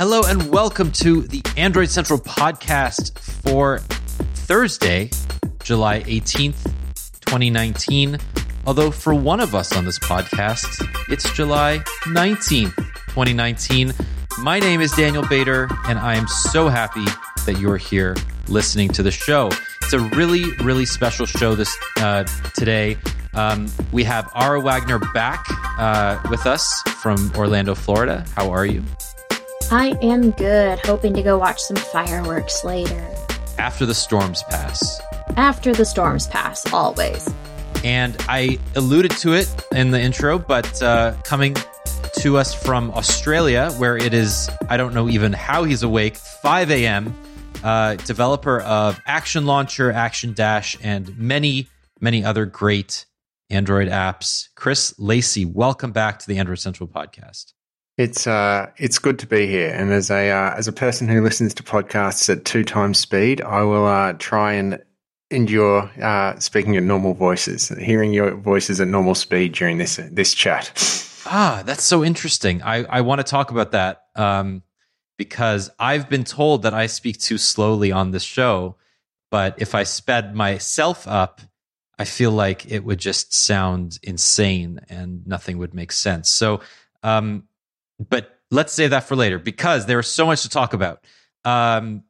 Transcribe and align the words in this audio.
Hello 0.00 0.22
and 0.24 0.50
welcome 0.50 0.90
to 0.92 1.20
the 1.24 1.42
Android 1.58 1.90
Central 1.90 2.18
podcast 2.18 3.18
for 3.18 3.80
Thursday, 4.46 5.10
July 5.62 6.00
18th, 6.04 6.64
2019. 7.26 8.16
Although 8.64 8.92
for 8.92 9.14
one 9.14 9.40
of 9.40 9.54
us 9.54 9.76
on 9.76 9.84
this 9.84 9.98
podcast, 9.98 10.82
it's 11.10 11.30
July 11.34 11.80
19th, 12.06 12.74
2019. 13.08 13.92
My 14.38 14.58
name 14.58 14.80
is 14.80 14.90
Daniel 14.92 15.22
Bader, 15.28 15.68
and 15.84 15.98
I 15.98 16.14
am 16.14 16.26
so 16.28 16.68
happy 16.68 17.04
that 17.44 17.58
you're 17.60 17.76
here 17.76 18.16
listening 18.48 18.88
to 18.92 19.02
the 19.02 19.10
show. 19.10 19.50
It's 19.82 19.92
a 19.92 20.00
really, 20.00 20.44
really 20.62 20.86
special 20.86 21.26
show 21.26 21.54
this 21.54 21.76
uh, 21.98 22.24
today. 22.54 22.96
Um, 23.34 23.70
we 23.92 24.04
have 24.04 24.30
Ara 24.34 24.62
Wagoner 24.62 24.98
back 25.12 25.44
uh, 25.78 26.18
with 26.30 26.46
us 26.46 26.80
from 27.02 27.30
Orlando, 27.36 27.74
Florida. 27.74 28.24
How 28.34 28.50
are 28.50 28.64
you? 28.64 28.82
I 29.72 29.96
am 30.02 30.32
good, 30.32 30.80
hoping 30.80 31.14
to 31.14 31.22
go 31.22 31.38
watch 31.38 31.60
some 31.60 31.76
fireworks 31.76 32.64
later. 32.64 33.06
After 33.56 33.86
the 33.86 33.94
storms 33.94 34.42
pass. 34.42 35.00
After 35.36 35.72
the 35.72 35.84
storms 35.84 36.26
pass, 36.26 36.72
always. 36.72 37.32
And 37.84 38.16
I 38.28 38.58
alluded 38.74 39.12
to 39.18 39.34
it 39.34 39.48
in 39.72 39.92
the 39.92 40.00
intro, 40.00 40.40
but 40.40 40.82
uh, 40.82 41.14
coming 41.22 41.54
to 42.18 42.36
us 42.36 42.52
from 42.52 42.90
Australia, 42.90 43.70
where 43.78 43.96
it 43.96 44.12
is, 44.12 44.50
I 44.68 44.76
don't 44.76 44.92
know 44.92 45.08
even 45.08 45.32
how 45.32 45.62
he's 45.62 45.84
awake, 45.84 46.16
5 46.16 46.72
a.m., 46.72 47.14
uh, 47.62 47.94
developer 47.94 48.58
of 48.62 49.00
Action 49.06 49.46
Launcher, 49.46 49.92
ActionDash, 49.92 50.78
and 50.82 51.16
many, 51.16 51.68
many 52.00 52.24
other 52.24 52.44
great 52.44 53.06
Android 53.50 53.86
apps. 53.86 54.48
Chris 54.56 54.98
Lacy, 54.98 55.44
welcome 55.44 55.92
back 55.92 56.18
to 56.18 56.26
the 56.26 56.38
Android 56.38 56.58
Central 56.58 56.88
podcast. 56.88 57.52
It's 58.00 58.26
uh, 58.26 58.70
it's 58.78 58.98
good 58.98 59.18
to 59.18 59.26
be 59.26 59.46
here, 59.46 59.68
and 59.68 59.92
as 59.92 60.10
a 60.10 60.30
uh, 60.30 60.54
as 60.56 60.66
a 60.66 60.72
person 60.72 61.06
who 61.06 61.22
listens 61.22 61.52
to 61.52 61.62
podcasts 61.62 62.30
at 62.30 62.46
two 62.46 62.64
times 62.64 62.98
speed, 62.98 63.42
I 63.42 63.62
will 63.62 63.84
uh, 63.84 64.14
try 64.14 64.54
and 64.54 64.82
endure 65.30 65.82
uh, 66.00 66.38
speaking 66.38 66.78
at 66.78 66.82
normal 66.82 67.12
voices, 67.12 67.68
hearing 67.68 68.14
your 68.14 68.36
voices 68.36 68.80
at 68.80 68.88
normal 68.88 69.14
speed 69.14 69.52
during 69.52 69.76
this 69.76 70.00
this 70.12 70.32
chat. 70.32 70.72
Ah, 71.26 71.62
that's 71.66 71.84
so 71.84 72.02
interesting. 72.02 72.62
I 72.62 72.84
I 72.84 73.02
want 73.02 73.18
to 73.18 73.22
talk 73.22 73.50
about 73.50 73.72
that 73.72 74.04
um, 74.16 74.62
because 75.18 75.68
I've 75.78 76.08
been 76.08 76.24
told 76.24 76.62
that 76.62 76.72
I 76.72 76.86
speak 76.86 77.18
too 77.18 77.36
slowly 77.36 77.92
on 77.92 78.12
this 78.12 78.22
show, 78.24 78.76
but 79.30 79.56
if 79.58 79.74
I 79.74 79.82
sped 79.82 80.34
myself 80.34 81.06
up, 81.06 81.42
I 81.98 82.06
feel 82.06 82.30
like 82.30 82.64
it 82.64 82.82
would 82.82 82.98
just 82.98 83.34
sound 83.34 83.98
insane 84.02 84.80
and 84.88 85.26
nothing 85.26 85.58
would 85.58 85.74
make 85.74 85.92
sense. 85.92 86.30
So. 86.30 86.62
Um, 87.02 87.44
but 88.08 88.38
let's 88.50 88.72
save 88.72 88.90
that 88.90 89.04
for 89.04 89.16
later 89.16 89.38
because 89.38 89.86
there's 89.86 90.08
so 90.08 90.26
much 90.26 90.42
to 90.42 90.48
talk 90.48 90.72
about. 90.72 91.04
Um, 91.44 92.04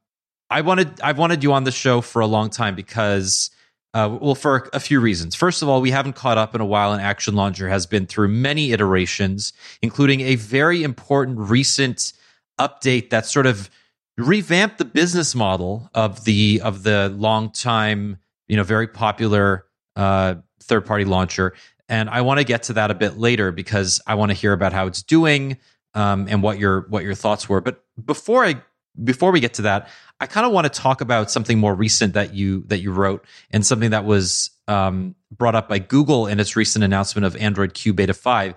I 0.49 0.63
wanted 0.63 1.01
I've 1.01 1.19
wanted 1.19 1.43
you 1.43 1.53
on 1.53 1.65
the 1.65 1.73
show 1.73 2.01
for 2.01 2.21
a 2.21 2.27
long 2.27 2.51
time 2.51 2.75
because 2.75 3.51
uh, 3.95 4.19
well 4.21 4.35
for 4.35 4.69
a 4.73 4.81
few 4.81 5.01
reasons. 5.01 5.35
First 5.35 5.63
of 5.63 5.69
all, 5.69 5.81
we 5.81 5.91
haven't 5.91 6.15
caught 6.15 6.39
up 6.39 6.55
in 6.55 6.61
a 6.61 6.67
while, 6.67 6.93
and 6.93 7.01
Action 7.03 7.35
Launcher 7.35 7.69
has 7.69 7.87
been 7.87 8.07
through 8.07 8.29
many 8.29 8.73
iterations, 8.73 9.53
including 9.83 10.21
a 10.21 10.37
very 10.37 10.83
important 10.83 11.39
recent 11.39 12.13
update 12.61 13.11
that 13.11 13.27
sort 13.27 13.47
of 13.47 13.71
revamped 14.19 14.79
the 14.79 14.85
business 14.85 15.35
model 15.35 15.89
of 15.95 16.25
the 16.25 16.61
of 16.63 16.83
the 16.83 17.09
long 17.17 17.51
time 17.51 18.19
you 18.49 18.57
know 18.57 18.65
very 18.65 18.89
popular 18.89 19.65
uh, 19.97 20.35
third 20.61 20.85
party 20.85 21.05
launcher. 21.05 21.55
And 21.89 22.09
I 22.09 22.21
want 22.21 22.39
to 22.39 22.45
get 22.45 22.65
to 22.65 22.73
that 22.75 22.91
a 22.91 22.95
bit 22.95 23.19
later 23.19 23.51
because 23.51 24.01
I 24.07 24.15
want 24.15 24.31
to 24.31 24.35
hear 24.35 24.53
about 24.53 24.73
how 24.73 24.87
it's 24.87 25.03
doing 25.03 25.57
um, 25.95 26.27
and 26.29 26.43
what 26.43 26.59
your 26.59 26.87
what 26.89 27.05
your 27.05 27.15
thoughts 27.15 27.49
were. 27.49 27.61
But 27.61 27.83
before 28.05 28.45
I 28.45 28.63
before 29.03 29.31
we 29.31 29.41
get 29.41 29.55
to 29.55 29.63
that, 29.63 29.89
I 30.21 30.27
kind 30.27 30.47
of 30.47 30.53
want 30.53 30.73
to 30.73 30.81
talk 30.81 31.01
about 31.01 31.31
something 31.31 31.59
more 31.59 31.75
recent 31.75 32.15
that 32.15 32.35
you 32.35 32.65
that 32.67 32.81
you 32.81 32.93
wrote 32.93 33.25
and 33.51 33.65
something 33.65 33.91
that 33.91 34.05
was 34.05 34.51
um, 34.69 35.15
brought 35.31 35.55
up 35.55 35.69
by 35.69 35.79
Google 35.79 36.27
in 36.27 36.41
its 36.41 36.57
recent 36.57 36.85
announcement 36.85 37.25
of 37.25 37.37
Android 37.37 37.75
Q 37.75 37.93
Beta 37.93 38.15
five, 38.15 38.55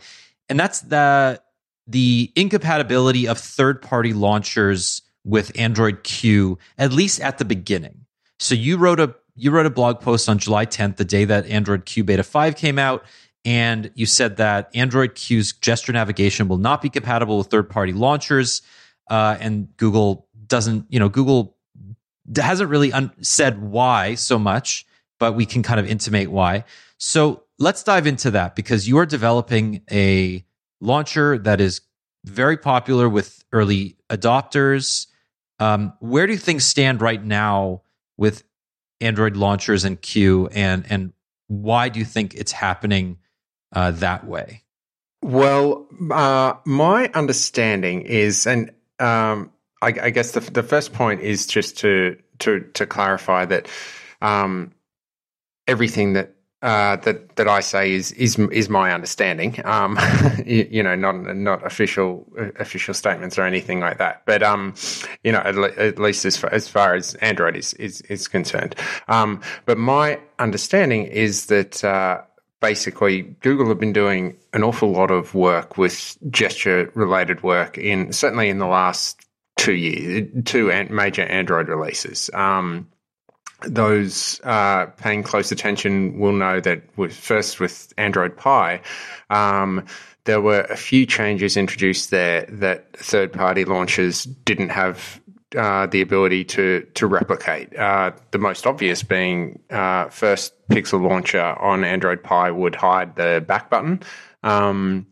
and 0.49 0.59
that's 0.59 0.81
the 0.81 1.41
the 1.87 2.31
incompatibility 2.35 3.27
of 3.27 3.37
third 3.37 3.81
party 3.81 4.13
launchers 4.13 5.01
with 5.25 5.57
Android 5.57 6.03
Q 6.03 6.57
at 6.77 6.91
least 6.91 7.21
at 7.21 7.37
the 7.37 7.45
beginning. 7.45 8.05
So 8.39 8.55
you 8.55 8.77
wrote 8.77 8.99
a 8.99 9.15
you 9.35 9.51
wrote 9.51 9.65
a 9.65 9.71
blog 9.71 9.99
post 9.99 10.29
on 10.29 10.37
July 10.37 10.65
10th, 10.65 10.97
the 10.97 11.05
day 11.05 11.25
that 11.25 11.47
Android 11.47 11.85
Q 11.85 12.03
Beta 12.03 12.23
5 12.23 12.55
came 12.55 12.77
out, 12.77 13.03
and 13.45 13.91
you 13.95 14.05
said 14.05 14.37
that 14.37 14.69
Android 14.73 15.15
Q's 15.15 15.53
gesture 15.53 15.91
navigation 15.91 16.47
will 16.47 16.57
not 16.57 16.81
be 16.81 16.89
compatible 16.89 17.37
with 17.37 17.47
third 17.47 17.69
party 17.69 17.91
launchers. 17.91 18.61
Uh, 19.09 19.37
and 19.39 19.75
Google 19.77 20.27
doesn't, 20.47 20.85
you 20.89 20.99
know, 20.99 21.09
Google 21.09 21.57
hasn't 22.35 22.69
really 22.69 22.93
un- 22.93 23.11
said 23.21 23.61
why 23.61 24.15
so 24.15 24.39
much, 24.39 24.85
but 25.19 25.33
we 25.33 25.45
can 25.45 25.61
kind 25.61 25.79
of 25.79 25.89
intimate 25.89 26.31
why. 26.31 26.63
So 26.97 27.43
let's 27.59 27.83
dive 27.83 28.07
into 28.07 28.31
that 28.31 28.55
because 28.55 28.87
you 28.87 28.97
are 28.97 29.05
developing 29.05 29.81
a 29.91 30.45
launcher 30.79 31.37
that 31.39 31.59
is 31.59 31.81
very 32.25 32.55
popular 32.55 33.09
with 33.09 33.43
early 33.51 33.97
adopters. 34.09 35.07
Um, 35.59 35.93
where 35.99 36.27
do 36.27 36.37
things 36.37 36.63
stand 36.63 37.01
right 37.01 37.23
now 37.23 37.81
with 38.17 38.43
Android 39.01 39.35
launchers 39.35 39.83
and 39.83 40.01
Q, 40.01 40.47
and 40.47 40.85
and 40.89 41.11
why 41.47 41.89
do 41.89 41.99
you 41.99 42.05
think 42.05 42.33
it's 42.33 42.53
happening 42.53 43.17
uh, 43.73 43.91
that 43.91 44.25
way? 44.25 44.63
Well, 45.21 45.87
uh, 46.11 46.55
my 46.65 47.09
understanding 47.13 48.01
is, 48.01 48.45
and 48.45 48.71
um, 48.99 49.51
I, 49.81 49.87
I, 49.87 50.09
guess 50.09 50.31
the, 50.31 50.41
the 50.41 50.63
first 50.63 50.93
point 50.93 51.21
is 51.21 51.47
just 51.47 51.77
to 51.79 52.17
to 52.39 52.61
to 52.73 52.85
clarify 52.85 53.45
that 53.45 53.67
um, 54.21 54.73
everything 55.67 56.13
that 56.13 56.35
uh, 56.61 56.95
that 56.97 57.35
that 57.35 57.47
I 57.47 57.59
say 57.59 57.91
is 57.91 58.11
is 58.13 58.39
is 58.39 58.69
my 58.69 58.93
understanding. 58.93 59.59
Um, 59.65 59.97
you, 60.45 60.67
you, 60.71 60.83
know, 60.83 60.95
not 60.95 61.35
not 61.35 61.65
official 61.65 62.25
official 62.57 62.93
statements 62.93 63.37
or 63.37 63.43
anything 63.43 63.81
like 63.81 63.97
that. 63.97 64.23
But 64.25 64.43
um, 64.43 64.73
you 65.23 65.31
know, 65.31 65.39
at, 65.39 65.55
le- 65.55 65.75
at 65.75 65.99
least 65.99 66.25
as 66.25 66.37
far, 66.37 66.53
as 66.53 66.67
far 66.67 66.95
as 66.95 67.15
Android 67.15 67.55
is 67.55 67.73
is, 67.75 68.01
is 68.01 68.27
concerned. 68.27 68.75
Um, 69.07 69.41
but 69.65 69.77
my 69.77 70.19
understanding 70.39 71.05
is 71.05 71.47
that. 71.47 71.83
Uh, 71.83 72.21
basically 72.63 73.23
Google 73.41 73.67
have 73.67 73.77
been 73.77 73.91
doing 73.91 74.37
an 74.53 74.63
awful 74.63 74.89
lot 74.89 75.11
of 75.11 75.35
work 75.35 75.77
with 75.77 76.17
gesture 76.29 76.89
related 76.95 77.43
work 77.43 77.77
in 77.77 78.13
certainly 78.13 78.47
in 78.47 78.57
the 78.57 78.67
last 78.67 79.19
two 79.57 79.73
years, 79.73 80.29
two 80.45 80.71
major 80.89 81.23
Android 81.23 81.67
releases. 81.67 82.29
Um, 82.33 82.87
those 83.63 84.39
uh, 84.45 84.85
paying 84.97 85.23
close 85.23 85.51
attention 85.51 86.17
will 86.17 86.31
know 86.31 86.61
that 86.61 86.83
with, 86.95 87.13
first 87.13 87.59
with 87.59 87.93
Android 87.97 88.37
Pie, 88.37 88.79
um, 89.29 89.85
there 90.23 90.39
were 90.39 90.61
a 90.61 90.77
few 90.77 91.05
changes 91.05 91.57
introduced 91.57 92.11
there 92.11 92.45
that 92.47 92.95
third 92.95 93.33
party 93.33 93.65
launchers 93.65 94.23
didn't 94.23 94.69
have 94.69 95.21
uh, 95.55 95.87
the 95.87 96.01
ability 96.01 96.43
to 96.45 96.85
to 96.93 97.07
replicate. 97.07 97.77
Uh, 97.77 98.11
the 98.31 98.37
most 98.37 98.65
obvious 98.67 99.03
being 99.03 99.59
uh, 99.69 100.09
first 100.09 100.53
Pixel 100.69 101.01
launcher 101.07 101.41
on 101.41 101.83
Android 101.83 102.23
Pie 102.23 102.51
would 102.51 102.75
hide 102.75 103.15
the 103.15 103.43
back 103.45 103.69
button. 103.69 104.01
Um, 104.43 105.07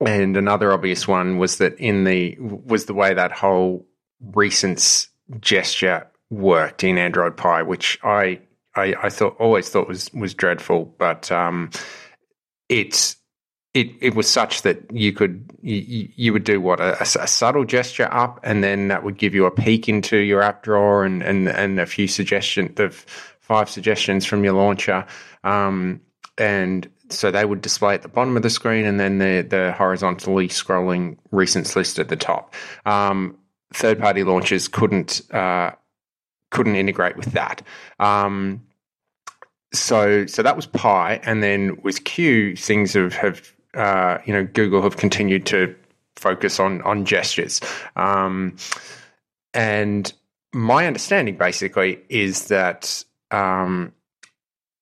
and 0.00 0.36
another 0.36 0.72
obvious 0.72 1.06
one 1.06 1.38
was 1.38 1.58
that 1.58 1.78
in 1.78 2.04
the 2.04 2.36
was 2.40 2.86
the 2.86 2.94
way 2.94 3.14
that 3.14 3.32
whole 3.32 3.86
recent 4.34 5.08
gesture 5.40 6.06
worked 6.30 6.84
in 6.84 6.98
Android 6.98 7.36
Pie, 7.36 7.62
which 7.62 7.98
I 8.02 8.40
I, 8.74 8.94
I 9.02 9.10
thought 9.10 9.36
always 9.38 9.68
thought 9.68 9.88
was 9.88 10.12
was 10.12 10.34
dreadful, 10.34 10.94
but 10.98 11.30
um, 11.30 11.70
it's 12.68 13.16
it 13.74 13.90
it 14.00 14.14
was 14.14 14.28
such 14.28 14.62
that 14.62 14.90
you 14.92 15.12
could 15.12 15.50
you, 15.62 16.08
you 16.14 16.32
would 16.32 16.44
do 16.44 16.60
what 16.60 16.80
a, 16.80 17.00
a, 17.00 17.26
subtle 17.26 17.64
gesture 17.64 18.08
up, 18.12 18.38
and 18.42 18.62
then 18.62 18.88
that 18.88 19.02
would 19.02 19.16
give 19.16 19.34
you 19.34 19.46
a 19.46 19.50
peek 19.50 19.88
into 19.88 20.18
your 20.18 20.42
app 20.42 20.62
drawer 20.62 21.04
and 21.04 21.22
and 21.22 21.48
and 21.48 21.80
a 21.80 21.86
few 21.86 22.06
suggestions 22.06 22.78
of 22.78 22.94
five 23.40 23.70
suggestions 23.70 24.26
from 24.26 24.44
your 24.44 24.52
launcher, 24.52 25.06
um, 25.44 26.00
and 26.36 26.90
so 27.08 27.30
they 27.30 27.44
would 27.44 27.62
display 27.62 27.94
at 27.94 28.02
the 28.02 28.08
bottom 28.08 28.36
of 28.36 28.42
the 28.42 28.50
screen, 28.50 28.84
and 28.84 29.00
then 29.00 29.18
the 29.18 29.46
the 29.48 29.72
horizontally 29.72 30.48
scrolling 30.48 31.16
recents 31.32 31.74
list 31.74 31.98
at 31.98 32.08
the 32.08 32.16
top. 32.16 32.54
Um, 32.84 33.38
third 33.72 33.98
party 33.98 34.22
launchers 34.22 34.68
couldn't 34.68 35.22
uh, 35.32 35.70
couldn't 36.50 36.76
integrate 36.76 37.16
with 37.16 37.32
that. 37.32 37.62
Um, 37.98 38.66
so 39.72 40.26
so 40.26 40.42
that 40.42 40.56
was 40.56 40.66
Pie, 40.66 41.20
and 41.22 41.42
then 41.42 41.80
with 41.82 42.04
Q, 42.04 42.54
things 42.54 42.92
have 42.92 43.14
have 43.14 43.52
uh, 43.74 44.18
you 44.24 44.32
know, 44.32 44.44
Google 44.44 44.82
have 44.82 44.96
continued 44.96 45.46
to 45.46 45.74
focus 46.16 46.60
on 46.60 46.82
on 46.82 47.04
gestures. 47.04 47.60
Um, 47.96 48.56
and 49.54 50.12
my 50.52 50.86
understanding 50.86 51.36
basically 51.36 52.00
is 52.08 52.48
that 52.48 53.04
um, 53.30 53.92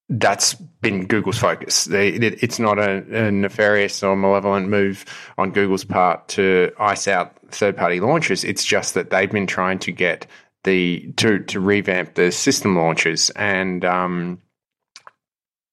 that's 0.09 0.55
been 0.55 1.07
Google's 1.07 1.39
focus. 1.39 1.85
They, 1.85 2.09
it, 2.09 2.43
it's 2.43 2.59
not 2.59 2.79
a, 2.79 3.27
a, 3.27 3.31
nefarious 3.31 4.03
or 4.03 4.17
malevolent 4.17 4.69
move 4.69 5.05
on 5.39 5.53
Google's 5.53 5.85
part 5.85 6.27
to 6.29 6.73
ice 6.79 7.07
out 7.07 7.37
third-party 7.53 8.01
launches. 8.01 8.43
It's 8.43 8.65
just 8.65 8.95
that 8.95 9.11
they've 9.11 9.31
been 9.31 9.47
trying 9.47 9.79
to 9.81 9.93
get 9.93 10.27
the 10.65 11.13
to 11.17 11.39
to 11.39 11.61
revamp 11.61 12.15
the 12.15 12.31
system 12.31 12.77
launches, 12.77 13.31
and 13.31 13.85
um, 13.85 14.43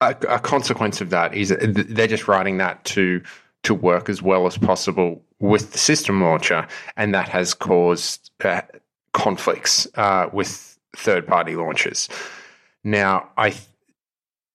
a, 0.01 0.15
a, 0.29 0.39
consequence 0.39 1.01
of 1.01 1.09
that 1.09 1.33
is 1.33 1.49
they're 1.59 2.07
just 2.07 2.27
writing 2.27 2.57
that 2.57 2.83
to 2.85 3.21
to 3.63 3.73
work 3.73 4.09
as 4.09 4.21
well 4.21 4.45
as 4.45 4.57
possible 4.57 5.21
with 5.39 5.71
the 5.71 5.77
system 5.77 6.21
launcher, 6.21 6.67
and 6.95 7.13
that 7.13 7.27
has 7.29 7.53
caused 7.53 8.31
uh, 8.43 8.61
conflicts 9.13 9.87
uh, 9.95 10.29
with 10.31 10.77
third-party 10.95 11.55
launches. 11.55 12.07
Now, 12.83 13.29
I 13.37 13.55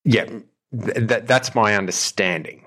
yeah, 0.04 0.24
th- 0.24 1.24
that's 1.24 1.54
my 1.54 1.76
understanding. 1.76 2.64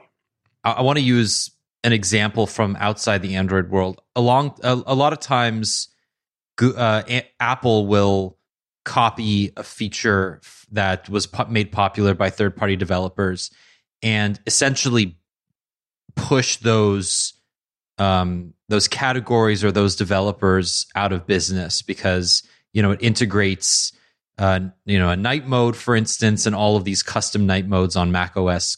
I, 0.63 0.71
I 0.71 0.81
want 0.81 0.97
to 0.97 1.03
use 1.03 1.51
an 1.83 1.93
example 1.93 2.47
from 2.47 2.75
outside 2.79 3.21
the 3.21 3.35
Android 3.35 3.69
world. 3.69 4.01
Along 4.15 4.57
a, 4.63 4.81
a 4.85 4.95
lot 4.95 5.13
of 5.13 5.19
times, 5.19 5.89
uh, 6.61 7.03
a- 7.07 7.29
Apple 7.39 7.87
will 7.87 8.34
copy 8.85 9.51
a 9.57 9.63
feature 9.63 10.39
that 10.71 11.09
was 11.09 11.27
po- 11.27 11.47
made 11.47 11.71
popular 11.71 12.13
by 12.13 12.29
third 12.29 12.55
party 12.55 12.75
developers 12.75 13.51
and 14.01 14.39
essentially 14.47 15.17
push 16.15 16.57
those 16.57 17.33
um, 17.97 18.53
those 18.69 18.87
categories 18.87 19.63
or 19.63 19.71
those 19.71 19.95
developers 19.95 20.85
out 20.95 21.11
of 21.11 21.27
business 21.27 21.81
because 21.81 22.43
you 22.71 22.81
know 22.81 22.91
it 22.91 23.01
integrates 23.01 23.91
uh, 24.37 24.59
you 24.85 24.99
know, 24.99 25.09
a 25.09 25.15
night 25.15 25.47
mode, 25.47 25.75
for 25.75 25.95
instance, 25.95 26.45
and 26.45 26.55
all 26.55 26.75
of 26.75 26.83
these 26.83 27.01
custom 27.01 27.45
night 27.45 27.67
modes 27.67 27.95
on 27.95 28.11
Mac 28.11 28.35
OS 28.35 28.77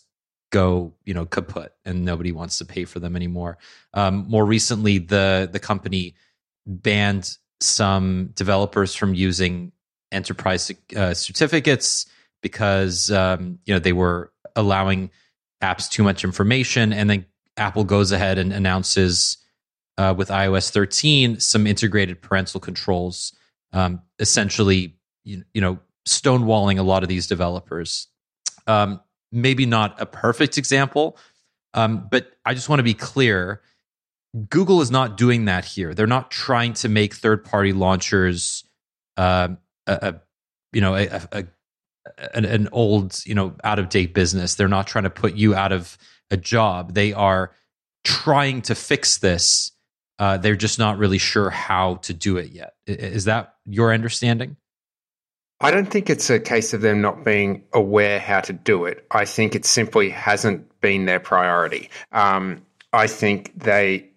go, 0.51 0.93
you 1.03 1.13
know, 1.13 1.25
kaput, 1.25 1.73
and 1.83 2.05
nobody 2.05 2.31
wants 2.31 2.59
to 2.59 2.65
pay 2.65 2.85
for 2.85 2.99
them 2.99 3.15
anymore. 3.15 3.57
Um, 3.93 4.25
more 4.27 4.45
recently, 4.45 4.99
the 4.99 5.49
the 5.51 5.59
company 5.59 6.15
banned 6.65 7.37
some 7.59 8.27
developers 8.35 8.93
from 8.93 9.15
using 9.15 9.71
enterprise 10.11 10.71
uh, 10.95 11.13
certificates 11.13 12.05
because 12.41 13.11
um, 13.11 13.59
you 13.65 13.73
know 13.73 13.79
they 13.79 13.93
were 13.93 14.31
allowing 14.55 15.09
apps 15.61 15.89
too 15.89 16.03
much 16.03 16.23
information, 16.23 16.93
and 16.93 17.09
then 17.09 17.25
Apple 17.57 17.83
goes 17.83 18.11
ahead 18.11 18.37
and 18.37 18.53
announces 18.53 19.37
uh, 19.97 20.13
with 20.15 20.29
iOS 20.29 20.69
13 20.69 21.39
some 21.39 21.65
integrated 21.65 22.21
parental 22.21 22.59
controls, 22.59 23.35
um, 23.73 24.01
essentially 24.19 24.95
you, 25.23 25.43
you 25.53 25.61
know 25.61 25.79
stonewalling 26.07 26.79
a 26.79 26.83
lot 26.83 27.03
of 27.03 27.09
these 27.09 27.27
developers. 27.27 28.07
Um, 28.65 29.01
maybe 29.31 29.65
not 29.65 30.01
a 30.01 30.05
perfect 30.05 30.57
example, 30.57 31.17
um, 31.73 32.07
but 32.09 32.31
I 32.45 32.53
just 32.53 32.69
want 32.69 32.79
to 32.79 32.83
be 32.83 32.93
clear. 32.93 33.61
Google 34.49 34.81
is 34.81 34.91
not 34.91 35.17
doing 35.17 35.45
that 35.45 35.65
here. 35.65 35.93
They're 35.93 36.05
not 36.07 36.31
trying 36.31 36.73
to 36.75 36.89
make 36.89 37.15
third-party 37.15 37.73
launchers, 37.73 38.63
uh, 39.15 39.49
a, 39.87 40.09
a, 40.09 40.21
you 40.73 40.81
know, 40.81 40.95
a, 40.95 41.07
a, 41.31 41.45
an, 42.33 42.45
an 42.45 42.69
old, 42.71 43.19
you 43.25 43.35
know, 43.35 43.55
out-of-date 43.63 44.13
business. 44.13 44.55
They're 44.55 44.67
not 44.67 44.87
trying 44.87 45.05
to 45.05 45.09
put 45.09 45.35
you 45.35 45.55
out 45.55 45.71
of 45.71 45.97
a 46.29 46.37
job. 46.37 46.93
They 46.93 47.13
are 47.13 47.51
trying 48.03 48.61
to 48.63 48.75
fix 48.75 49.17
this. 49.17 49.71
Uh, 50.19 50.37
they're 50.37 50.55
just 50.55 50.79
not 50.79 50.97
really 50.97 51.17
sure 51.17 51.49
how 51.49 51.95
to 51.95 52.13
do 52.13 52.37
it 52.37 52.51
yet. 52.51 52.73
Is 52.85 53.25
that 53.25 53.55
your 53.65 53.93
understanding? 53.93 54.57
I 55.59 55.71
don't 55.71 55.89
think 55.89 56.09
it's 56.09 56.29
a 56.29 56.39
case 56.39 56.73
of 56.73 56.81
them 56.81 57.01
not 57.01 57.25
being 57.25 57.63
aware 57.73 58.19
how 58.19 58.41
to 58.41 58.53
do 58.53 58.85
it. 58.85 59.05
I 59.09 59.25
think 59.25 59.55
it 59.55 59.65
simply 59.65 60.09
hasn't 60.09 60.81
been 60.81 61.05
their 61.05 61.19
priority. 61.19 61.89
Um, 62.11 62.63
I 62.93 63.07
think 63.07 63.51
they 63.63 64.09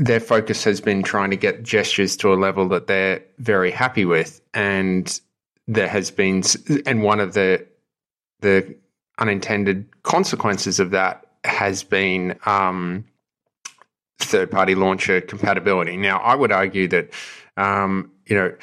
their 0.00 0.18
focus 0.18 0.64
has 0.64 0.80
been 0.80 1.02
trying 1.02 1.28
to 1.28 1.36
get 1.36 1.62
gestures 1.62 2.16
to 2.16 2.32
a 2.32 2.34
level 2.34 2.66
that 2.70 2.86
they're 2.86 3.22
very 3.38 3.70
happy 3.70 4.06
with, 4.06 4.40
and 4.54 5.20
there 5.68 5.88
has 5.88 6.10
been 6.10 6.42
and 6.86 7.02
one 7.02 7.20
of 7.20 7.34
the 7.34 7.66
the 8.40 8.74
unintended 9.18 9.86
consequences 10.02 10.80
of 10.80 10.90
that 10.92 11.26
has 11.44 11.82
been 11.82 12.34
um, 12.46 13.04
third 14.18 14.50
party 14.50 14.74
launcher 14.74 15.20
compatibility. 15.20 15.98
Now, 15.98 16.18
I 16.20 16.34
would 16.34 16.50
argue 16.50 16.88
that 16.88 17.10
um, 17.58 18.10
you 18.24 18.36
know 18.36 18.54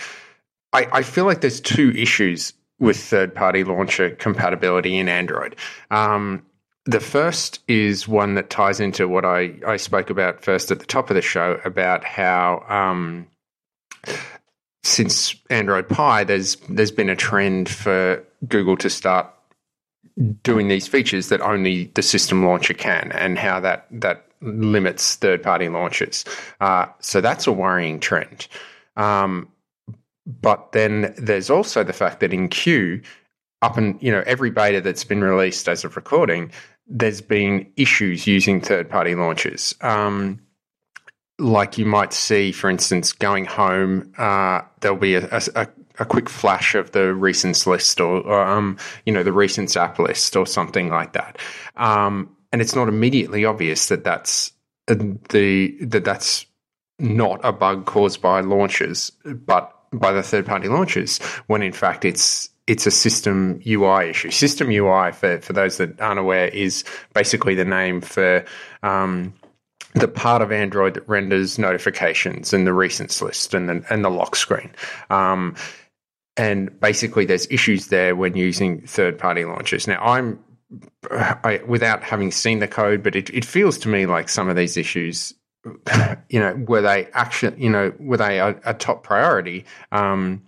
I, 0.73 0.87
I 0.91 1.03
feel 1.03 1.25
like 1.25 1.41
there's 1.41 1.61
two 1.61 1.91
issues 1.91 2.51
with 2.79 2.97
third 2.97 3.35
party 3.35 3.63
launcher 3.63 4.09
compatibility 4.09 4.97
in 4.97 5.07
Android. 5.07 5.55
Um, 5.91 6.43
the 6.87 7.01
first 7.01 7.59
is 7.67 8.07
one 8.07 8.35
that 8.35 8.49
ties 8.49 8.79
into 8.79 9.07
what 9.09 9.25
I, 9.25 9.53
I 9.67 9.75
spoke 9.75 10.09
about 10.09 10.41
first 10.41 10.71
at 10.71 10.79
the 10.79 10.85
top 10.85 11.09
of 11.09 11.15
the 11.15 11.21
show 11.21 11.59
about 11.65 12.05
how 12.05 12.63
um, 12.69 13.27
since 14.83 15.35
Android 15.49 15.89
Pie, 15.89 16.23
there's 16.23 16.55
there's 16.69 16.91
been 16.91 17.09
a 17.09 17.15
trend 17.15 17.67
for 17.67 18.23
Google 18.47 18.77
to 18.77 18.89
start 18.89 19.27
doing 20.43 20.69
these 20.69 20.87
features 20.87 21.27
that 21.27 21.41
only 21.41 21.91
the 21.95 22.01
system 22.01 22.45
launcher 22.45 22.73
can, 22.73 23.11
and 23.11 23.37
how 23.37 23.59
that 23.59 23.85
that 23.91 24.25
limits 24.41 25.15
third 25.15 25.43
party 25.43 25.67
launches. 25.67 26.23
Uh, 26.61 26.85
so 26.99 27.19
that's 27.19 27.47
a 27.47 27.51
worrying 27.51 27.99
trend. 27.99 28.47
Um, 28.95 29.49
but 30.25 30.71
then 30.71 31.13
there's 31.17 31.49
also 31.49 31.83
the 31.83 31.93
fact 31.93 32.21
that 32.21 32.33
in 32.33 32.47
Q, 32.47 33.01
up 33.61 33.75
and 33.75 34.01
you 34.01 34.11
know 34.11 34.23
every 34.25 34.51
beta 34.51 34.79
that's 34.79 35.03
been 35.03 35.21
released 35.21 35.67
as 35.67 35.83
of 35.83 35.97
recording, 35.97 36.49
there's 36.87 37.21
been 37.21 37.71
issues 37.75 38.27
using 38.27 38.61
third-party 38.61 39.15
launchers. 39.15 39.75
Um, 39.81 40.41
like 41.39 41.77
you 41.77 41.85
might 41.85 42.13
see, 42.13 42.51
for 42.51 42.69
instance, 42.69 43.13
going 43.13 43.45
home, 43.45 44.11
uh, 44.17 44.61
there'll 44.79 44.97
be 44.97 45.15
a, 45.15 45.27
a, 45.55 45.67
a, 45.99 46.05
quick 46.05 46.29
flash 46.29 46.73
of 46.73 46.91
the 46.91 46.99
recents 46.99 47.67
list 47.67 48.01
or, 48.01 48.21
or 48.21 48.41
um, 48.41 48.77
you 49.05 49.13
know 49.13 49.21
the 49.21 49.31
recents 49.31 49.75
app 49.75 49.99
list 49.99 50.35
or 50.35 50.47
something 50.47 50.89
like 50.89 51.13
that, 51.13 51.37
um, 51.75 52.35
and 52.51 52.61
it's 52.61 52.75
not 52.75 52.87
immediately 52.87 53.45
obvious 53.45 53.87
that 53.89 54.03
that's 54.03 54.51
uh, 54.87 54.95
the 55.29 55.77
that 55.81 56.03
that's 56.03 56.47
not 56.97 57.39
a 57.43 57.51
bug 57.51 57.85
caused 57.85 58.19
by 58.19 58.39
launchers, 58.41 59.11
but 59.23 59.73
by 59.93 60.11
the 60.11 60.23
third 60.23 60.45
party 60.45 60.67
launchers 60.67 61.19
when 61.47 61.61
in 61.61 61.71
fact 61.71 62.03
it's 62.03 62.49
it's 62.67 62.85
a 62.85 62.91
system 62.91 63.61
UI 63.65 64.09
issue. 64.09 64.31
System 64.31 64.69
UI, 64.69 65.11
for, 65.11 65.39
for 65.39 65.53
those 65.53 65.77
that 65.77 65.99
aren't 65.99 66.19
aware, 66.19 66.47
is 66.49 66.83
basically 67.13 67.55
the 67.55 67.65
name 67.65 68.01
for 68.01 68.45
um, 68.83 69.33
the 69.95 70.07
part 70.07 70.41
of 70.41 70.51
Android 70.51 70.93
that 70.95 71.07
renders 71.07 71.57
notifications 71.57 72.53
and 72.53 72.67
the 72.67 72.71
recents 72.71 73.21
list 73.21 73.53
and 73.53 73.69
the, 73.69 73.85
and 73.89 74.03
the 74.03 74.09
lock 74.09 74.35
screen. 74.35 74.71
Um, 75.09 75.55
and 76.35 76.77
basically, 76.79 77.25
there's 77.25 77.47
issues 77.49 77.87
there 77.87 78.15
when 78.15 78.35
using 78.35 78.81
third 78.81 79.17
party 79.17 79.43
launchers. 79.45 79.87
Now, 79.87 80.03
I'm 80.03 80.39
I, 81.09 81.61
without 81.65 82.03
having 82.03 82.31
seen 82.31 82.59
the 82.59 82.67
code, 82.67 83.01
but 83.01 83.15
it, 83.15 83.29
it 83.29 83.45
feels 83.45 83.77
to 83.79 83.89
me 83.89 84.05
like 84.05 84.29
some 84.29 84.49
of 84.49 84.55
these 84.55 84.77
issues 84.77 85.33
you 86.29 86.39
know, 86.39 86.53
were 86.67 86.81
they 86.81 87.07
actually, 87.13 87.61
you 87.61 87.69
know, 87.69 87.93
were 87.99 88.17
they 88.17 88.39
a, 88.39 88.59
a 88.65 88.73
top 88.73 89.03
priority? 89.03 89.65
Um, 89.91 90.43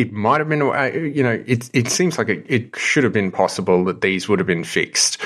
it 0.00 0.12
might 0.12 0.40
have 0.40 0.48
been, 0.48 0.62
uh, 0.62 0.90
you 0.94 1.22
know, 1.22 1.42
it 1.46 1.68
it 1.74 1.88
seems 1.88 2.16
like 2.16 2.30
it, 2.30 2.44
it, 2.48 2.74
should 2.74 3.04
have 3.04 3.12
been 3.12 3.30
possible 3.30 3.84
that 3.84 4.00
these 4.00 4.28
would 4.28 4.38
have 4.38 4.46
been 4.46 4.64
fixed 4.64 5.20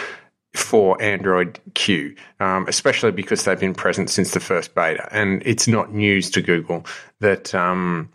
for 0.53 1.01
Android 1.01 1.61
Q, 1.75 2.17
um, 2.41 2.67
especially 2.67 3.13
because 3.13 3.45
they've 3.45 3.59
been 3.59 3.75
present 3.75 4.11
since 4.11 4.33
the 4.33 4.41
first 4.41 4.75
beta, 4.75 5.09
and 5.13 5.43
it's 5.47 5.69
not 5.69 5.95
news 5.95 6.29
to 6.33 6.43
Google 6.43 6.85
that 7.21 7.55
um, 7.55 8.11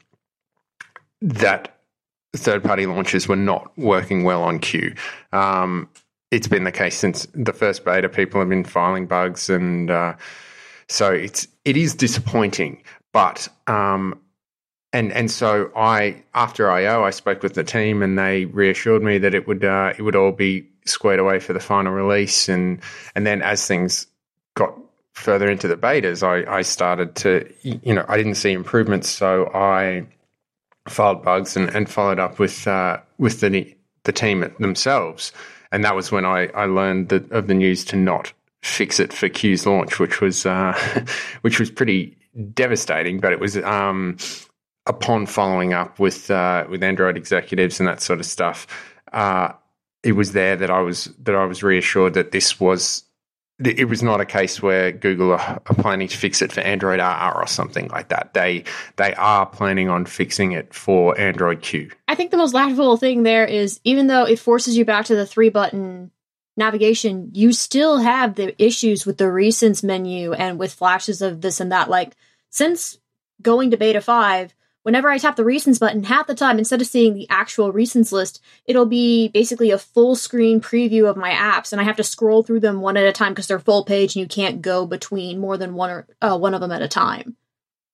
that 1.21 1.77
third-party 2.35 2.85
launches 2.85 3.27
were 3.29 3.37
not 3.37 3.71
working 3.77 4.23
well 4.25 4.43
on 4.43 4.59
Q. 4.59 4.93
Um, 5.31 5.87
it's 6.31 6.47
been 6.47 6.65
the 6.65 6.73
case 6.73 6.97
since 6.97 7.25
the 7.33 7.53
first 7.53 7.85
beta. 7.85 8.09
People 8.09 8.41
have 8.41 8.49
been 8.49 8.65
filing 8.65 9.07
bugs 9.07 9.49
and 9.49 9.89
uh, 9.89 10.13
so 10.89 11.13
it's 11.13 11.47
it 11.63 11.77
is 11.77 11.95
disappointing, 11.95 12.83
but 13.13 13.47
um, 13.67 14.19
and 14.93 15.11
and 15.11 15.29
so 15.29 15.71
I 15.75 16.23
after 16.33 16.69
IO 16.69 17.03
I 17.03 17.11
spoke 17.11 17.43
with 17.43 17.53
the 17.53 17.63
team 17.63 18.01
and 18.01 18.17
they 18.17 18.45
reassured 18.45 19.03
me 19.03 19.17
that 19.19 19.33
it 19.33 19.47
would 19.47 19.63
uh, 19.63 19.93
it 19.97 20.01
would 20.01 20.15
all 20.15 20.31
be 20.31 20.67
squared 20.85 21.19
away 21.19 21.39
for 21.39 21.53
the 21.53 21.59
final 21.59 21.93
release. 21.93 22.49
And 22.49 22.81
and 23.15 23.25
then 23.25 23.41
as 23.41 23.67
things 23.67 24.07
got 24.55 24.73
further 25.13 25.49
into 25.49 25.67
the 25.67 25.75
betas 25.75 26.23
I, 26.23 26.59
I 26.59 26.61
started 26.61 27.15
to 27.15 27.51
you 27.61 27.93
know 27.93 28.05
I 28.07 28.17
didn't 28.17 28.35
see 28.35 28.51
improvements. 28.51 29.09
So 29.09 29.51
I 29.53 30.07
filed 30.87 31.23
bugs 31.23 31.55
and, 31.55 31.69
and 31.69 31.89
followed 31.89 32.19
up 32.19 32.39
with 32.39 32.67
uh, 32.67 32.99
with 33.17 33.41
the 33.41 33.75
the 34.03 34.11
team 34.11 34.51
themselves. 34.59 35.31
And 35.71 35.83
that 35.83 35.95
was 35.95 36.11
when 36.11 36.25
I, 36.25 36.47
I 36.47 36.65
learned 36.65 37.09
that, 37.09 37.31
of 37.31 37.45
the 37.45 37.53
news 37.53 37.85
to 37.85 37.95
not 37.95 38.33
fix 38.63 38.99
it 38.99 39.13
for 39.13 39.29
Q's 39.29 39.67
launch, 39.67 39.99
which 39.99 40.19
was 40.19 40.45
uh, 40.45 40.73
which 41.41 41.59
was 41.59 41.69
pretty 41.69 42.17
devastating. 42.53 43.19
But 43.19 43.33
it 43.33 43.39
was 43.39 43.57
um, 43.57 44.17
upon 44.89 45.25
following 45.27 45.73
up 45.73 45.99
with 45.99 46.29
uh, 46.29 46.65
with 46.69 46.83
Android 46.83 47.15
executives 47.15 47.79
and 47.79 47.87
that 47.87 48.01
sort 48.01 48.19
of 48.19 48.25
stuff. 48.25 48.67
uh, 49.13 49.53
it 50.03 50.13
was 50.13 50.31
there 50.31 50.55
that 50.55 50.69
I 50.69 50.81
was 50.81 51.05
that 51.19 51.35
I 51.35 51.45
was 51.45 51.63
reassured 51.63 52.13
that 52.13 52.31
this 52.31 52.59
was 52.59 53.03
it 53.61 53.89
was 53.89 54.01
not 54.01 54.21
a 54.21 54.25
case 54.25 54.61
where 54.61 54.93
Google 54.93 55.33
are, 55.33 55.59
planning 55.59 56.07
to 56.07 56.17
fix 56.17 56.41
it 56.41 56.49
for 56.49 56.61
Android 56.61 57.01
R 57.01 57.35
or 57.35 57.45
something 57.45 57.89
like 57.89 58.07
that. 58.09 58.33
They 58.33 58.63
they 58.95 59.13
are 59.15 59.45
planning 59.45 59.89
on 59.89 60.05
fixing 60.05 60.53
it 60.53 60.73
for 60.73 61.19
Android 61.19 61.61
Q. 61.61 61.91
I 62.07 62.15
think 62.15 62.31
the 62.31 62.37
most 62.37 62.53
laughable 62.53 62.95
thing 62.95 63.23
there 63.23 63.45
is 63.45 63.81
even 63.83 64.07
though 64.07 64.23
it 64.23 64.39
forces 64.39 64.77
you 64.77 64.85
back 64.85 65.05
to 65.05 65.15
the 65.15 65.25
three 65.25 65.49
button 65.49 66.11
navigation, 66.55 67.31
you 67.33 67.51
still 67.51 67.97
have 67.97 68.35
the 68.35 68.61
issues 68.63 69.05
with 69.05 69.17
the 69.17 69.25
recents 69.25 69.83
menu 69.83 70.31
and 70.33 70.57
with 70.57 70.73
flashes 70.73 71.21
of 71.21 71.41
this 71.41 71.59
and 71.59 71.73
that. 71.73 71.89
Like 71.89 72.15
since 72.49 72.97
going 73.41 73.71
to 73.71 73.77
beta 73.77 73.99
five, 73.99 74.53
whenever 74.83 75.09
I 75.09 75.17
tap 75.17 75.35
the 75.35 75.43
recents 75.43 75.79
button, 75.79 76.03
half 76.03 76.27
the 76.27 76.35
time, 76.35 76.57
instead 76.57 76.81
of 76.81 76.87
seeing 76.87 77.13
the 77.13 77.27
actual 77.29 77.73
recents 77.73 78.11
list, 78.11 78.41
it'll 78.65 78.85
be 78.85 79.27
basically 79.29 79.71
a 79.71 79.77
full 79.77 80.15
screen 80.15 80.61
preview 80.61 81.09
of 81.09 81.17
my 81.17 81.31
apps, 81.31 81.71
and 81.71 81.81
I 81.81 81.83
have 81.83 81.97
to 81.97 82.03
scroll 82.03 82.43
through 82.43 82.61
them 82.61 82.81
one 82.81 82.97
at 82.97 83.07
a 83.07 83.11
time 83.11 83.33
because 83.33 83.47
they're 83.47 83.59
full 83.59 83.83
page 83.83 84.15
and 84.15 84.21
you 84.21 84.27
can't 84.27 84.61
go 84.61 84.85
between 84.85 85.39
more 85.39 85.57
than 85.57 85.73
one 85.73 85.89
or 85.89 86.07
uh, 86.21 86.37
one 86.37 86.53
of 86.53 86.61
them 86.61 86.71
at 86.71 86.81
a 86.81 86.87
time. 86.87 87.35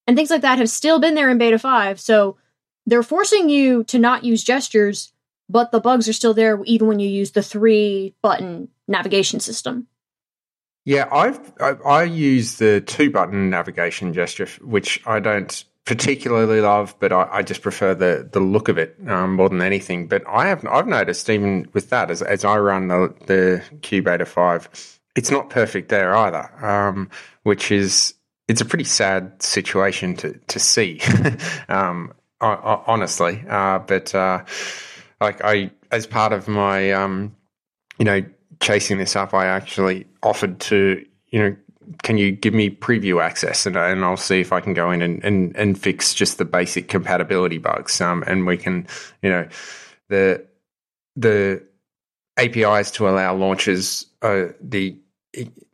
And 0.08 0.16
things 0.16 0.30
like 0.30 0.42
that 0.42 0.60
have 0.60 0.70
still 0.70 1.00
been 1.00 1.16
there 1.16 1.30
in 1.30 1.38
beta 1.38 1.58
5, 1.58 2.00
so 2.00 2.38
they're 2.86 3.04
forcing 3.04 3.50
you 3.50 3.84
to 3.86 3.98
not 3.98 4.24
use 4.24 4.44
gestures, 4.44 5.12
but 5.50 5.72
the 5.72 5.80
bugs 5.80 6.08
are 6.08 6.14
still 6.14 6.34
there 6.34 6.62
even 6.66 6.88
when 6.88 7.00
you 7.00 7.10
use 7.10 7.32
the 7.32 7.42
three 7.42 8.14
button 8.22 8.70
navigation 8.88 9.40
system. 9.40 9.88
Yeah, 10.86 11.10
I've 11.12 11.40
I, 11.60 11.72
I 11.84 12.04
use 12.04 12.58
the 12.58 12.80
two 12.82 13.10
button 13.10 13.50
navigation 13.50 14.14
gesture, 14.14 14.48
which 14.62 15.02
I 15.08 15.20
don't 15.20 15.66
particularly 15.86 16.62
love, 16.62 16.96
but 17.00 17.12
I, 17.12 17.28
I, 17.32 17.42
just 17.44 17.62
prefer 17.62 17.94
the 17.94 18.28
the 18.32 18.40
look 18.40 18.70
of 18.70 18.78
it 18.78 18.98
um, 19.08 19.36
more 19.36 19.50
than 19.50 19.62
anything. 19.62 20.08
But 20.08 20.24
I 20.28 20.48
have 20.48 20.66
I've 20.66 20.88
noticed 20.88 21.30
even 21.30 21.70
with 21.74 21.92
that 21.92 22.10
as 22.10 22.22
as 22.22 22.44
I 22.44 22.58
run 22.58 22.88
the 22.88 23.14
the 23.28 23.64
Q 23.82 24.02
Beta 24.02 24.26
five, 24.26 24.68
it's 25.16 25.32
not 25.32 25.50
perfect 25.50 25.90
there 25.90 26.16
either, 26.16 26.66
um, 26.66 27.10
which 27.44 27.72
is 27.72 28.16
it's 28.48 28.62
a 28.62 28.66
pretty 28.66 28.84
sad 28.84 29.42
situation 29.42 30.16
to 30.18 30.34
to 30.48 30.60
see, 30.60 31.02
um, 31.70 32.14
honestly. 32.42 33.44
Uh, 33.48 33.80
but 33.80 34.14
uh, 34.16 34.44
like 35.22 35.44
I 35.44 35.70
as 35.92 36.08
part 36.08 36.34
of 36.34 36.48
my 36.48 36.92
um, 36.94 37.36
you 38.00 38.06
know 38.06 38.24
chasing 38.60 38.98
this 38.98 39.16
up, 39.16 39.36
I 39.36 39.46
actually 39.46 40.08
offered 40.24 40.60
to 40.62 41.06
you 41.28 41.40
know 41.40 41.56
can 42.04 42.18
you 42.18 42.32
give 42.32 42.54
me 42.54 42.70
preview 42.70 43.22
access 43.22 43.66
and, 43.66 43.76
and 43.76 44.04
I'll 44.04 44.18
see 44.18 44.40
if 44.40 44.52
I 44.52 44.62
can 44.62 44.74
go 44.74 44.92
in 44.92 45.02
and, 45.02 45.24
and, 45.24 45.56
and 45.56 45.80
fix 45.80 46.14
just 46.14 46.38
the 46.38 46.46
basic 46.46 46.88
compatibility 46.88 47.58
bugs. 47.58 48.00
Um, 48.02 48.24
and 48.28 48.46
we 48.46 48.58
can, 48.58 48.88
you 49.22 49.30
know, 49.30 49.48
the 50.10 50.46
the 51.16 51.64
APIs 52.38 52.92
to 52.92 53.08
allow 53.08 53.34
launches 53.36 54.06
uh, 54.22 54.48
the 54.60 54.98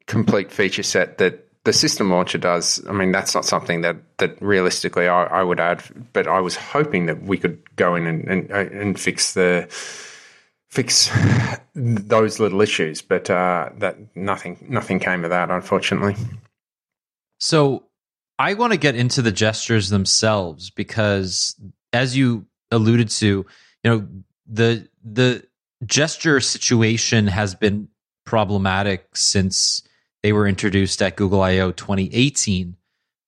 complete 0.05 0.51
feature 0.51 0.83
set 0.83 1.17
that 1.17 1.47
the 1.63 1.73
system 1.73 2.09
launcher 2.09 2.37
does. 2.37 2.83
I 2.87 2.91
mean, 2.91 3.11
that's 3.11 3.35
not 3.35 3.45
something 3.45 3.81
that 3.81 3.97
that 4.17 4.41
realistically 4.41 5.07
I, 5.07 5.23
I 5.23 5.43
would 5.43 5.59
add, 5.59 5.83
but 6.13 6.27
I 6.27 6.39
was 6.39 6.55
hoping 6.55 7.05
that 7.05 7.23
we 7.23 7.37
could 7.37 7.59
go 7.75 7.95
in 7.95 8.07
and 8.07 8.27
and, 8.27 8.51
and 8.51 8.99
fix 8.99 9.33
the 9.33 9.67
fix 10.71 11.11
those 11.75 12.39
little 12.39 12.61
issues, 12.61 13.01
but 13.01 13.29
uh, 13.29 13.69
that 13.77 13.97
nothing 14.15 14.65
nothing 14.67 14.99
came 14.99 15.23
of 15.23 15.29
that, 15.29 15.51
unfortunately. 15.51 16.15
So 17.39 17.83
I 18.39 18.53
want 18.55 18.73
to 18.73 18.79
get 18.79 18.95
into 18.95 19.21
the 19.21 19.31
gestures 19.31 19.89
themselves 19.89 20.69
because, 20.71 21.55
as 21.93 22.17
you 22.17 22.47
alluded 22.71 23.09
to, 23.09 23.45
you 23.83 23.91
know 23.91 24.07
the 24.47 24.87
the 25.03 25.45
gesture 25.85 26.39
situation 26.39 27.27
has 27.27 27.53
been 27.53 27.87
problematic 28.25 29.15
since 29.15 29.83
they 30.23 30.31
were 30.31 30.47
introduced 30.47 31.01
at 31.01 31.15
Google 31.15 31.41
I/O 31.41 31.71
2018, 31.71 32.77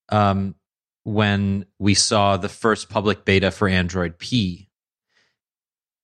um, 0.09 0.55
when 1.03 1.65
we 1.79 1.93
saw 1.93 2.37
the 2.37 2.49
first 2.49 2.89
public 2.89 3.25
beta 3.25 3.51
for 3.51 3.67
Android 3.67 4.17
P, 4.19 4.69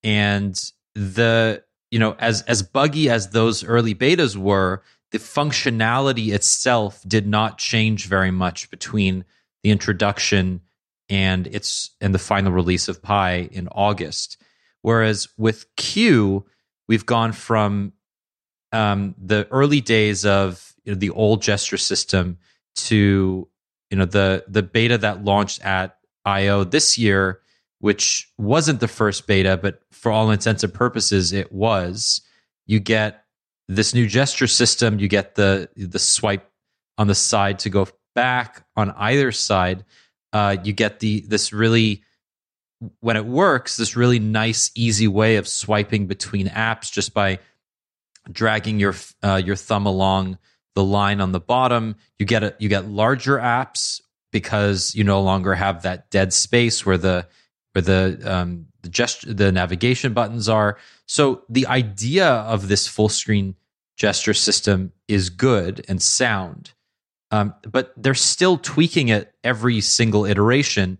and 0.03 0.59
the 0.99 1.63
you 1.91 1.97
know 1.97 2.15
as 2.19 2.41
as 2.43 2.61
buggy 2.61 3.09
as 3.09 3.29
those 3.29 3.63
early 3.63 3.95
betas 3.95 4.35
were 4.35 4.83
the 5.11 5.17
functionality 5.17 6.33
itself 6.33 7.01
did 7.07 7.25
not 7.25 7.57
change 7.57 8.05
very 8.05 8.31
much 8.31 8.69
between 8.69 9.23
the 9.63 9.71
introduction 9.71 10.61
and 11.09 11.47
its 11.47 11.91
and 12.01 12.13
the 12.13 12.19
final 12.19 12.51
release 12.51 12.87
of 12.87 13.01
Pie 13.01 13.47
in 13.51 13.67
august. 13.69 14.37
Whereas 14.81 15.29
with 15.37 15.73
q 15.77 16.45
we've 16.87 17.05
gone 17.05 17.31
from 17.31 17.93
um, 18.71 19.15
the 19.17 19.47
early 19.49 19.81
days 19.81 20.25
of 20.25 20.73
you 20.83 20.91
know, 20.91 20.99
the 20.99 21.09
old 21.11 21.41
gesture 21.41 21.77
system 21.77 22.37
to 22.75 23.47
you 23.89 23.97
know 23.97 24.05
the 24.05 24.43
the 24.47 24.63
beta 24.63 24.97
that 24.97 25.23
launched 25.23 25.63
at 25.63 25.97
io 26.25 26.65
this 26.65 26.97
year 26.97 27.39
which 27.79 28.31
wasn't 28.37 28.79
the 28.79 28.87
first 28.87 29.25
beta, 29.27 29.57
but 29.57 29.81
for 29.91 30.11
all 30.11 30.31
intents 30.31 30.63
and 30.63 30.73
purposes, 30.73 31.33
it 31.33 31.51
was. 31.51 32.21
You 32.65 32.79
get 32.79 33.23
this 33.67 33.93
new 33.93 34.07
gesture 34.07 34.47
system. 34.47 34.99
You 34.99 35.07
get 35.07 35.35
the 35.35 35.69
the 35.75 35.99
swipe 35.99 36.49
on 36.97 37.07
the 37.07 37.15
side 37.15 37.59
to 37.59 37.69
go 37.69 37.87
back 38.15 38.65
on 38.75 38.91
either 38.91 39.31
side. 39.31 39.85
Uh, 40.33 40.57
you 40.63 40.73
get 40.73 40.99
the 40.99 41.21
this 41.21 41.53
really 41.53 42.03
when 43.01 43.17
it 43.17 43.25
works, 43.25 43.77
this 43.77 43.95
really 43.95 44.19
nice, 44.19 44.71
easy 44.75 45.07
way 45.07 45.35
of 45.37 45.47
swiping 45.47 46.07
between 46.07 46.47
apps 46.47 46.91
just 46.91 47.13
by 47.13 47.39
dragging 48.31 48.79
your 48.79 48.95
uh, 49.23 49.41
your 49.43 49.55
thumb 49.55 49.85
along 49.85 50.37
the 50.75 50.83
line 50.83 51.21
on 51.21 51.31
the 51.31 51.39
bottom. 51.39 51.95
You 52.17 52.25
get 52.25 52.43
a, 52.43 52.55
you 52.59 52.69
get 52.69 52.87
larger 52.87 53.37
apps 53.37 54.01
because 54.31 54.93
you 54.95 55.03
no 55.03 55.21
longer 55.21 55.55
have 55.55 55.83
that 55.83 56.09
dead 56.09 56.33
space 56.33 56.85
where 56.85 56.97
the 56.97 57.27
where 57.73 57.81
the 57.81 58.19
um, 58.25 58.67
the 58.81 58.89
gesture, 58.89 59.33
the 59.33 59.51
navigation 59.51 60.13
buttons 60.13 60.49
are. 60.49 60.77
So 61.07 61.43
the 61.49 61.67
idea 61.67 62.27
of 62.27 62.67
this 62.67 62.87
full 62.87 63.09
screen 63.09 63.55
gesture 63.97 64.33
system 64.33 64.93
is 65.07 65.29
good 65.29 65.85
and 65.89 66.01
sound, 66.01 66.73
um, 67.31 67.53
but 67.69 67.93
they're 67.97 68.13
still 68.13 68.57
tweaking 68.57 69.09
it 69.09 69.33
every 69.43 69.81
single 69.81 70.25
iteration. 70.25 70.97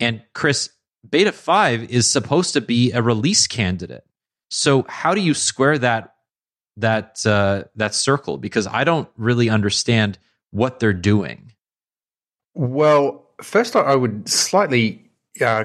And 0.00 0.22
Chris, 0.34 0.70
Beta 1.08 1.32
Five 1.32 1.90
is 1.90 2.08
supposed 2.08 2.54
to 2.54 2.60
be 2.60 2.92
a 2.92 3.02
release 3.02 3.46
candidate. 3.46 4.04
So 4.50 4.84
how 4.88 5.14
do 5.14 5.20
you 5.20 5.34
square 5.34 5.78
that 5.78 6.14
that 6.76 7.24
uh, 7.26 7.64
that 7.76 7.94
circle? 7.94 8.38
Because 8.38 8.66
I 8.66 8.84
don't 8.84 9.08
really 9.16 9.48
understand 9.48 10.18
what 10.50 10.80
they're 10.80 10.92
doing. 10.92 11.52
Well, 12.54 13.26
first 13.42 13.76
I 13.76 13.94
would 13.94 14.28
slightly 14.28 15.01
uh, 15.40 15.64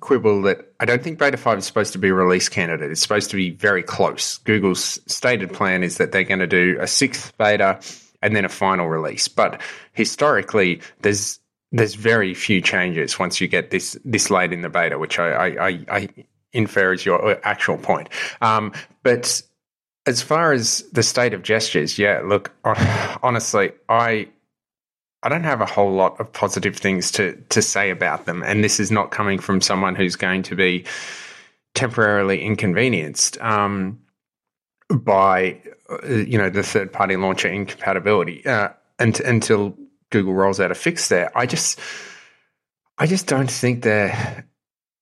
quibble 0.00 0.42
that 0.42 0.72
I 0.80 0.84
don't 0.84 1.02
think 1.02 1.18
Beta 1.18 1.36
5 1.36 1.58
is 1.58 1.66
supposed 1.66 1.92
to 1.92 1.98
be 1.98 2.08
a 2.08 2.14
release 2.14 2.48
candidate. 2.48 2.90
It's 2.90 3.00
supposed 3.00 3.30
to 3.30 3.36
be 3.36 3.50
very 3.50 3.82
close. 3.82 4.38
Google's 4.38 5.00
stated 5.06 5.52
plan 5.52 5.82
is 5.82 5.96
that 5.98 6.12
they're 6.12 6.24
going 6.24 6.38
to 6.40 6.46
do 6.46 6.76
a 6.80 6.86
sixth 6.86 7.36
beta 7.36 7.80
and 8.22 8.36
then 8.36 8.44
a 8.44 8.48
final 8.48 8.88
release. 8.88 9.26
But 9.28 9.60
historically, 9.92 10.80
there's 11.02 11.40
there's 11.70 11.94
very 11.94 12.32
few 12.32 12.62
changes 12.62 13.18
once 13.18 13.40
you 13.40 13.48
get 13.48 13.70
this 13.70 13.98
this 14.04 14.30
late 14.30 14.52
in 14.52 14.62
the 14.62 14.68
beta, 14.68 14.98
which 14.98 15.18
I 15.18 15.30
I, 15.30 15.68
I, 15.68 15.84
I 15.90 16.08
infer 16.52 16.92
is 16.92 17.04
your 17.04 17.44
actual 17.46 17.76
point. 17.76 18.08
Um, 18.40 18.72
but 19.02 19.42
as 20.06 20.22
far 20.22 20.52
as 20.52 20.82
the 20.92 21.02
state 21.02 21.34
of 21.34 21.42
gestures, 21.42 21.98
yeah, 21.98 22.22
look, 22.24 22.52
honestly, 23.22 23.72
I 23.88 24.28
I 25.22 25.28
don't 25.28 25.44
have 25.44 25.60
a 25.60 25.66
whole 25.66 25.92
lot 25.92 26.20
of 26.20 26.32
positive 26.32 26.76
things 26.76 27.10
to 27.12 27.34
to 27.48 27.60
say 27.60 27.90
about 27.90 28.26
them, 28.26 28.42
and 28.42 28.62
this 28.62 28.78
is 28.78 28.90
not 28.90 29.10
coming 29.10 29.38
from 29.38 29.60
someone 29.60 29.94
who's 29.94 30.16
going 30.16 30.42
to 30.44 30.54
be 30.54 30.84
temporarily 31.74 32.40
inconvenienced 32.42 33.40
um, 33.40 33.98
by 34.90 35.60
uh, 35.90 36.06
you 36.08 36.38
know 36.38 36.50
the 36.50 36.62
third 36.62 36.92
party 36.92 37.16
launcher 37.16 37.48
incompatibility 37.48 38.46
uh, 38.46 38.68
and, 38.98 39.20
until 39.20 39.76
Google 40.10 40.34
rolls 40.34 40.60
out 40.60 40.70
a 40.70 40.74
fix 40.74 41.08
there. 41.08 41.36
I 41.36 41.46
just 41.46 41.80
I 42.96 43.06
just 43.06 43.26
don't 43.26 43.50
think 43.50 43.82
they're 43.82 44.46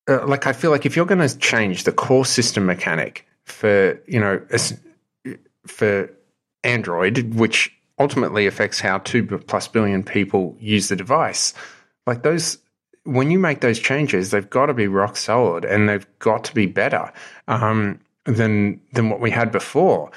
uh, 0.08 0.26
like 0.26 0.46
I 0.46 0.52
feel 0.52 0.70
like 0.70 0.86
if 0.86 0.96
you're 0.96 1.06
going 1.06 1.26
to 1.26 1.38
change 1.38 1.84
the 1.84 1.92
core 1.92 2.24
system 2.24 2.64
mechanic 2.64 3.26
for 3.44 4.00
you 4.06 4.20
know 4.20 4.40
for 5.66 6.10
Android, 6.64 7.34
which 7.34 7.75
ultimately 7.98 8.46
affects 8.46 8.80
how 8.80 8.98
two 8.98 9.24
plus 9.24 9.68
billion 9.68 10.02
people 10.02 10.56
use 10.60 10.88
the 10.88 10.96
device. 10.96 11.54
Like 12.06 12.22
those, 12.22 12.58
when 13.04 13.30
you 13.30 13.38
make 13.38 13.60
those 13.60 13.78
changes, 13.78 14.30
they've 14.30 14.48
got 14.48 14.66
to 14.66 14.74
be 14.74 14.86
rock 14.86 15.16
solid 15.16 15.64
and 15.64 15.88
they've 15.88 16.06
got 16.18 16.44
to 16.44 16.54
be 16.54 16.66
better 16.66 17.12
um, 17.48 18.00
than 18.24 18.80
than 18.92 19.08
what 19.08 19.20
we 19.20 19.30
had 19.30 19.50
before. 19.50 20.10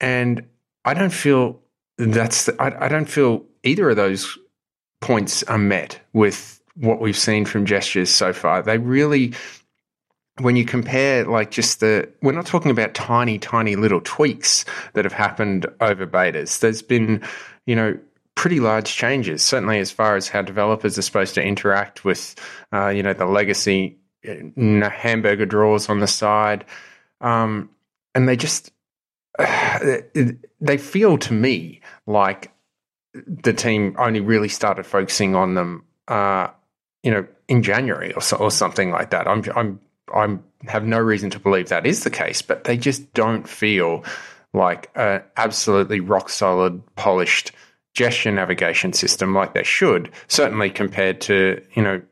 And 0.00 0.46
I 0.84 0.94
don't 0.94 1.12
feel 1.12 1.60
that's 1.98 2.48
I, 2.58 2.72
I 2.78 2.88
don't 2.88 3.08
feel 3.08 3.44
either 3.62 3.90
of 3.90 3.96
those 3.96 4.38
points 5.00 5.42
are 5.44 5.58
met 5.58 6.00
with 6.12 6.60
what 6.74 7.00
we've 7.00 7.16
seen 7.16 7.44
from 7.44 7.66
gestures 7.66 8.10
so 8.10 8.32
far. 8.32 8.62
They 8.62 8.78
really 8.78 9.34
when 10.40 10.56
you 10.56 10.64
compare 10.64 11.24
like 11.24 11.50
just 11.50 11.80
the 11.80 12.08
we're 12.22 12.32
not 12.32 12.46
talking 12.46 12.70
about 12.70 12.94
tiny 12.94 13.38
tiny 13.38 13.76
little 13.76 14.00
tweaks 14.02 14.64
that 14.94 15.04
have 15.04 15.12
happened 15.12 15.66
over 15.80 16.06
betas. 16.06 16.60
There's 16.60 16.82
been 16.82 17.22
you 17.66 17.76
know 17.76 17.98
pretty 18.34 18.60
large 18.60 18.94
changes 18.94 19.42
certainly 19.42 19.78
as 19.78 19.90
far 19.90 20.16
as 20.16 20.28
how 20.28 20.40
developers 20.40 20.96
are 20.96 21.02
supposed 21.02 21.34
to 21.34 21.42
interact 21.42 22.04
with 22.04 22.34
uh, 22.72 22.88
you 22.88 23.02
know 23.02 23.12
the 23.12 23.26
legacy 23.26 23.98
uh, 24.28 24.90
hamburger 24.90 25.46
drawers 25.46 25.88
on 25.88 26.00
the 26.00 26.06
side. 26.06 26.64
Um, 27.20 27.70
and 28.14 28.28
they 28.28 28.36
just 28.36 28.72
they 29.38 30.78
feel 30.78 31.18
to 31.18 31.32
me 31.32 31.80
like 32.06 32.52
the 33.14 33.52
team 33.52 33.96
only 33.98 34.20
really 34.20 34.48
started 34.48 34.86
focusing 34.86 35.34
on 35.34 35.54
them 35.54 35.84
uh, 36.08 36.48
you 37.02 37.10
know 37.10 37.26
in 37.48 37.62
January 37.62 38.12
or, 38.14 38.22
so, 38.22 38.36
or 38.36 38.50
something 38.50 38.90
like 38.90 39.10
that. 39.10 39.26
I'm 39.26 39.42
I'm 39.54 39.80
I 40.14 40.38
have 40.66 40.84
no 40.84 40.98
reason 40.98 41.30
to 41.30 41.38
believe 41.38 41.68
that 41.68 41.86
is 41.86 42.04
the 42.04 42.10
case, 42.10 42.42
but 42.42 42.64
they 42.64 42.76
just 42.76 43.12
don't 43.14 43.48
feel 43.48 44.04
like 44.52 44.90
an 44.94 45.22
absolutely 45.36 46.00
rock 46.00 46.28
solid, 46.28 46.82
polished 46.96 47.52
gesture 47.94 48.30
navigation 48.30 48.92
system 48.92 49.34
like 49.34 49.54
they 49.54 49.62
should. 49.62 50.10
Certainly 50.28 50.70
compared 50.70 51.20
to 51.22 51.62
you 51.74 51.82
know 51.82 52.02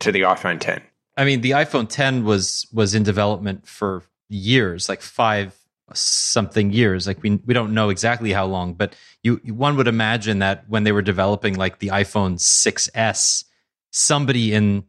to 0.00 0.12
the 0.12 0.22
iPhone 0.22 0.60
10. 0.60 0.80
I 1.16 1.24
mean, 1.24 1.40
the 1.40 1.50
iPhone 1.50 1.88
10 1.88 2.24
was 2.24 2.66
was 2.72 2.94
in 2.94 3.02
development 3.02 3.66
for 3.66 4.04
years, 4.28 4.88
like 4.88 5.02
five 5.02 5.56
something 5.92 6.72
years. 6.72 7.06
Like 7.06 7.22
we 7.22 7.40
we 7.44 7.54
don't 7.54 7.74
know 7.74 7.88
exactly 7.88 8.32
how 8.32 8.46
long, 8.46 8.74
but 8.74 8.94
you 9.22 9.36
one 9.46 9.76
would 9.76 9.88
imagine 9.88 10.38
that 10.40 10.64
when 10.68 10.84
they 10.84 10.92
were 10.92 11.02
developing 11.02 11.54
like 11.56 11.78
the 11.78 11.88
iPhone 11.88 12.34
6s, 12.38 13.44
somebody 13.90 14.52
in 14.52 14.84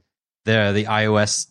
the 0.45 0.71
the 0.73 0.85
iOS 0.85 1.47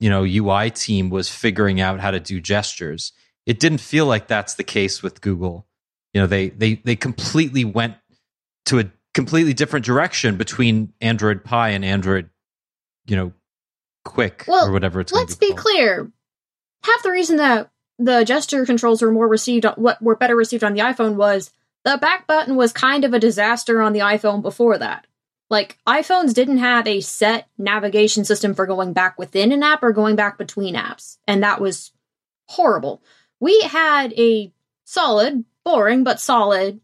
you 0.00 0.10
know 0.10 0.24
UI 0.24 0.70
team 0.70 1.10
was 1.10 1.28
figuring 1.28 1.80
out 1.80 2.00
how 2.00 2.10
to 2.10 2.20
do 2.20 2.40
gestures. 2.40 3.12
It 3.46 3.60
didn't 3.60 3.78
feel 3.78 4.06
like 4.06 4.26
that's 4.26 4.54
the 4.54 4.64
case 4.64 5.02
with 5.02 5.20
Google. 5.20 5.66
You 6.12 6.22
know, 6.22 6.26
they 6.26 6.50
they 6.50 6.74
they 6.74 6.96
completely 6.96 7.64
went 7.64 7.94
to 8.66 8.80
a 8.80 8.90
completely 9.14 9.54
different 9.54 9.86
direction 9.86 10.36
between 10.36 10.92
Android 11.00 11.44
Pie 11.44 11.70
and 11.70 11.84
Android, 11.84 12.28
you 13.06 13.16
know, 13.16 13.32
Quick 14.06 14.44
well, 14.46 14.68
or 14.68 14.72
whatever 14.72 15.00
it's. 15.00 15.10
Called. 15.10 15.26
Let's 15.26 15.34
be, 15.34 15.48
be 15.48 15.54
clear. 15.54 16.10
Half 16.84 17.02
the 17.02 17.10
reason 17.10 17.38
that 17.38 17.70
the 17.98 18.24
gesture 18.24 18.64
controls 18.64 19.02
were 19.02 19.10
more 19.10 19.26
received, 19.26 19.64
what 19.76 20.00
were 20.00 20.14
better 20.14 20.36
received 20.36 20.62
on 20.62 20.74
the 20.74 20.80
iPhone 20.80 21.16
was 21.16 21.50
the 21.84 21.98
back 21.98 22.26
button 22.28 22.54
was 22.54 22.72
kind 22.72 23.04
of 23.04 23.14
a 23.14 23.18
disaster 23.18 23.82
on 23.82 23.92
the 23.92 24.00
iPhone 24.00 24.42
before 24.42 24.78
that. 24.78 25.06
Like 25.48 25.78
iPhones 25.86 26.34
didn't 26.34 26.58
have 26.58 26.86
a 26.86 27.00
set 27.00 27.48
navigation 27.56 28.24
system 28.24 28.54
for 28.54 28.66
going 28.66 28.92
back 28.92 29.18
within 29.18 29.52
an 29.52 29.62
app 29.62 29.82
or 29.82 29.92
going 29.92 30.16
back 30.16 30.38
between 30.38 30.74
apps, 30.74 31.18
and 31.26 31.42
that 31.42 31.60
was 31.60 31.92
horrible. 32.48 33.02
We 33.38 33.60
had 33.60 34.12
a 34.14 34.52
solid, 34.84 35.44
boring 35.64 36.04
but 36.04 36.20
solid 36.20 36.80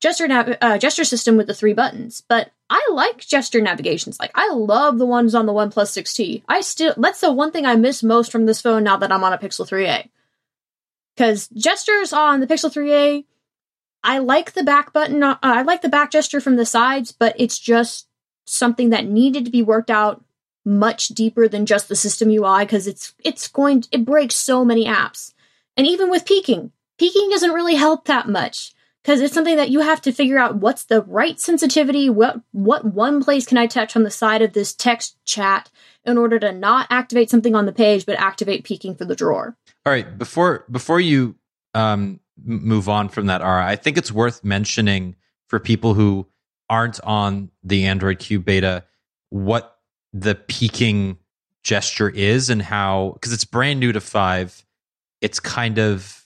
gesture 0.00 0.28
nav- 0.28 0.58
uh, 0.60 0.78
gesture 0.78 1.04
system 1.04 1.36
with 1.36 1.46
the 1.46 1.54
three 1.54 1.72
buttons, 1.72 2.22
but 2.28 2.50
I 2.68 2.88
like 2.92 3.18
gesture 3.18 3.60
navigations. 3.60 4.20
Like 4.20 4.32
I 4.34 4.52
love 4.52 4.98
the 4.98 5.06
ones 5.06 5.34
on 5.34 5.46
the 5.46 5.52
OnePlus 5.52 5.92
6T. 5.96 6.42
I 6.48 6.60
still 6.60 6.94
that's 6.96 7.20
the 7.20 7.32
one 7.32 7.52
thing 7.52 7.66
I 7.66 7.76
miss 7.76 8.02
most 8.02 8.30
from 8.30 8.46
this 8.46 8.60
phone 8.60 8.84
now 8.84 8.96
that 8.98 9.10
I'm 9.10 9.24
on 9.24 9.32
a 9.32 9.38
Pixel 9.38 9.68
3a. 9.68 10.08
Cuz 11.16 11.48
gestures 11.48 12.12
on 12.12 12.40
the 12.40 12.46
Pixel 12.46 12.72
3a 12.72 13.24
I 14.04 14.18
like 14.18 14.52
the 14.52 14.62
back 14.62 14.92
button. 14.92 15.22
Uh, 15.22 15.38
I 15.42 15.62
like 15.62 15.82
the 15.82 15.88
back 15.88 16.10
gesture 16.10 16.40
from 16.40 16.56
the 16.56 16.66
sides, 16.66 17.10
but 17.10 17.34
it's 17.38 17.58
just 17.58 18.06
something 18.46 18.90
that 18.90 19.06
needed 19.06 19.46
to 19.46 19.50
be 19.50 19.62
worked 19.62 19.90
out 19.90 20.22
much 20.64 21.08
deeper 21.08 21.48
than 21.48 21.66
just 21.66 21.88
the 21.88 21.96
system 21.96 22.28
UI 22.28 22.64
because 22.64 22.86
it's 22.86 23.14
it's 23.24 23.48
going 23.48 23.82
to, 23.82 23.88
it 23.92 24.04
breaks 24.04 24.34
so 24.34 24.64
many 24.64 24.86
apps. 24.86 25.32
And 25.76 25.86
even 25.86 26.10
with 26.10 26.26
peeking, 26.26 26.70
peeking 26.98 27.30
doesn't 27.30 27.52
really 27.52 27.74
help 27.74 28.04
that 28.04 28.28
much 28.28 28.74
because 29.02 29.20
it's 29.20 29.34
something 29.34 29.56
that 29.56 29.70
you 29.70 29.80
have 29.80 30.00
to 30.02 30.12
figure 30.12 30.38
out 30.38 30.56
what's 30.56 30.84
the 30.84 31.02
right 31.02 31.40
sensitivity, 31.40 32.08
what 32.08 32.40
what 32.52 32.84
one 32.84 33.22
place 33.22 33.46
can 33.46 33.58
I 33.58 33.66
touch 33.66 33.96
on 33.96 34.02
the 34.02 34.10
side 34.10 34.42
of 34.42 34.52
this 34.52 34.74
text 34.74 35.16
chat 35.24 35.70
in 36.04 36.18
order 36.18 36.38
to 36.38 36.52
not 36.52 36.86
activate 36.90 37.30
something 37.30 37.54
on 37.54 37.66
the 37.66 37.72
page 37.72 38.04
but 38.04 38.18
activate 38.18 38.64
peeking 38.64 38.94
for 38.94 39.06
the 39.06 39.16
drawer. 39.16 39.56
All 39.86 39.92
right, 39.92 40.18
before 40.18 40.64
before 40.70 41.00
you 41.00 41.36
um 41.74 42.20
move 42.42 42.88
on 42.88 43.08
from 43.08 43.26
that, 43.26 43.42
Ara, 43.42 43.66
I 43.66 43.76
think 43.76 43.96
it's 43.96 44.12
worth 44.12 44.44
mentioning 44.44 45.16
for 45.48 45.60
people 45.60 45.94
who 45.94 46.26
aren't 46.68 47.00
on 47.04 47.50
the 47.62 47.86
Android 47.86 48.18
Q 48.18 48.40
beta 48.40 48.84
what 49.30 49.78
the 50.12 50.34
peeking 50.34 51.18
gesture 51.62 52.08
is 52.08 52.50
and 52.50 52.62
how 52.62 53.12
because 53.14 53.32
it's 53.32 53.44
brand 53.44 53.80
new 53.80 53.92
to 53.92 54.00
five. 54.00 54.64
It's 55.20 55.40
kind 55.40 55.78
of 55.78 56.24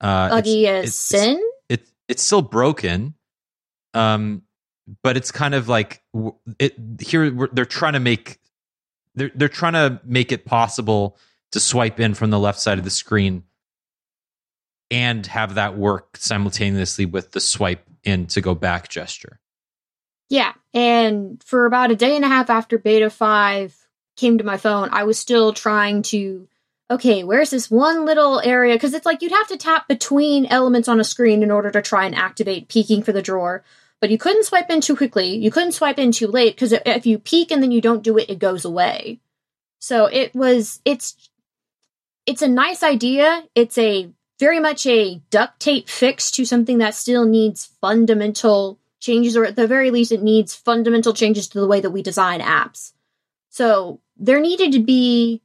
uh, 0.00 0.30
buggy 0.30 0.66
it's, 0.66 0.84
as 0.84 0.88
it's, 0.88 0.96
sin. 0.96 1.40
It's, 1.68 1.82
it's 1.82 1.92
it's 2.08 2.22
still 2.22 2.42
broken, 2.42 3.14
um, 3.94 4.42
but 5.02 5.16
it's 5.16 5.30
kind 5.30 5.54
of 5.54 5.68
like 5.68 6.02
it 6.58 6.74
here. 7.00 7.48
They're 7.52 7.64
trying 7.64 7.94
to 7.94 8.00
make 8.00 8.38
they're 9.14 9.30
they're 9.34 9.48
trying 9.48 9.74
to 9.74 10.00
make 10.04 10.32
it 10.32 10.44
possible 10.44 11.16
to 11.52 11.60
swipe 11.60 11.98
in 11.98 12.14
from 12.14 12.30
the 12.30 12.38
left 12.38 12.60
side 12.60 12.78
of 12.78 12.84
the 12.84 12.90
screen 12.90 13.44
and 14.90 15.26
have 15.26 15.54
that 15.54 15.76
work 15.76 16.16
simultaneously 16.16 17.06
with 17.06 17.32
the 17.32 17.40
swipe 17.40 17.86
in 18.02 18.26
to 18.26 18.40
go 18.40 18.54
back 18.54 18.88
gesture. 18.88 19.38
Yeah, 20.28 20.52
and 20.72 21.42
for 21.44 21.66
about 21.66 21.90
a 21.90 21.96
day 21.96 22.14
and 22.16 22.24
a 22.24 22.28
half 22.28 22.50
after 22.50 22.78
beta 22.78 23.10
5 23.10 23.76
came 24.16 24.38
to 24.38 24.44
my 24.44 24.56
phone, 24.56 24.88
I 24.92 25.04
was 25.04 25.18
still 25.18 25.52
trying 25.52 26.02
to 26.02 26.48
okay, 26.90 27.22
where's 27.22 27.50
this 27.50 27.70
one 27.70 28.04
little 28.04 28.40
area 28.40 28.76
cuz 28.78 28.94
it's 28.94 29.06
like 29.06 29.22
you'd 29.22 29.30
have 29.30 29.48
to 29.48 29.56
tap 29.56 29.86
between 29.86 30.46
elements 30.46 30.88
on 30.88 30.98
a 30.98 31.04
screen 31.04 31.42
in 31.42 31.50
order 31.50 31.70
to 31.70 31.80
try 31.80 32.04
and 32.04 32.16
activate 32.16 32.68
peeking 32.68 33.02
for 33.02 33.12
the 33.12 33.22
drawer. 33.22 33.64
But 34.00 34.10
you 34.10 34.18
couldn't 34.18 34.44
swipe 34.44 34.70
in 34.70 34.80
too 34.80 34.96
quickly. 34.96 35.36
You 35.36 35.50
couldn't 35.50 35.72
swipe 35.72 35.98
in 35.98 36.10
too 36.10 36.26
late 36.26 36.56
because 36.56 36.72
if 36.72 37.06
you 37.06 37.18
peek 37.18 37.52
and 37.52 37.62
then 37.62 37.70
you 37.70 37.80
don't 37.80 38.02
do 38.02 38.18
it, 38.18 38.30
it 38.30 38.38
goes 38.38 38.64
away. 38.64 39.20
So 39.78 40.06
it 40.06 40.34
was 40.34 40.80
it's 40.84 41.30
it's 42.26 42.42
a 42.42 42.48
nice 42.48 42.82
idea. 42.82 43.44
It's 43.54 43.78
a 43.78 44.10
very 44.40 44.58
much 44.58 44.86
a 44.86 45.22
duct 45.30 45.60
tape 45.60 45.88
fix 45.88 46.30
to 46.32 46.44
something 46.44 46.78
that 46.78 46.96
still 46.96 47.26
needs 47.26 47.66
fundamental 47.80 48.80
changes, 48.98 49.36
or 49.36 49.44
at 49.44 49.54
the 49.54 49.68
very 49.68 49.90
least, 49.90 50.10
it 50.10 50.22
needs 50.22 50.54
fundamental 50.54 51.12
changes 51.12 51.48
to 51.48 51.60
the 51.60 51.66
way 51.66 51.80
that 51.80 51.90
we 51.90 52.02
design 52.02 52.40
apps. 52.40 52.92
So 53.50 54.00
there 54.16 54.40
needed 54.40 54.72
to 54.72 54.80
be. 54.80 55.42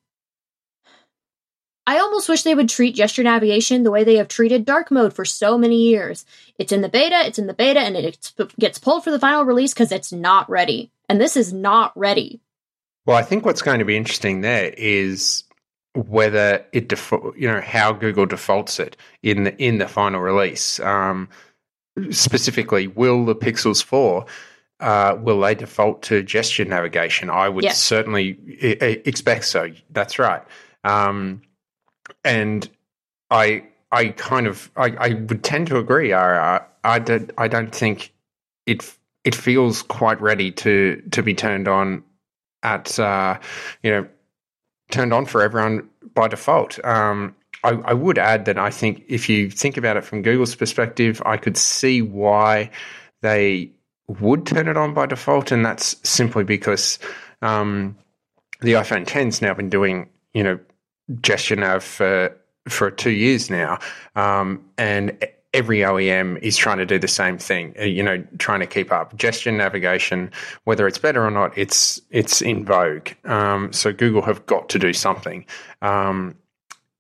I 1.88 2.00
almost 2.00 2.28
wish 2.28 2.42
they 2.42 2.56
would 2.56 2.70
treat 2.70 2.96
gesture 2.96 3.22
navigation 3.22 3.84
the 3.84 3.92
way 3.92 4.04
they 4.04 4.16
have 4.16 4.28
treated 4.28 4.66
dark 4.66 4.90
mode 4.90 5.14
for 5.14 5.24
so 5.24 5.56
many 5.56 5.84
years. 5.84 6.26
It's 6.58 6.72
in 6.72 6.82
the 6.82 6.90
beta, 6.90 7.22
it's 7.26 7.38
in 7.38 7.46
the 7.46 7.54
beta, 7.54 7.80
and 7.80 7.96
it 7.96 8.32
gets 8.60 8.80
pulled 8.80 9.04
for 9.04 9.12
the 9.12 9.20
final 9.20 9.46
release 9.46 9.74
because 9.74 9.92
it's 9.92 10.12
not 10.12 10.50
ready. 10.50 10.92
And 11.08 11.22
this 11.22 11.38
is 11.38 11.54
not 11.54 11.96
ready. 11.96 12.42
Well, 13.06 13.16
I 13.16 13.22
think 13.22 13.46
what's 13.46 13.62
going 13.62 13.80
to 13.80 13.86
be 13.86 13.96
interesting 13.96 14.42
there 14.42 14.74
is 14.76 15.44
whether 15.96 16.66
it 16.72 16.90
default, 16.90 17.38
you 17.38 17.48
know, 17.48 17.62
how 17.62 17.94
Google 17.94 18.26
defaults 18.26 18.80
it 18.80 18.98
in 19.24 19.44
the 19.44 19.56
in 19.58 19.78
the 19.78 19.88
final 19.88 20.22
release. 20.22 20.80
Um, 20.80 21.30
specifically, 22.12 22.88
will 22.88 23.26
the 23.26 23.36
Pixels 23.36 23.84
Four 23.84 24.26
uh, 24.80 25.18
will 25.22 25.40
they 25.40 25.56
default 25.56 26.02
to 26.04 26.22
gesture 26.22 26.66
navigation? 26.66 27.30
I 27.30 27.50
would 27.50 27.64
yes. 27.64 27.82
certainly 27.82 28.38
I- 28.62 29.02
expect 29.06 29.46
so. 29.46 29.72
That's 29.92 30.20
right. 30.20 30.44
Um, 30.84 31.42
and 32.24 32.70
I 33.32 33.64
I 33.92 34.10
kind 34.10 34.48
of 34.48 34.70
I, 34.76 34.90
I 35.00 35.10
would 35.14 35.44
tend 35.44 35.68
to 35.68 35.78
agree. 35.78 36.14
I 36.14 36.62
I 36.84 37.00
don't 37.00 37.32
I 37.38 37.48
don't 37.48 37.74
think 37.74 38.14
it 38.66 38.94
it 39.24 39.34
feels 39.34 39.82
quite 39.82 40.22
ready 40.22 40.52
to 40.52 41.02
to 41.12 41.24
be 41.24 41.34
turned 41.34 41.68
on 41.68 42.04
at 42.64 43.00
uh, 43.00 43.40
you 43.82 43.92
know 43.92 44.08
turned 44.92 45.14
on 45.14 45.26
for 45.26 45.42
everyone 45.42 45.90
by 46.14 46.28
default. 46.28 46.84
Um, 46.86 47.36
I, 47.64 47.72
I, 47.72 47.94
would 47.94 48.18
add 48.18 48.46
that 48.46 48.60
I 48.60 48.70
think 48.70 49.04
if 49.08 49.28
you 49.28 49.50
think 49.50 49.78
about 49.78 49.98
it 49.98 50.04
from 50.04 50.22
Google's 50.22 50.56
perspective, 50.56 51.22
I 51.26 51.38
could 51.38 51.58
see 51.58 52.02
why 52.02 52.70
they 53.22 53.72
would 54.08 54.46
turn 54.46 54.68
it 54.68 54.78
on 54.78 54.94
by 54.94 55.08
default, 55.08 55.52
and 55.52 55.66
that's 55.66 55.96
simply 56.08 56.44
because 56.44 57.00
um, 57.42 57.98
the 58.62 58.74
iPhone 58.74 59.06
10's 59.06 59.42
now 59.42 59.54
been 59.54 59.70
doing 59.70 60.08
you 60.34 60.44
know 60.44 60.60
gesture 61.22 61.56
nav 61.56 61.84
for 61.84 62.36
for 62.68 62.92
two 62.92 63.12
years 63.12 63.50
now, 63.50 63.80
um, 64.16 64.64
and 64.78 65.18
every 65.56 65.80
OEM 65.80 66.38
is 66.44 66.58
trying 66.58 66.78
to 66.78 66.86
do 66.86 67.00
the 67.00 67.08
same 67.08 67.38
thing, 67.38 67.74
uh, 67.80 67.84
you 67.84 68.04
know, 68.04 68.22
trying 68.38 68.60
to 68.60 68.68
keep 68.68 68.92
up. 68.92 69.16
Gesture 69.16 69.54
navigation, 69.54 70.30
whether 70.66 70.86
it's 70.86 70.98
better 70.98 71.26
or 71.26 71.32
not, 71.32 71.58
it's 71.58 72.02
it's 72.12 72.42
in 72.42 72.66
vogue. 72.66 73.10
Um, 73.24 73.72
so 73.72 73.94
Google 73.94 74.22
have 74.22 74.46
got 74.46 74.68
to 74.70 74.80
do 74.80 74.92
something. 74.92 75.46
Um, 75.82 76.36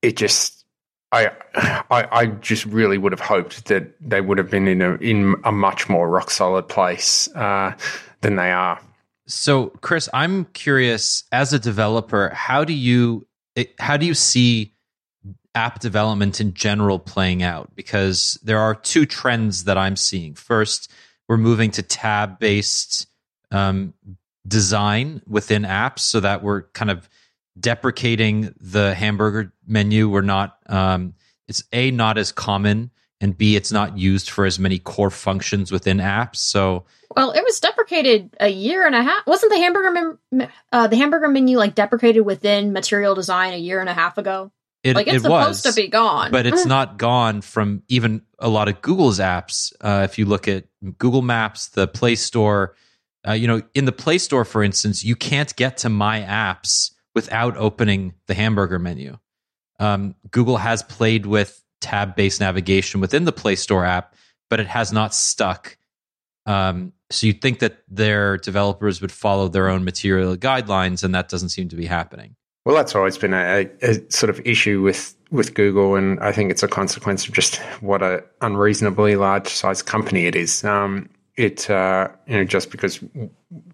it 0.01 0.15
just, 0.15 0.65
I, 1.11 1.31
I, 1.55 2.07
I 2.11 2.25
just 2.27 2.65
really 2.65 2.97
would 2.97 3.11
have 3.11 3.19
hoped 3.19 3.65
that 3.65 3.93
they 3.99 4.21
would 4.21 4.37
have 4.37 4.49
been 4.49 4.67
in 4.67 4.81
a 4.81 4.95
in 4.95 5.35
a 5.43 5.51
much 5.51 5.89
more 5.89 6.09
rock 6.09 6.31
solid 6.31 6.69
place 6.69 7.27
uh, 7.35 7.75
than 8.21 8.37
they 8.37 8.51
are. 8.51 8.79
So, 9.27 9.67
Chris, 9.81 10.07
I'm 10.13 10.45
curious 10.45 11.23
as 11.31 11.51
a 11.51 11.59
developer, 11.59 12.29
how 12.29 12.63
do 12.63 12.73
you 12.73 13.27
how 13.79 13.97
do 13.97 14.05
you 14.05 14.13
see 14.13 14.74
app 15.55 15.79
development 15.79 16.39
in 16.39 16.53
general 16.53 16.99
playing 16.99 17.43
out? 17.43 17.73
Because 17.75 18.37
there 18.43 18.59
are 18.59 18.75
two 18.75 19.05
trends 19.05 19.63
that 19.63 19.77
I'm 19.77 19.95
seeing. 19.95 20.35
First, 20.35 20.91
we're 21.27 21.37
moving 21.37 21.71
to 21.71 21.81
tab 21.81 22.39
based 22.39 23.07
um, 23.51 23.93
design 24.47 25.21
within 25.27 25.63
apps 25.63 25.99
so 25.99 26.19
that 26.19 26.43
we're 26.43 26.63
kind 26.73 26.91
of 26.91 27.09
deprecating 27.59 28.53
the 28.59 28.93
hamburger 28.93 29.53
menu. 29.65 30.09
We're 30.09 30.21
not, 30.21 30.57
um, 30.67 31.13
it's 31.47 31.63
A, 31.71 31.91
not 31.91 32.17
as 32.17 32.31
common, 32.31 32.91
and 33.21 33.37
B, 33.37 33.55
it's 33.55 33.71
not 33.71 33.97
used 33.97 34.29
for 34.29 34.45
as 34.45 34.59
many 34.59 34.77
core 34.77 35.09
functions 35.09 35.71
within 35.71 35.97
apps. 35.97 36.37
So, 36.37 36.85
well, 37.15 37.31
it 37.31 37.43
was 37.43 37.59
deprecated 37.59 38.35
a 38.39 38.49
year 38.49 38.85
and 38.85 38.93
a 38.93 39.01
half. 39.01 39.25
Wasn't 39.25 39.51
the 39.51 39.57
hamburger 39.57 40.19
uh, 40.71 40.87
the 40.87 40.97
hamburger 40.97 41.29
menu 41.29 41.57
like 41.57 41.75
deprecated 41.75 42.25
within 42.25 42.73
material 42.73 43.15
design 43.15 43.53
a 43.53 43.57
year 43.57 43.79
and 43.79 43.89
a 43.89 43.93
half 43.93 44.17
ago? 44.17 44.51
It, 44.85 44.95
like 44.95 45.07
it's 45.07 45.15
it 45.15 45.21
supposed 45.23 45.65
was, 45.65 45.73
to 45.73 45.81
be 45.81 45.87
gone, 45.87 46.29
but 46.29 46.45
it's 46.45 46.65
not 46.67 46.99
gone 46.99 47.41
from 47.41 47.81
even 47.87 48.21
a 48.37 48.47
lot 48.47 48.67
of 48.67 48.83
Google's 48.83 49.17
apps. 49.17 49.73
Uh, 49.81 50.01
if 50.03 50.19
you 50.19 50.25
look 50.25 50.47
at 50.47 50.65
Google 50.99 51.23
Maps, 51.23 51.69
the 51.69 51.87
Play 51.87 52.13
Store, 52.13 52.75
uh, 53.27 53.31
you 53.31 53.47
know, 53.47 53.63
in 53.73 53.85
the 53.85 53.91
Play 53.91 54.19
Store, 54.19 54.45
for 54.45 54.61
instance, 54.61 55.03
you 55.03 55.15
can't 55.15 55.55
get 55.55 55.77
to 55.77 55.89
My 55.89 56.21
Apps 56.21 56.91
without 57.15 57.57
opening 57.57 58.13
the 58.27 58.35
hamburger 58.35 58.77
menu. 58.77 59.17
Um, 59.79 60.13
Google 60.29 60.57
has 60.57 60.83
played 60.83 61.25
with 61.25 61.63
tab 61.81 62.15
based 62.15 62.39
navigation 62.39 63.01
within 63.01 63.25
the 63.25 63.31
Play 63.31 63.55
Store 63.55 63.85
app, 63.85 64.13
but 64.51 64.59
it 64.59 64.67
has 64.67 64.93
not 64.93 65.15
stuck. 65.15 65.77
Um, 66.45 66.93
so 67.09 67.25
you'd 67.25 67.41
think 67.41 67.57
that 67.57 67.79
their 67.87 68.37
developers 68.37 69.01
would 69.01 69.11
follow 69.11 69.47
their 69.47 69.67
own 69.67 69.83
material 69.83 70.37
guidelines, 70.37 71.03
and 71.03 71.15
that 71.15 71.27
doesn't 71.27 71.49
seem 71.49 71.69
to 71.69 71.75
be 71.75 71.87
happening. 71.87 72.35
Well, 72.65 72.75
that's 72.75 72.95
always 72.95 73.17
been 73.17 73.33
a, 73.33 73.69
a, 73.83 74.11
sort 74.11 74.31
of 74.31 74.41
issue 74.43 74.81
with, 74.81 75.15
with 75.29 75.53
Google, 75.53 75.95
and 75.95 76.19
I 76.19 76.31
think 76.31 76.49
it's 76.49 76.63
a 76.63 76.67
consequence 76.67 77.27
of 77.27 77.33
just 77.33 77.57
what 77.79 78.01
a 78.01 78.23
unreasonably 78.41 79.15
large 79.15 79.49
size 79.49 79.83
company 79.83 80.25
it 80.25 80.35
is. 80.35 80.63
Um, 80.63 81.09
it 81.35 81.69
uh, 81.69 82.07
you 82.27 82.37
know 82.37 82.43
just 82.43 82.71
because 82.71 82.99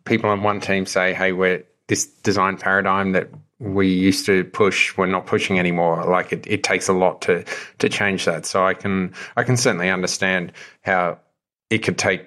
people 0.03 0.29
on 0.29 0.43
one 0.43 0.59
team 0.59 0.85
say, 0.85 1.13
"Hey, 1.13 1.31
we're 1.31 1.63
this 1.87 2.05
design 2.05 2.57
paradigm 2.57 3.13
that 3.13 3.29
we 3.59 3.87
used 3.87 4.25
to 4.25 4.43
push, 4.45 4.97
we're 4.97 5.05
not 5.05 5.25
pushing 5.25 5.59
anymore." 5.59 6.03
Like 6.05 6.33
it, 6.33 6.45
it 6.47 6.63
takes 6.63 6.89
a 6.89 6.93
lot 6.93 7.21
to 7.23 7.45
to 7.77 7.87
change 7.87 8.25
that. 8.25 8.45
So 8.45 8.65
I 8.65 8.73
can 8.73 9.13
I 9.37 9.43
can 9.43 9.57
certainly 9.57 9.89
understand 9.89 10.51
how 10.81 11.19
it 11.69 11.79
could 11.79 11.97
take 11.97 12.25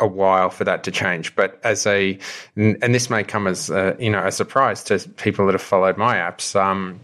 a 0.00 0.06
while 0.06 0.50
for 0.50 0.64
that 0.64 0.84
to 0.84 0.90
change. 0.90 1.34
But 1.34 1.58
as 1.64 1.86
a, 1.86 2.18
and 2.56 2.94
this 2.94 3.10
may 3.10 3.24
come 3.24 3.46
as 3.46 3.70
a, 3.70 3.96
you 3.98 4.10
know 4.10 4.24
a 4.24 4.32
surprise 4.32 4.84
to 4.84 4.98
people 5.16 5.46
that 5.46 5.52
have 5.52 5.62
followed 5.62 5.96
my 5.96 6.16
apps. 6.16 6.54
Um, 6.54 7.00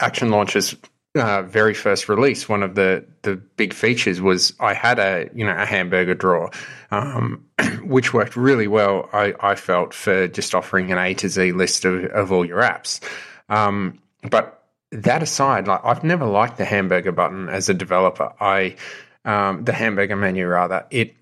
Action 0.00 0.30
Launcher's 0.30 0.74
uh, 1.14 1.42
very 1.42 1.74
first 1.74 2.08
release, 2.08 2.48
one 2.48 2.62
of 2.62 2.74
the 2.74 3.04
the 3.22 3.36
big 3.36 3.74
features 3.74 4.20
was 4.20 4.54
I 4.60 4.74
had 4.74 4.98
a 4.98 5.28
you 5.34 5.44
know 5.44 5.54
a 5.56 5.66
hamburger 5.66 6.14
drawer, 6.14 6.50
um, 6.90 7.44
which 7.82 8.14
worked 8.14 8.36
really 8.36 8.66
well. 8.66 9.08
I, 9.12 9.34
I 9.40 9.54
felt 9.54 9.92
for 9.92 10.28
just 10.28 10.54
offering 10.54 10.90
an 10.90 10.98
A 10.98 11.14
to 11.14 11.28
Z 11.28 11.52
list 11.52 11.84
of, 11.84 12.04
of 12.06 12.32
all 12.32 12.44
your 12.44 12.60
apps. 12.60 13.00
Um, 13.48 13.98
but 14.30 14.64
that 14.90 15.22
aside, 15.22 15.68
like 15.68 15.80
I've 15.84 16.04
never 16.04 16.24
liked 16.24 16.56
the 16.56 16.64
hamburger 16.64 17.12
button 17.12 17.48
as 17.48 17.68
a 17.68 17.74
developer. 17.74 18.32
I 18.40 18.76
um, 19.24 19.64
the 19.64 19.72
hamburger 19.72 20.16
menu 20.16 20.46
rather 20.46 20.86
it 20.90 21.14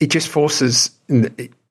it 0.00 0.10
just 0.10 0.28
forces. 0.28 0.90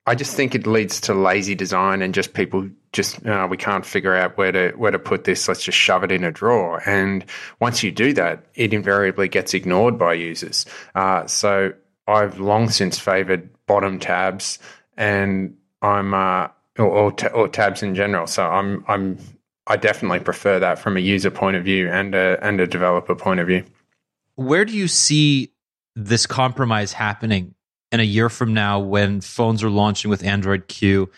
I 0.05 0.15
just 0.15 0.35
think 0.35 0.55
it 0.55 0.65
leads 0.65 1.01
to 1.01 1.13
lazy 1.13 1.55
design 1.55 2.01
and 2.01 2.13
just 2.13 2.33
people 2.33 2.69
just 2.93 3.23
uh, 3.25 3.47
we 3.49 3.57
can't 3.57 3.85
figure 3.85 4.15
out 4.15 4.37
where 4.37 4.51
to 4.51 4.71
where 4.71 4.91
to 4.91 4.99
put 4.99 5.25
this. 5.25 5.47
Let's 5.47 5.63
just 5.63 5.77
shove 5.77 6.03
it 6.03 6.11
in 6.11 6.23
a 6.23 6.31
drawer. 6.31 6.81
And 6.87 7.25
once 7.59 7.83
you 7.83 7.91
do 7.91 8.13
that, 8.13 8.45
it 8.55 8.73
invariably 8.73 9.27
gets 9.27 9.53
ignored 9.53 9.97
by 9.99 10.13
users. 10.13 10.65
Uh, 10.95 11.27
so 11.27 11.73
I've 12.07 12.39
long 12.39 12.69
since 12.69 12.97
favoured 12.97 13.49
bottom 13.67 13.99
tabs, 13.99 14.57
and 14.97 15.55
I'm 15.81 16.13
uh, 16.13 16.47
or, 16.79 16.85
or, 16.85 17.11
t- 17.11 17.27
or 17.27 17.47
tabs 17.47 17.83
in 17.83 17.93
general. 17.93 18.25
So 18.25 18.43
I'm 18.43 18.83
I'm 18.87 19.19
I 19.67 19.77
definitely 19.77 20.21
prefer 20.21 20.59
that 20.59 20.79
from 20.79 20.97
a 20.97 21.01
user 21.01 21.29
point 21.29 21.55
of 21.55 21.63
view 21.63 21.89
and 21.89 22.15
a 22.15 22.43
and 22.43 22.59
a 22.59 22.65
developer 22.67 23.15
point 23.15 23.39
of 23.39 23.47
view. 23.47 23.63
Where 24.35 24.65
do 24.65 24.73
you 24.75 24.87
see 24.87 25.51
this 25.95 26.25
compromise 26.25 26.93
happening 26.93 27.53
in 27.91 27.99
a 27.99 28.03
year 28.03 28.29
from 28.29 28.53
now 28.53 28.79
when 28.79 29.21
phones 29.21 29.63
are 29.63 29.69
launching 29.69 30.09
with 30.09 30.23
Android 30.23 30.67
Q, 30.67 31.09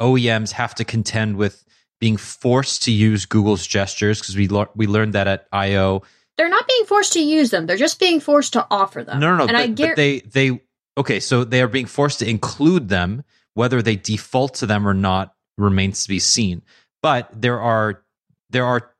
OEMs 0.00 0.52
have 0.52 0.74
to 0.76 0.84
contend 0.84 1.36
with 1.36 1.64
being 2.00 2.16
forced 2.16 2.82
to 2.84 2.92
use 2.92 3.26
Google's 3.26 3.66
gestures 3.66 4.20
because 4.20 4.36
we 4.36 4.48
we 4.74 4.86
learned 4.86 5.14
that 5.14 5.26
at 5.26 5.46
I/O. 5.52 6.02
They're 6.36 6.50
not 6.50 6.68
being 6.68 6.84
forced 6.84 7.14
to 7.14 7.20
use 7.20 7.50
them; 7.50 7.66
they're 7.66 7.76
just 7.76 7.98
being 7.98 8.20
forced 8.20 8.52
to 8.54 8.66
offer 8.70 9.02
them. 9.02 9.20
No, 9.20 9.30
no, 9.30 9.36
no. 9.36 9.54
And 9.54 9.76
but, 9.76 9.84
I 9.86 9.88
but 9.88 9.96
they 9.96 10.20
they 10.20 10.60
okay, 10.98 11.20
so 11.20 11.44
they 11.44 11.62
are 11.62 11.68
being 11.68 11.86
forced 11.86 12.18
to 12.18 12.28
include 12.28 12.88
them. 12.88 13.24
Whether 13.54 13.80
they 13.80 13.96
default 13.96 14.54
to 14.54 14.66
them 14.66 14.86
or 14.86 14.92
not 14.92 15.34
remains 15.56 16.02
to 16.02 16.08
be 16.10 16.18
seen. 16.18 16.60
But 17.02 17.30
there 17.32 17.60
are 17.60 18.02
there 18.50 18.66
are 18.66 18.92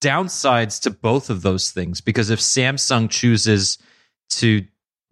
downsides 0.00 0.80
to 0.82 0.90
both 0.90 1.28
of 1.28 1.42
those 1.42 1.70
things 1.70 2.00
because 2.00 2.30
if 2.30 2.38
Samsung 2.38 3.10
chooses 3.10 3.78
to 4.30 4.64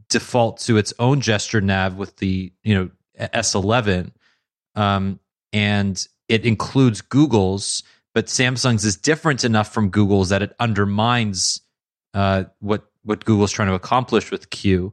default 0.08 0.58
to 0.60 0.76
its 0.76 0.92
own 0.98 1.20
gesture 1.20 1.60
nav 1.60 1.96
with 1.96 2.16
the 2.16 2.52
you 2.62 2.74
know 2.74 2.90
S11, 3.18 4.12
um, 4.74 5.20
and 5.52 6.06
it 6.28 6.44
includes 6.44 7.00
Google's, 7.00 7.82
but 8.14 8.26
Samsung's 8.26 8.84
is 8.84 8.96
different 8.96 9.44
enough 9.44 9.72
from 9.72 9.90
Google's 9.90 10.28
that 10.30 10.42
it 10.42 10.54
undermines 10.58 11.60
uh, 12.14 12.44
what 12.60 12.90
what 13.02 13.24
Google's 13.24 13.52
trying 13.52 13.68
to 13.68 13.74
accomplish 13.74 14.30
with 14.30 14.50
Q. 14.50 14.92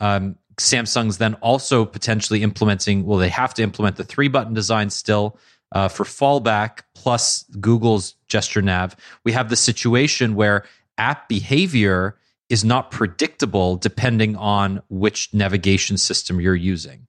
Um, 0.00 0.36
Samsung's 0.56 1.18
then 1.18 1.34
also 1.34 1.84
potentially 1.84 2.42
implementing. 2.42 3.04
Well, 3.04 3.18
they 3.18 3.28
have 3.28 3.54
to 3.54 3.62
implement 3.62 3.96
the 3.96 4.04
three 4.04 4.28
button 4.28 4.54
design 4.54 4.90
still. 4.90 5.38
Uh, 5.72 5.86
for 5.86 6.02
fallback 6.02 6.80
plus 6.96 7.44
Google's 7.60 8.16
gesture 8.26 8.60
nav, 8.60 8.96
we 9.24 9.30
have 9.30 9.50
the 9.50 9.56
situation 9.56 10.34
where 10.34 10.64
app 10.98 11.28
behavior 11.28 12.16
is 12.50 12.64
not 12.64 12.90
predictable 12.90 13.76
depending 13.76 14.36
on 14.36 14.82
which 14.90 15.32
navigation 15.32 15.96
system 15.96 16.40
you're 16.40 16.54
using. 16.54 17.06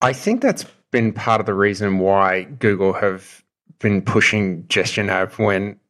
I 0.00 0.12
think 0.12 0.42
that's 0.42 0.64
been 0.90 1.12
part 1.12 1.40
of 1.40 1.46
the 1.46 1.54
reason 1.54 1.98
why 1.98 2.44
Google 2.44 2.92
have 2.92 3.42
been 3.78 4.02
pushing 4.02 4.68
gesture 4.68 5.02
nav 5.02 5.38
when 5.38 5.80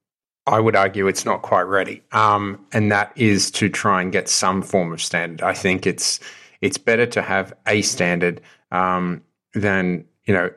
I 0.47 0.61
would 0.61 0.77
argue 0.77 1.07
it's 1.07 1.25
not 1.25 1.43
quite 1.43 1.62
ready. 1.62 2.03
Um, 2.12 2.65
and 2.73 2.91
that 2.91 3.12
is 3.17 3.51
to 3.53 3.69
try 3.69 4.01
and 4.01 4.11
get 4.12 4.29
some 4.29 4.62
form 4.62 4.93
of 4.93 5.03
standard. 5.03 5.43
I 5.45 5.53
think 5.53 5.87
it's 5.87 6.21
it's 6.61 6.79
better 6.79 7.07
to 7.07 7.23
have 7.23 7.53
a 7.67 7.83
standard 7.83 8.41
um, 8.71 9.23
than 9.55 10.05
you 10.25 10.35
know 10.35 10.51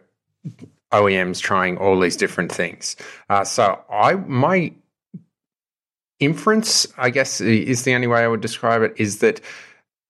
OEMs 0.92 1.42
trying 1.42 1.78
all 1.78 2.00
these 2.00 2.16
different 2.16 2.52
things. 2.52 2.96
Uh, 3.30 3.44
so 3.44 3.80
I 3.92 4.16
my 4.16 4.74
inference, 6.20 6.88
I 6.98 7.10
guess, 7.10 7.42
is 7.42 7.84
the 7.84 7.94
only 7.94 8.08
way 8.08 8.24
I 8.24 8.28
would 8.28 8.42
describe 8.42 8.82
it, 8.82 8.94
is 8.98 9.20
that 9.20 9.42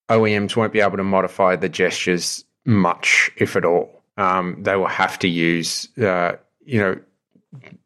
OEMs 0.10 0.56
won't 0.56 0.74
be 0.74 0.82
able 0.82 0.98
to 0.98 1.04
modify 1.04 1.56
the 1.56 1.70
gestures 1.70 2.46
much, 2.66 3.32
if 3.38 3.56
at 3.56 3.66
all. 3.66 4.02
Um, 4.18 4.58
they 4.62 4.76
will 4.76 4.88
have 4.88 5.20
to 5.20 5.28
use, 5.28 5.90
uh, 5.98 6.34
you 6.66 6.80
know, 6.80 7.00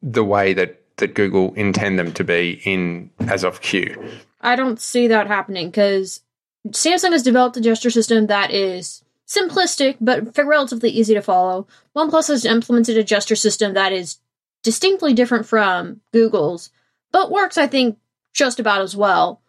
the 0.02 0.24
way 0.24 0.54
that 0.54 0.80
that 0.98 1.16
Google 1.16 1.54
intend 1.54 1.98
them 1.98 2.12
to 2.14 2.24
be 2.24 2.62
in 2.66 3.10
as 3.28 3.44
of 3.44 3.62
Q. 3.62 4.12
I 4.42 4.56
don't 4.56 4.80
see 4.80 5.08
that 5.08 5.28
happening 5.28 5.70
because 5.70 6.22
Samsung 6.68 7.12
has 7.12 7.24
developed 7.24 7.58
a 7.58 7.62
gesture 7.62 7.90
system 7.90 8.28
that 8.28 8.52
is 8.52 9.04
simplistic 9.28 9.98
but 10.00 10.38
relatively 10.38 10.90
easy 10.90 11.14
to 11.14 11.22
follow. 11.22 11.68
OnePlus 11.96 12.28
has 12.28 12.46
implemented 12.46 12.98
a 12.98 13.04
gesture 13.04 13.36
system 13.36 13.74
that 13.74 13.94
is 13.94 14.18
distinctly 14.64 15.14
different 15.14 15.46
from 15.46 16.02
Google's, 16.12 16.70
but 17.12 17.32
works, 17.32 17.58
I 17.58 17.68
think, 17.68 17.98
just 18.34 18.60
about 18.60 18.82
as 18.82 18.96
well. 18.96 19.42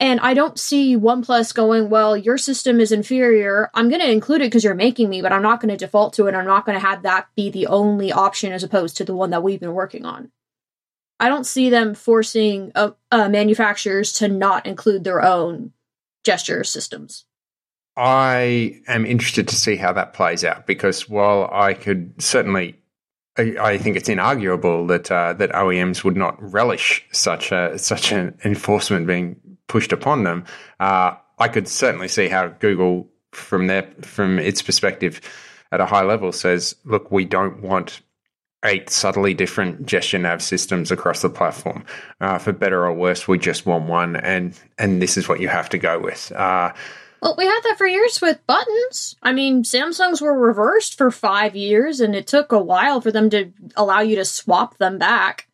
And 0.00 0.18
I 0.20 0.34
don't 0.34 0.58
see 0.58 0.96
OnePlus 0.96 1.54
going, 1.54 1.88
well, 1.88 2.16
your 2.16 2.36
system 2.36 2.80
is 2.80 2.90
inferior. 2.90 3.70
I'm 3.74 3.88
going 3.88 4.00
to 4.00 4.10
include 4.10 4.40
it 4.40 4.46
because 4.46 4.64
you're 4.64 4.74
making 4.74 5.08
me, 5.08 5.22
but 5.22 5.32
I'm 5.32 5.42
not 5.42 5.60
going 5.60 5.70
to 5.70 5.76
default 5.76 6.14
to 6.14 6.26
it. 6.26 6.34
I'm 6.34 6.46
not 6.46 6.66
going 6.66 6.78
to 6.78 6.86
have 6.86 7.02
that 7.02 7.28
be 7.36 7.48
the 7.48 7.68
only 7.68 8.10
option 8.10 8.52
as 8.52 8.64
opposed 8.64 8.96
to 8.96 9.04
the 9.04 9.14
one 9.14 9.30
that 9.30 9.42
we've 9.42 9.60
been 9.60 9.72
working 9.72 10.04
on. 10.04 10.32
I 11.20 11.28
don't 11.28 11.46
see 11.46 11.70
them 11.70 11.94
forcing 11.94 12.72
uh, 12.74 12.90
uh, 13.12 13.28
manufacturers 13.28 14.14
to 14.14 14.28
not 14.28 14.66
include 14.66 15.04
their 15.04 15.22
own 15.24 15.72
gesture 16.24 16.64
systems. 16.64 17.24
I 17.96 18.80
am 18.88 19.06
interested 19.06 19.46
to 19.48 19.56
see 19.56 19.76
how 19.76 19.92
that 19.92 20.14
plays 20.14 20.44
out 20.44 20.66
because 20.66 21.08
while 21.08 21.48
I 21.52 21.74
could 21.74 22.20
certainly 22.20 22.80
I, 23.36 23.78
think 23.78 23.96
it's 23.96 24.08
inarguable 24.08 24.86
that 24.88 25.10
uh, 25.10 25.32
that 25.34 25.50
OEMs 25.50 26.04
would 26.04 26.16
not 26.16 26.40
relish 26.40 27.04
such 27.12 27.50
a 27.50 27.78
such 27.78 28.12
an 28.12 28.38
enforcement 28.44 29.06
being 29.06 29.36
pushed 29.66 29.92
upon 29.92 30.22
them. 30.22 30.44
Uh, 30.78 31.14
I 31.38 31.48
could 31.48 31.66
certainly 31.66 32.08
see 32.08 32.28
how 32.28 32.48
Google, 32.48 33.08
from 33.32 33.66
their 33.66 33.82
from 34.02 34.38
its 34.38 34.62
perspective, 34.62 35.20
at 35.72 35.80
a 35.80 35.86
high 35.86 36.04
level, 36.04 36.30
says, 36.30 36.76
"Look, 36.84 37.10
we 37.10 37.24
don't 37.24 37.60
want 37.60 38.02
eight 38.64 38.88
subtly 38.88 39.34
different 39.34 39.84
gesture 39.86 40.18
nav 40.18 40.42
systems 40.42 40.90
across 40.90 41.22
the 41.22 41.28
platform. 41.28 41.84
Uh, 42.20 42.38
for 42.38 42.52
better 42.52 42.84
or 42.84 42.92
worse, 42.94 43.28
we 43.28 43.38
just 43.38 43.66
want 43.66 43.86
one, 43.86 44.16
and 44.16 44.58
and 44.78 45.02
this 45.02 45.16
is 45.16 45.28
what 45.28 45.40
you 45.40 45.48
have 45.48 45.68
to 45.70 45.78
go 45.78 45.98
with. 45.98 46.32
Well, 47.24 47.36
we 47.38 47.46
had 47.46 47.60
that 47.62 47.78
for 47.78 47.86
years 47.86 48.20
with 48.20 48.46
buttons. 48.46 49.16
I 49.22 49.32
mean, 49.32 49.62
Samsungs 49.62 50.20
were 50.20 50.38
reversed 50.38 50.98
for 50.98 51.10
five 51.10 51.56
years, 51.56 52.00
and 52.00 52.14
it 52.14 52.26
took 52.26 52.52
a 52.52 52.62
while 52.62 53.00
for 53.00 53.10
them 53.10 53.30
to 53.30 53.50
allow 53.76 54.00
you 54.00 54.16
to 54.16 54.26
swap 54.26 54.76
them 54.76 54.98
back. 54.98 55.48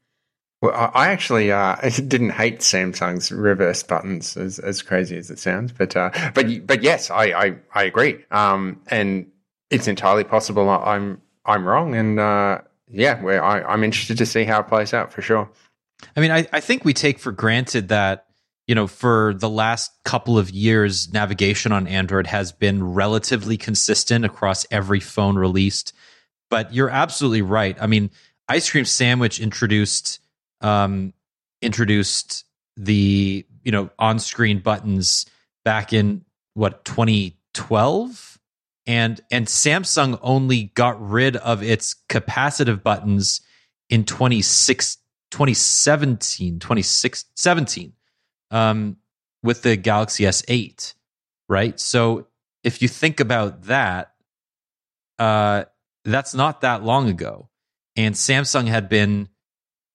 Well, 0.60 0.90
I 0.92 1.10
actually 1.10 1.52
uh, 1.52 1.76
didn't 2.08 2.30
hate 2.30 2.58
Samsung's 2.58 3.30
reverse 3.30 3.84
buttons, 3.84 4.36
as, 4.36 4.58
as 4.58 4.82
crazy 4.82 5.16
as 5.16 5.30
it 5.30 5.38
sounds, 5.38 5.70
but 5.70 5.94
uh, 5.94 6.10
but 6.34 6.66
but 6.66 6.82
yes, 6.82 7.08
I 7.08 7.26
I, 7.26 7.56
I 7.72 7.84
agree, 7.84 8.24
um, 8.32 8.80
and 8.88 9.30
it's 9.70 9.86
entirely 9.86 10.24
possible 10.24 10.68
I'm 10.68 11.22
I'm 11.44 11.64
wrong, 11.64 11.94
and 11.94 12.18
uh, 12.18 12.62
yeah, 12.90 13.22
I, 13.24 13.62
I'm 13.62 13.84
interested 13.84 14.18
to 14.18 14.26
see 14.26 14.42
how 14.42 14.58
it 14.58 14.66
plays 14.66 14.92
out 14.92 15.12
for 15.12 15.22
sure. 15.22 15.48
I 16.16 16.20
mean, 16.20 16.32
I, 16.32 16.48
I 16.52 16.58
think 16.58 16.84
we 16.84 16.94
take 16.94 17.20
for 17.20 17.30
granted 17.30 17.90
that 17.90 18.26
you 18.70 18.76
know 18.76 18.86
for 18.86 19.34
the 19.34 19.48
last 19.48 19.90
couple 20.04 20.38
of 20.38 20.48
years, 20.48 21.12
navigation 21.12 21.72
on 21.72 21.88
Android 21.88 22.28
has 22.28 22.52
been 22.52 22.94
relatively 22.94 23.56
consistent 23.56 24.24
across 24.24 24.64
every 24.70 25.00
phone 25.00 25.36
released. 25.36 25.92
But 26.50 26.72
you're 26.72 26.88
absolutely 26.88 27.42
right. 27.42 27.76
I 27.82 27.88
mean, 27.88 28.12
Ice 28.48 28.70
Cream 28.70 28.84
Sandwich 28.84 29.40
introduced 29.40 30.20
um, 30.60 31.12
introduced 31.60 32.44
the 32.76 33.44
you 33.64 33.72
know 33.72 33.90
on 33.98 34.20
screen 34.20 34.60
buttons 34.60 35.26
back 35.64 35.92
in 35.92 36.24
what 36.54 36.84
2012 36.84 38.38
and 38.86 39.20
and 39.32 39.48
Samsung 39.48 40.16
only 40.22 40.70
got 40.74 41.04
rid 41.04 41.34
of 41.34 41.64
its 41.64 41.96
capacitive 42.08 42.84
buttons 42.84 43.40
in 43.88 44.04
26 44.04 44.96
2017 45.32 46.60
2017 46.60 47.94
um, 48.50 48.96
with 49.42 49.62
the 49.62 49.76
Galaxy 49.76 50.24
S8 50.24 50.94
right 51.48 51.78
so 51.78 52.26
if 52.62 52.82
you 52.82 52.88
think 52.88 53.20
about 53.20 53.62
that 53.62 54.12
uh, 55.18 55.64
that's 56.04 56.34
not 56.34 56.62
that 56.62 56.82
long 56.82 57.08
ago 57.08 57.48
and 57.96 58.14
Samsung 58.14 58.66
had 58.66 58.88
been 58.88 59.28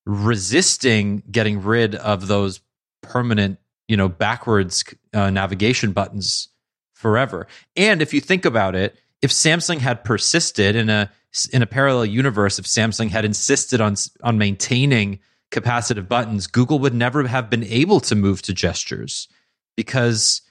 resisting 0.06 1.24
getting 1.32 1.64
rid 1.64 1.96
of 1.96 2.28
those 2.28 2.62
permanent, 3.02 3.60
you 3.88 3.98
know, 3.98 4.10
backwards 4.10 4.84
uh, 5.14 5.30
navigation 5.30 5.92
buttons 5.92 6.50
forever. 6.94 7.48
And 7.76 8.02
if 8.02 8.14
you 8.14 8.22
think 8.22 8.46
about 8.46 8.76
it, 8.76 8.96
if 9.22 9.32
Samsung 9.32 9.80
had 9.80 10.04
persisted 10.04 10.76
in 10.76 10.90
a 10.90 11.12
in 11.52 11.62
a 11.62 11.68
parallel 11.68 12.06
universe, 12.06 12.60
if 12.60 12.66
Samsung 12.66 13.10
had 13.10 13.26
insisted 13.26 13.82
on 13.82 13.96
on 14.24 14.38
maintaining 14.38 15.20
capacitive 15.52 16.08
buttons, 16.08 16.48
Google 16.48 16.80
would 16.80 16.94
never 16.94 17.28
have 17.28 17.50
been 17.50 17.64
able 17.64 18.00
to 18.02 18.16
move 18.16 18.42
to 18.44 18.54
gestures 18.54 19.28
because 19.78 20.42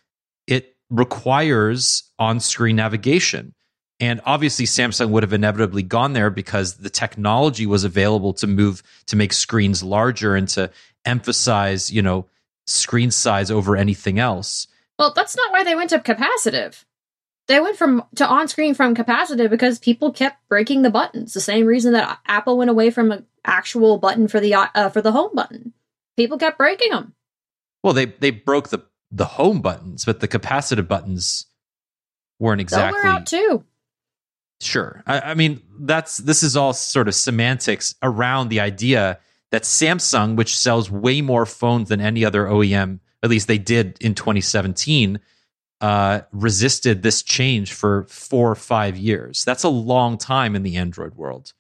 it 0.46 0.76
requires 0.90 2.04
on-screen 2.18 2.76
navigation. 2.76 3.54
And 4.00 4.20
obviously, 4.24 4.66
Samsung 4.66 5.11
would 5.11 5.22
have 5.22 5.33
inevitably 5.33 5.83
gone 5.83 6.14
there 6.14 6.30
because 6.30 6.78
the 6.78 6.90
technology 6.90 7.64
was 7.64 7.85
available 7.85 8.33
to 8.35 8.46
move 8.46 8.83
to 9.07 9.16
make 9.16 9.33
screens 9.33 9.83
larger 9.83 10.35
and 10.35 10.48
to 10.48 10.70
emphasize, 11.04 11.92
you 11.92 12.02
know, 12.02 12.26
screen 12.66 13.11
size 13.11 13.50
over 13.50 13.76
anything 13.76 14.18
else. 14.18 14.66
Well, 14.98 15.12
that's 15.14 15.37
not 15.37 15.52
why 15.52 15.64
they 15.64 15.74
went 15.74 15.90
to 15.90 15.98
capacitive. 15.98 16.85
They 17.46 17.61
went 17.61 17.76
from 17.76 18.04
to 18.16 18.26
on 18.26 18.48
screen 18.48 18.74
from 18.74 18.94
capacitive 18.94 19.50
because 19.50 19.78
people 19.78 20.12
kept 20.12 20.48
breaking 20.48 20.83
the 20.83 20.90
buttons. 20.90 21.35
The 21.35 21.40
same 21.40 21.66
reason 21.66 21.92
that 21.92 22.18
Apple 22.26 22.57
went 22.57 22.70
away 22.70 22.90
from 22.90 23.12
an 23.12 23.26
actual 23.44 23.98
button 23.98 24.28
for 24.28 24.40
the 24.40 24.54
uh, 24.54 24.88
for 24.88 25.02
the 25.02 25.12
home 25.12 25.33
button. 25.35 25.74
People 26.16 26.38
kept 26.38 26.57
breaking 26.57 26.90
them. 26.90 27.14
Well, 27.83 27.92
they 27.92 28.07
they 28.07 28.30
broke 28.30 28.70
the 28.70 28.85
the 29.11 29.26
home 29.26 29.61
buttons, 29.61 30.04
but 30.04 30.20
the 30.20 30.28
capacitive 30.28 30.88
buttons 30.88 31.46
weren't 32.38 32.61
exactly. 32.61 33.00
They 33.00 33.09
were 33.09 33.14
out 33.14 33.26
too. 33.26 33.64
Sure. 34.61 35.02
I, 35.07 35.20
I, 35.20 35.35
mean, 35.35 35.61
that's 35.80 36.18
this 36.18 36.42
is 36.42 36.57
all 36.57 36.72
sort 36.72 37.09
of 37.09 37.14
semantics 37.14 37.94
around 38.02 38.48
the 38.48 38.61
idea 38.61 39.18
that 39.50 39.62
Samsung, 39.62 40.37
which 40.37 40.57
sells 40.57 40.90
way 40.90 41.20
more 41.20 41.44
phones 41.44 41.88
than 41.88 42.00
any 42.00 42.24
other 42.24 42.44
OEM, 42.44 43.00
at 43.22 43.30
least 43.30 43.46
they 43.46 43.59
did 43.59 43.96
in 44.00 44.14
2017, 44.14 45.20
uh, 45.85 46.23
resisted 46.33 47.03
this 47.03 47.23
change 47.23 47.75
for 47.75 48.05
four 48.05 48.51
or 48.51 48.55
five 48.55 48.97
years. 48.97 49.44
That's 49.44 49.64
a 49.64 49.68
long 49.68 50.16
time 50.16 50.57
in 50.57 50.62
the 50.62 50.77
Android 50.77 51.14
world. 51.14 51.53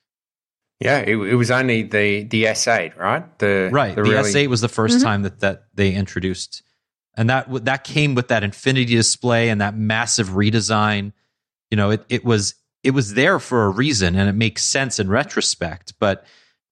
Yeah, 0.80 1.00
it, 1.00 1.16
it 1.16 1.34
was 1.34 1.50
only 1.50 1.82
the 1.82 2.24
the 2.24 2.44
S8, 2.44 2.96
right? 2.96 3.38
The 3.38 3.68
right. 3.70 3.94
The, 3.94 4.02
the 4.02 4.10
really... 4.10 4.32
S8 4.32 4.46
was 4.48 4.62
the 4.62 4.68
1st 4.68 4.88
mm-hmm. 4.88 5.02
time 5.02 5.22
that 5.24 5.40
that 5.40 5.64
they 5.74 5.92
introduced, 5.92 6.62
and 7.14 7.28
that 7.28 7.66
that 7.66 7.84
came 7.84 8.14
with 8.14 8.28
that 8.28 8.42
Infinity 8.42 8.94
display 8.94 9.50
and 9.50 9.60
that 9.60 9.76
massive 9.76 10.30
redesign. 10.30 11.12
You 11.70 11.76
know, 11.76 11.90
it 11.90 12.06
it 12.08 12.24
was 12.24 12.54
it 12.82 12.92
was 12.92 13.12
there 13.12 13.38
for 13.38 13.66
a 13.66 13.68
reason 13.68 14.16
and 14.16 14.26
it 14.26 14.34
makes 14.34 14.64
sense 14.64 14.98
in 14.98 15.10
retrospect. 15.10 15.92
But, 15.98 16.24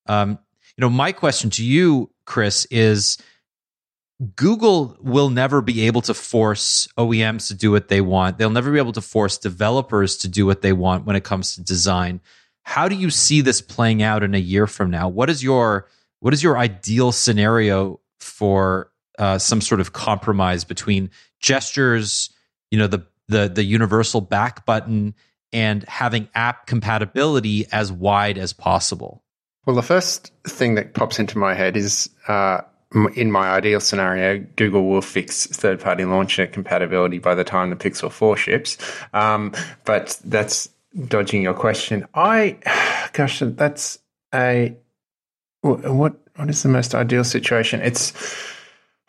um, 0.06 0.38
you 0.76 0.82
know, 0.82 0.90
my 0.90 1.12
question 1.12 1.50
to 1.50 1.64
you, 1.64 2.10
Chris, 2.24 2.66
is 2.70 3.18
Google 4.36 4.96
will 5.00 5.30
never 5.30 5.60
be 5.60 5.86
able 5.86 6.02
to 6.02 6.14
force 6.14 6.86
OEMs 6.96 7.48
to 7.48 7.54
do 7.54 7.72
what 7.72 7.88
they 7.88 8.00
want. 8.00 8.38
They'll 8.38 8.50
never 8.50 8.70
be 8.70 8.78
able 8.78 8.92
to 8.92 9.00
force 9.00 9.36
developers 9.36 10.16
to 10.18 10.28
do 10.28 10.46
what 10.46 10.62
they 10.62 10.72
want 10.72 11.06
when 11.06 11.16
it 11.16 11.24
comes 11.24 11.56
to 11.56 11.62
design. 11.62 12.20
How 12.62 12.88
do 12.88 12.94
you 12.94 13.10
see 13.10 13.40
this 13.40 13.60
playing 13.60 14.02
out 14.02 14.22
in 14.22 14.34
a 14.34 14.38
year 14.38 14.66
from 14.66 14.90
now? 14.90 15.08
What 15.08 15.28
is 15.28 15.42
your 15.42 15.88
what 16.20 16.32
is 16.32 16.42
your 16.42 16.56
ideal 16.56 17.10
scenario 17.10 18.00
for 18.20 18.92
uh, 19.18 19.38
some 19.38 19.60
sort 19.60 19.80
of 19.80 19.92
compromise 19.92 20.62
between 20.62 21.10
gestures, 21.40 22.30
you 22.70 22.78
know, 22.78 22.86
the 22.86 23.04
the 23.28 23.48
the 23.48 23.64
universal 23.64 24.20
back 24.20 24.64
button 24.64 25.14
and 25.52 25.84
having 25.88 26.28
app 26.34 26.66
compatibility 26.66 27.66
as 27.72 27.90
wide 27.90 28.38
as 28.38 28.52
possible? 28.52 29.24
Well, 29.66 29.76
the 29.76 29.82
first 29.82 30.32
thing 30.44 30.76
that 30.76 30.94
pops 30.94 31.18
into 31.18 31.38
my 31.38 31.54
head 31.54 31.76
is 31.76 32.10
uh, 32.28 32.62
in 33.14 33.30
my 33.30 33.50
ideal 33.50 33.80
scenario, 33.80 34.44
Google 34.56 34.88
will 34.88 35.02
fix 35.02 35.46
third 35.46 35.80
party 35.80 36.04
launcher 36.04 36.46
compatibility 36.46 37.18
by 37.18 37.34
the 37.34 37.44
time 37.44 37.70
the 37.70 37.76
Pixel 37.76 38.10
4 38.10 38.36
ships. 38.36 38.78
Um, 39.12 39.52
but 39.84 40.20
that's 40.24 40.68
dodging 41.06 41.42
your 41.42 41.54
question. 41.54 42.06
I, 42.14 42.58
gosh, 43.12 43.40
that's 43.44 43.98
a, 44.34 44.76
what, 45.62 45.88
what 46.36 46.48
is 46.48 46.62
the 46.62 46.68
most 46.68 46.94
ideal 46.94 47.24
situation? 47.24 47.80
It's, 47.80 48.12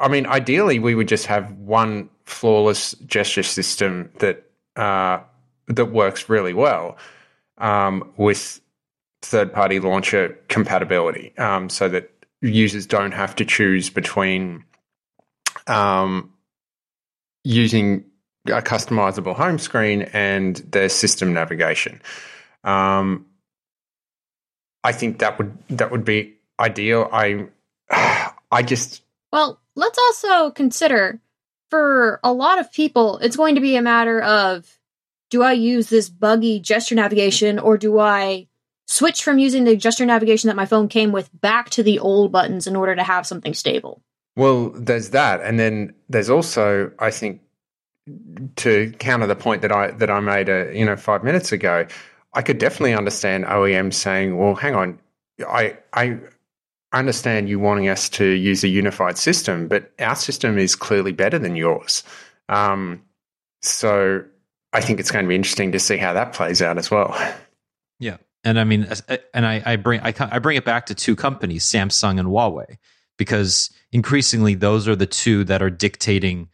I 0.00 0.08
mean, 0.08 0.26
ideally, 0.26 0.78
we 0.78 0.94
would 0.94 1.08
just 1.08 1.26
have 1.26 1.50
one 1.52 2.08
flawless 2.24 2.92
gesture 3.06 3.42
system 3.42 4.10
that 4.18 4.44
uh, 4.76 5.18
that 5.66 5.86
works 5.86 6.28
really 6.28 6.54
well 6.54 6.96
um, 7.58 8.08
with 8.16 8.60
third 9.22 9.52
party 9.52 9.80
launcher 9.80 10.38
compatibility 10.48 11.36
um, 11.38 11.68
so 11.68 11.88
that 11.88 12.10
users 12.40 12.86
don't 12.86 13.12
have 13.12 13.36
to 13.36 13.44
choose 13.44 13.90
between 13.90 14.64
um, 15.66 16.32
using 17.44 18.04
a 18.46 18.62
customizable 18.62 19.34
home 19.34 19.58
screen 19.58 20.02
and 20.12 20.56
their 20.56 20.88
system 20.88 21.32
navigation. 21.32 22.00
Um, 22.64 23.26
I 24.84 24.92
think 24.92 25.18
that 25.18 25.38
would 25.38 25.56
that 25.68 25.90
would 25.90 26.04
be 26.04 26.36
ideal. 26.58 27.08
I 27.12 27.48
I 28.50 28.62
just 28.62 29.02
well, 29.32 29.60
let's 29.74 29.98
also 29.98 30.50
consider 30.50 31.20
for 31.70 32.20
a 32.24 32.32
lot 32.32 32.58
of 32.58 32.72
people, 32.72 33.18
it's 33.18 33.36
going 33.36 33.54
to 33.56 33.60
be 33.60 33.76
a 33.76 33.82
matter 33.82 34.20
of 34.22 34.78
do 35.30 35.42
I 35.42 35.52
use 35.52 35.90
this 35.90 36.08
buggy 36.08 36.60
gesture 36.60 36.94
navigation 36.94 37.58
or 37.58 37.76
do 37.76 37.98
I 37.98 38.48
switch 38.88 39.22
from 39.22 39.38
using 39.38 39.64
the 39.64 39.76
gesture 39.76 40.06
navigation 40.06 40.48
that 40.48 40.56
my 40.56 40.66
phone 40.66 40.88
came 40.88 41.12
with 41.12 41.30
back 41.40 41.70
to 41.70 41.82
the 41.82 42.00
old 42.00 42.32
buttons 42.32 42.66
in 42.66 42.74
order 42.74 42.96
to 42.96 43.04
have 43.04 43.26
something 43.26 43.54
stable? 43.54 44.02
Well, 44.34 44.70
there's 44.70 45.10
that. 45.10 45.40
And 45.42 45.60
then 45.60 45.94
there's 46.08 46.30
also, 46.30 46.90
I 46.98 47.10
think, 47.10 47.42
to 48.56 48.90
counter 48.98 49.26
the 49.26 49.36
point 49.36 49.62
that 49.62 49.70
I 49.70 49.90
that 49.90 50.10
I 50.10 50.20
made 50.20 50.48
uh, 50.48 50.68
you 50.70 50.84
know 50.84 50.96
five 50.96 51.22
minutes 51.22 51.52
ago, 51.52 51.86
I 52.32 52.40
could 52.42 52.58
definitely 52.58 52.94
understand 52.94 53.44
OEMs 53.44 53.94
saying, 53.94 54.38
"Well, 54.38 54.54
hang 54.54 54.74
on, 54.74 54.98
I 55.46 55.76
I 55.92 56.18
I 56.92 56.98
understand 56.98 57.50
you 57.50 57.58
wanting 57.58 57.88
us 57.88 58.08
to 58.10 58.24
use 58.24 58.64
a 58.64 58.68
unified 58.68 59.18
system, 59.18 59.68
but 59.68 59.92
our 59.98 60.16
system 60.16 60.56
is 60.56 60.74
clearly 60.74 61.12
better 61.12 61.38
than 61.38 61.54
yours. 61.54 62.02
Um, 62.48 63.02
so 63.60 64.24
I 64.72 64.80
think 64.80 64.98
it's 64.98 65.10
going 65.10 65.24
to 65.24 65.28
be 65.28 65.34
interesting 65.34 65.72
to 65.72 65.78
see 65.78 65.98
how 65.98 66.14
that 66.14 66.32
plays 66.32 66.62
out 66.62 66.78
as 66.78 66.90
well. 66.90 67.14
Yeah, 68.00 68.16
and 68.48 68.58
I 68.58 68.64
mean, 68.64 68.88
and 69.34 69.44
I, 69.44 69.62
I 69.64 69.76
bring 69.76 70.00
I, 70.00 70.14
I 70.18 70.38
bring 70.38 70.56
it 70.56 70.64
back 70.64 70.86
to 70.86 70.94
two 70.94 71.14
companies, 71.14 71.64
Samsung 71.64 72.18
and 72.18 72.28
Huawei, 72.28 72.78
because 73.18 73.70
increasingly 73.92 74.54
those 74.54 74.88
are 74.88 74.96
the 74.96 75.06
two 75.06 75.44
that 75.44 75.62
are 75.62 75.70
dictating 75.70 76.48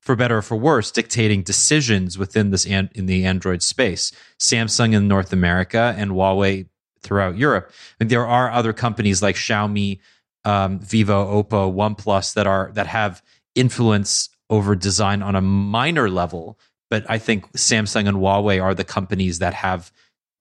for 0.00 0.16
better 0.16 0.38
or 0.38 0.42
for 0.42 0.56
worse, 0.56 0.90
dictating 0.90 1.42
decisions 1.42 2.18
within 2.18 2.50
this 2.50 2.66
an, 2.66 2.90
in 2.94 3.06
the 3.06 3.24
Android 3.24 3.62
space. 3.62 4.12
Samsung 4.38 4.94
in 4.94 5.08
North 5.08 5.32
America 5.32 5.94
and 5.96 6.12
Huawei 6.12 6.66
throughout 7.02 7.36
Europe. 7.36 7.70
And 8.00 8.10
there 8.10 8.26
are 8.26 8.50
other 8.50 8.72
companies 8.72 9.22
like 9.22 9.36
Xiaomi, 9.36 10.00
um, 10.44 10.78
Vivo, 10.80 11.42
Oppo, 11.42 11.72
OnePlus 11.72 12.34
that 12.34 12.46
are 12.46 12.70
that 12.74 12.86
have 12.86 13.22
influence 13.54 14.30
over 14.50 14.74
design 14.74 15.22
on 15.22 15.36
a 15.36 15.40
minor 15.40 16.08
level. 16.08 16.58
But 16.90 17.04
I 17.08 17.18
think 17.18 17.52
Samsung 17.52 18.08
and 18.08 18.18
Huawei 18.18 18.62
are 18.62 18.74
the 18.74 18.84
companies 18.84 19.38
that 19.40 19.54
have 19.54 19.92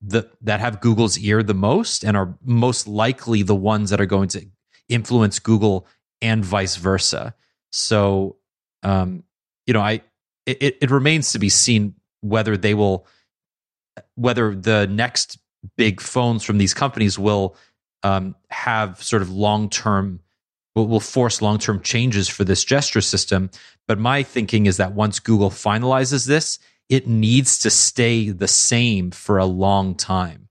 the 0.05 0.29
that 0.41 0.59
have 0.59 0.81
Google's 0.81 1.17
ear 1.17 1.41
the 1.41 1.53
most 1.53 2.03
and 2.03 2.17
are 2.17 2.35
most 2.43 2.87
likely 2.87 3.41
the 3.41 3.55
ones 3.55 3.89
that 3.89 4.01
are 4.01 4.05
going 4.05 4.27
to 4.29 4.45
influence 4.89 5.39
Google 5.39 5.87
and 6.21 6.43
vice 6.43 6.75
versa. 6.75 7.33
So, 7.71 8.37
um, 8.83 9.23
you 9.65 9.73
know, 9.73 9.81
I 9.81 10.01
it, 10.45 10.77
it 10.81 10.91
remains 10.91 11.31
to 11.31 11.39
be 11.39 11.49
seen 11.49 11.95
whether 12.21 12.57
they 12.57 12.73
will 12.73 13.07
whether 14.15 14.53
the 14.53 14.87
next 14.87 15.37
big 15.77 16.01
phones 16.01 16.43
from 16.43 16.57
these 16.57 16.73
companies 16.73 17.17
will 17.17 17.55
um, 18.03 18.35
have 18.49 19.01
sort 19.01 19.21
of 19.21 19.29
long 19.29 19.69
term 19.69 20.19
will, 20.75 20.87
will 20.87 20.99
force 20.99 21.41
long 21.41 21.59
term 21.59 21.81
changes 21.81 22.27
for 22.27 22.43
this 22.43 22.63
gesture 22.63 23.01
system. 23.01 23.49
But 23.87 23.99
my 23.99 24.23
thinking 24.23 24.65
is 24.65 24.77
that 24.77 24.93
once 24.93 25.19
Google 25.19 25.49
finalizes 25.49 26.27
this, 26.27 26.59
it 26.93 27.07
needs 27.07 27.57
to 27.57 27.71
stay 27.71 28.29
the 28.29 28.47
same 28.47 29.09
for 29.09 29.39
a 29.39 29.45
long 29.45 29.95
time. 29.95 30.47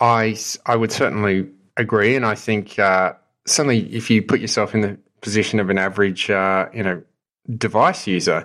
I 0.00 0.36
I 0.66 0.76
would 0.76 0.92
certainly 0.92 1.48
agree, 1.78 2.14
and 2.14 2.26
I 2.26 2.34
think 2.34 2.78
uh, 2.78 3.14
certainly 3.46 3.90
if 3.94 4.10
you 4.10 4.22
put 4.22 4.40
yourself 4.40 4.74
in 4.74 4.82
the 4.82 4.98
position 5.22 5.58
of 5.58 5.70
an 5.70 5.78
average 5.78 6.28
uh, 6.28 6.66
you 6.74 6.82
know 6.82 7.02
device 7.56 8.06
user, 8.06 8.44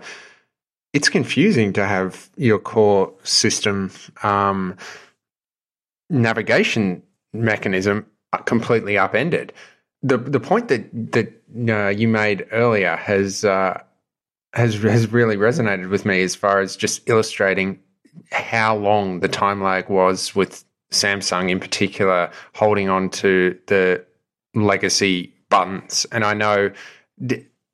it's 0.94 1.10
confusing 1.10 1.74
to 1.74 1.86
have 1.86 2.30
your 2.38 2.60
core 2.60 3.14
system 3.24 3.92
um, 4.24 4.78
navigation 6.10 7.04
mechanism 7.34 8.06
completely 8.46 8.98
upended. 8.98 9.52
The 10.02 10.18
the 10.18 10.40
point 10.40 10.70
that 10.70 10.90
that 11.12 11.30
uh, 11.68 11.90
you 11.90 12.08
made 12.08 12.48
earlier 12.54 12.96
has 12.96 13.44
uh, 13.44 13.84
has 14.54 14.76
has 14.76 15.12
really 15.12 15.38
resonated 15.38 15.90
with 15.90 16.06
me 16.06 16.22
as 16.24 16.36
far 16.36 16.60
as 16.60 16.76
just 16.76 17.08
illustrating 17.10 17.80
how 18.32 18.76
long 18.76 19.22
the 19.22 19.28
time 19.28 19.62
lag 19.62 19.90
was 19.90 20.36
with 20.36 20.64
Samsung 20.92 21.50
in 21.50 21.60
particular 21.60 22.30
holding 22.54 22.90
on 22.90 23.10
to 23.10 23.58
the 23.68 24.06
legacy 24.54 25.34
buttons. 25.50 26.06
And 26.12 26.24
I 26.24 26.34
know 26.34 26.72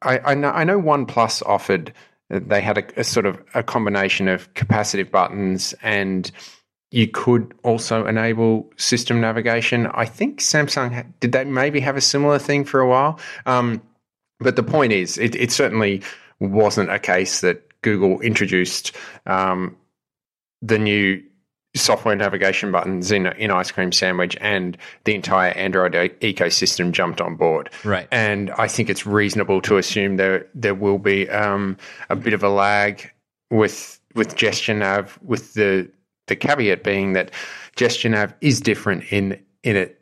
I, 0.01 0.19
I 0.19 0.33
know 0.35 0.49
I 0.49 0.63
know 0.63 0.79
OnePlus 0.79 1.41
offered 1.45 1.93
they 2.29 2.61
had 2.61 2.77
a, 2.77 2.99
a 2.99 3.03
sort 3.03 3.25
of 3.25 3.41
a 3.53 3.63
combination 3.63 4.27
of 4.27 4.53
capacitive 4.53 5.09
buttons 5.09 5.73
and 5.81 6.29
you 6.91 7.07
could 7.07 7.53
also 7.63 8.05
enable 8.05 8.71
system 8.77 9.19
navigation. 9.19 9.87
I 9.87 10.05
think 10.05 10.39
Samsung 10.39 11.05
did 11.19 11.31
they 11.31 11.43
maybe 11.43 11.79
have 11.79 11.97
a 11.97 12.01
similar 12.01 12.39
thing 12.39 12.63
for 12.63 12.79
a 12.79 12.87
while. 12.87 13.19
Um, 13.45 13.81
but 14.39 14.55
the 14.55 14.63
point 14.63 14.93
is, 14.93 15.17
it, 15.17 15.35
it, 15.35 15.51
certainly 15.51 16.01
wasn't 16.39 16.91
a 16.91 16.99
case 16.99 17.41
that 17.41 17.63
Google 17.81 18.19
introduced 18.21 18.95
um, 19.25 19.77
the 20.61 20.79
new 20.79 21.23
software 21.75 22.15
navigation 22.15 22.71
buttons 22.71 23.11
in 23.11 23.27
in 23.27 23.51
Ice 23.51 23.71
Cream 23.71 23.91
Sandwich, 23.91 24.35
and 24.41 24.77
the 25.03 25.15
entire 25.15 25.51
Android 25.51 25.93
ecosystem 25.93 26.91
jumped 26.91 27.21
on 27.21 27.35
board. 27.35 27.69
Right, 27.83 28.07
and 28.11 28.51
I 28.51 28.67
think 28.67 28.89
it's 28.89 29.05
reasonable 29.05 29.61
to 29.61 29.77
assume 29.77 30.17
there 30.17 30.47
there 30.53 30.75
will 30.75 30.97
be 30.97 31.29
um, 31.29 31.77
a 32.09 32.15
bit 32.15 32.33
of 32.33 32.43
a 32.43 32.49
lag 32.49 33.11
with 33.51 33.99
with 34.15 34.35
gesture 34.35 34.73
nav 34.73 35.19
with 35.23 35.53
the 35.53 35.89
the 36.27 36.35
caveat 36.35 36.83
being 36.83 37.13
that 37.13 37.31
gesture 37.75 38.09
nav 38.09 38.33
is 38.41 38.59
different 38.59 39.11
in 39.11 39.39
in 39.63 39.75
it 39.75 40.01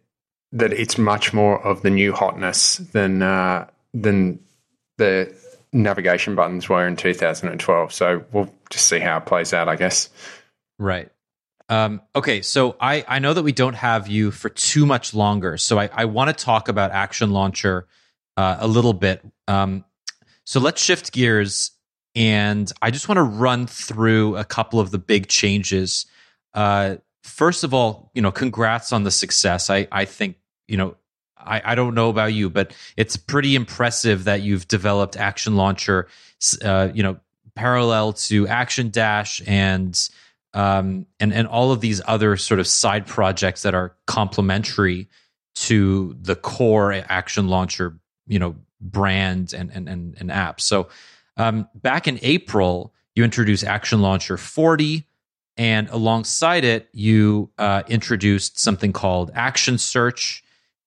that 0.52 0.71
it's 0.71 0.98
much 0.98 1.34
more 1.34 1.62
of 1.65 1.82
the 1.82 1.89
new 1.89 2.13
hotness 2.13 2.78
than 2.78 3.21
uh, 3.21 3.67
than 3.93 4.39
the 4.98 5.34
navigation 5.75 6.35
buttons 6.35 6.67
were 6.67 6.88
in 6.88 6.95
2012. 6.95 7.93
So 7.93 8.23
we'll 8.31 8.53
just 8.69 8.88
see 8.88 8.99
how 8.99 9.17
it 9.17 9.25
plays 9.25 9.53
out, 9.53 9.67
I 9.67 9.75
guess. 9.75 10.09
Right. 10.79 11.09
Um, 11.67 12.01
okay, 12.15 12.41
so 12.41 12.75
I, 12.79 13.03
I 13.07 13.19
know 13.19 13.33
that 13.33 13.43
we 13.43 13.51
don't 13.51 13.75
have 13.75 14.07
you 14.07 14.31
for 14.31 14.49
too 14.49 14.85
much 14.85 15.13
longer, 15.13 15.57
so 15.57 15.79
I, 15.79 15.89
I 15.91 16.05
want 16.05 16.35
to 16.35 16.45
talk 16.45 16.67
about 16.67 16.91
Action 16.91 17.31
Launcher 17.31 17.88
uh, 18.38 18.57
a 18.59 18.67
little 18.67 18.93
bit. 18.93 19.25
Um, 19.47 19.83
so 20.45 20.59
let's 20.59 20.81
shift 20.81 21.11
gears, 21.11 21.71
and 22.13 22.71
I 22.83 22.91
just 22.91 23.09
want 23.09 23.17
to 23.17 23.23
run 23.23 23.65
through 23.65 24.38
a 24.38 24.43
couple 24.43 24.79
of 24.79 24.91
the 24.91 24.99
big 24.99 25.27
changes 25.27 26.05
uh, 26.55 26.95
first 27.23 27.63
of 27.63 27.73
all, 27.73 28.09
you 28.15 28.21
know, 28.21 28.31
congrats 28.31 28.93
on 28.93 29.03
the 29.03 29.11
success. 29.11 29.69
I, 29.69 29.88
I 29.91 30.05
think, 30.05 30.38
you 30.67 30.77
know, 30.77 30.95
I, 31.45 31.62
I 31.63 31.75
don't 31.75 31.95
know 31.95 32.10
about 32.10 32.34
you, 32.34 32.49
but 32.49 32.73
it's 32.97 33.17
pretty 33.17 33.55
impressive 33.55 34.23
that 34.25 34.41
you've 34.41 34.67
developed 34.67 35.17
Action 35.17 35.55
Launcher, 35.55 36.08
uh, 36.63 36.89
you 36.93 37.03
know, 37.03 37.17
parallel 37.55 38.13
to 38.13 38.45
ActionDash 38.45 39.47
and 39.47 40.10
um, 40.53 41.05
and 41.19 41.34
and 41.34 41.47
all 41.47 41.71
of 41.71 41.81
these 41.81 42.01
other 42.05 42.38
sort 42.38 42.60
of 42.60 42.67
side 42.67 43.05
projects 43.05 43.62
that 43.63 43.73
are 43.73 43.95
complementary 44.08 45.08
to 45.55 46.15
the 46.21 46.36
core 46.36 46.93
Action 46.93 47.47
Launcher, 47.47 47.97
you 48.27 48.39
know, 48.39 48.55
brand 48.81 49.53
and 49.53 49.71
and 49.73 49.88
and, 49.88 50.15
and 50.19 50.31
app. 50.31 50.62
So 50.62 50.88
um, 51.38 51.67
back 51.75 52.08
in 52.08 52.19
April, 52.21 52.93
you 53.15 53.23
introduced 53.23 53.63
Action 53.63 54.01
Launcher 54.01 54.38
40 54.38 55.05
and 55.58 55.89
alongside 55.89 56.65
it, 56.65 56.89
you 56.91 57.49
uh, 57.58 57.84
introduced 57.88 58.60
something 58.60 58.91
called 58.91 59.31
Action 59.34 59.77
Search. 59.77 60.43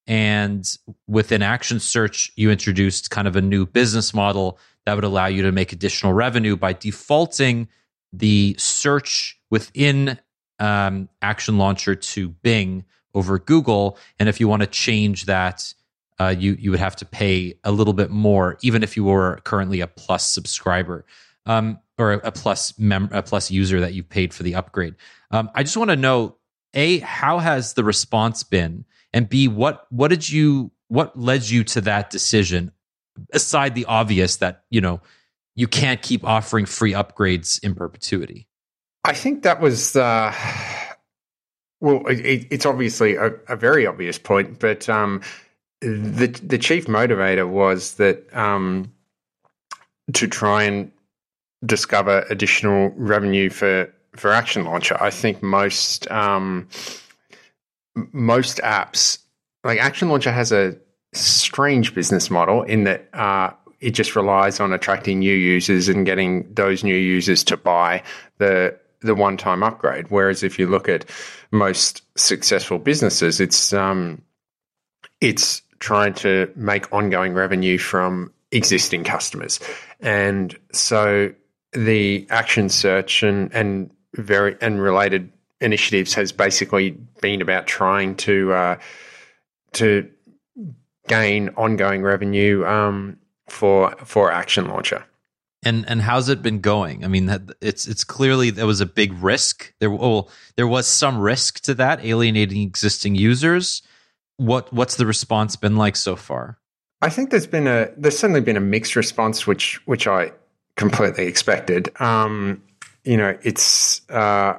And 0.09 0.67
within 1.07 1.43
Action 1.43 1.79
Search, 1.79 2.33
you 2.35 2.51
introduced 2.51 3.11
kind 3.11 3.29
of 3.29 3.37
a 3.37 3.43
new 3.43 3.67
business 3.67 4.13
model 4.13 4.59
that 4.85 4.95
would 4.95 5.05
allow 5.05 5.27
you 5.27 5.43
to 5.43 5.53
make 5.53 5.73
additional 5.73 6.15
revenue 6.15 6.57
by 6.57 6.73
defaulting 6.73 7.69
the 8.13 8.57
search 8.59 9.39
within 9.51 10.19
um, 10.59 11.09
Action 11.23 11.59
Launcher 11.59 11.95
to 11.95 12.31
Bing 12.31 12.85
over 13.15 13.39
Google. 13.39 13.99
And 14.19 14.29
if 14.29 14.41
you 14.41 14.49
want 14.49 14.63
to 14.63 14.67
change 14.67 15.27
that, 15.27 15.73
uh, 16.19 16.35
you 16.37 16.57
you 16.59 16.71
would 16.71 16.81
have 16.81 16.97
to 16.97 17.05
pay 17.05 17.55
a 17.63 17.71
little 17.71 17.93
bit 17.93 18.11
more, 18.11 18.59
even 18.63 18.83
if 18.83 18.97
you 18.97 19.05
were 19.05 19.41
currently 19.45 19.83
a 19.83 19.87
Plus 19.87 20.27
subscriber. 20.27 21.05
Um, 21.47 21.79
or 21.99 22.13
a, 22.13 22.31
plus 22.31 22.79
mem- 22.79 23.11
a 23.13 23.23
plus 23.23 23.51
user 23.51 23.81
that 23.81 23.93
you 23.93 24.03
paid 24.03 24.33
for 24.33 24.45
the 24.45 24.55
upgrade. 24.55 24.95
Um, 25.31 25.51
I 25.55 25.63
just 25.65 25.77
want 25.77 25.91
to 25.91 25.97
know 25.97 26.37
a 26.75 26.99
how 26.99 27.39
has 27.39 27.75
the 27.75 27.85
response 27.85 28.45
been, 28.45 28.85
and 29.13 29.29
b 29.29 29.49
what 29.49 29.87
what 29.91 30.09
did 30.09 30.29
you 30.29 30.71
what 30.89 31.19
led 31.19 31.49
you 31.49 31.65
to 31.65 31.81
that 31.83 32.11
decision? 32.11 32.73
Aside 33.33 33.75
the 33.75 33.85
obvious 33.85 34.37
that 34.37 34.65
you 34.71 34.81
know 34.81 35.01
you 35.55 35.69
can't 35.69 36.01
keep 36.03 36.25
offering 36.25 36.67
free 36.67 36.93
upgrades 36.93 37.63
in 37.63 37.75
perpetuity. 37.75 38.47
I 39.05 39.13
think 39.13 39.43
that 39.43 39.61
was. 39.61 39.97
Uh, 39.97 40.35
well, 41.81 42.07
it, 42.07 42.47
it's 42.51 42.67
obviously 42.67 43.15
a, 43.15 43.33
a, 43.49 43.57
very 43.57 43.87
obvious 43.87 44.19
point, 44.19 44.59
but 44.59 44.89
um, 44.89 45.21
the 45.81 46.27
the 46.43 46.59
chief 46.59 46.87
motivator 46.87 47.49
was 47.49 47.95
that 47.95 48.35
um, 48.37 48.93
to 50.13 50.27
try 50.27 50.65
and 50.65 50.91
discover 51.65 52.25
additional 52.31 52.91
revenue 52.97 53.51
for 53.51 53.93
for 54.17 54.33
Action 54.33 54.65
Launcher. 54.65 54.97
I 55.01 55.11
think 55.11 55.43
most 55.43 56.11
um, 56.11 56.69
most 58.13 58.59
apps 58.59 59.19
like 59.65 59.79
Action 59.79 60.09
Launcher 60.09 60.33
has 60.33 60.53
a 60.53 60.77
strange 61.13 61.95
business 61.95 62.31
model 62.31 62.63
in 62.63 62.85
that 62.85 63.09
uh, 63.13 63.51
it 63.81 63.91
just 63.91 64.17
relies 64.17 64.61
on 64.61 64.73
attracting 64.73 65.21
new 65.21 65.35
users 65.35 65.89
and 65.89 66.05
getting 66.05 66.53
those 66.53 66.85
new 66.85 66.97
users 66.97 67.45
to 67.45 67.57
buy 67.57 68.03
the 68.39 68.79
the 69.01 69.15
one 69.15 69.37
time 69.37 69.63
upgrade. 69.63 70.07
Whereas 70.11 70.43
if 70.43 70.59
you 70.59 70.67
look 70.67 70.89
at 70.89 71.05
most 71.53 72.03
successful 72.19 72.79
businesses, 72.79 73.41
it's 73.41 73.73
um, 73.73 74.23
it's 75.21 75.63
trying 75.79 76.15
to 76.15 76.51
make 76.57 76.93
ongoing 76.93 77.35
revenue 77.35 77.79
from 77.79 78.33
existing 78.51 79.05
customers, 79.05 79.61
and 80.01 80.57
so 80.73 81.33
the 81.73 82.27
action 82.31 82.69
search 82.69 83.23
and 83.23 83.53
and 83.55 83.91
very 84.15 84.57
and 84.61 84.81
related 84.81 85.33
initiatives 85.61 86.15
has 86.15 86.33
basically 86.33 86.91
been 87.21 87.43
about 87.43 87.67
trying 87.67 88.15
to 88.17 88.53
uh, 88.53 88.77
to 89.73 90.09
gain 91.09 91.51
ongoing 91.57 92.03
revenue 92.03 92.65
um, 92.65 93.19
for 93.49 93.95
for 94.05 94.31
Action 94.31 94.67
Launcher. 94.69 95.05
And 95.65 95.85
and 95.89 96.01
how's 96.01 96.29
it 96.29 96.41
been 96.41 96.61
going? 96.61 97.05
I 97.05 97.09
mean, 97.09 97.37
it's 97.61 97.87
it's 97.87 98.05
clearly 98.05 98.51
there 98.51 98.67
was 98.67 98.81
a 98.81 98.87
big 98.87 99.13
risk. 99.15 99.75
There 99.81 99.91
well, 99.91 100.31
there 100.57 100.69
was 100.69 100.87
some 100.87 101.19
risk 101.19 101.61
to 101.61 101.75
that 101.75 102.05
alienating 102.05 102.63
existing 102.63 103.17
users. 103.17 103.83
What 104.37 104.73
what's 104.73 104.97
the 104.97 105.07
response 105.07 105.57
been 105.57 105.77
like 105.77 105.97
so 105.97 106.15
far? 106.15 106.59
I 107.03 107.11
think 107.11 107.31
there's 107.31 107.47
been 107.47 107.67
a 107.67 107.91
there's 107.97 108.19
certainly 108.19 108.41
been 108.41 108.57
a 108.57 108.61
mixed 108.61 108.95
response, 108.95 109.47
which 109.49 109.85
which 109.87 110.07
I 110.07 110.33
completely 110.77 111.27
expected. 111.27 111.91
Um, 112.01 112.63
you 113.05 113.17
know, 113.17 113.37
it's 113.43 114.09
uh, 114.11 114.59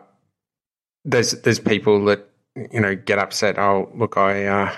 there's 1.05 1.31
there's 1.41 1.59
people 1.59 2.05
that 2.05 2.29
you 2.71 2.79
know 2.79 2.95
get 2.95 3.19
upset. 3.19 3.57
Oh, 3.57 3.89
look, 3.95 4.17
I 4.17 4.45
uh, 4.45 4.75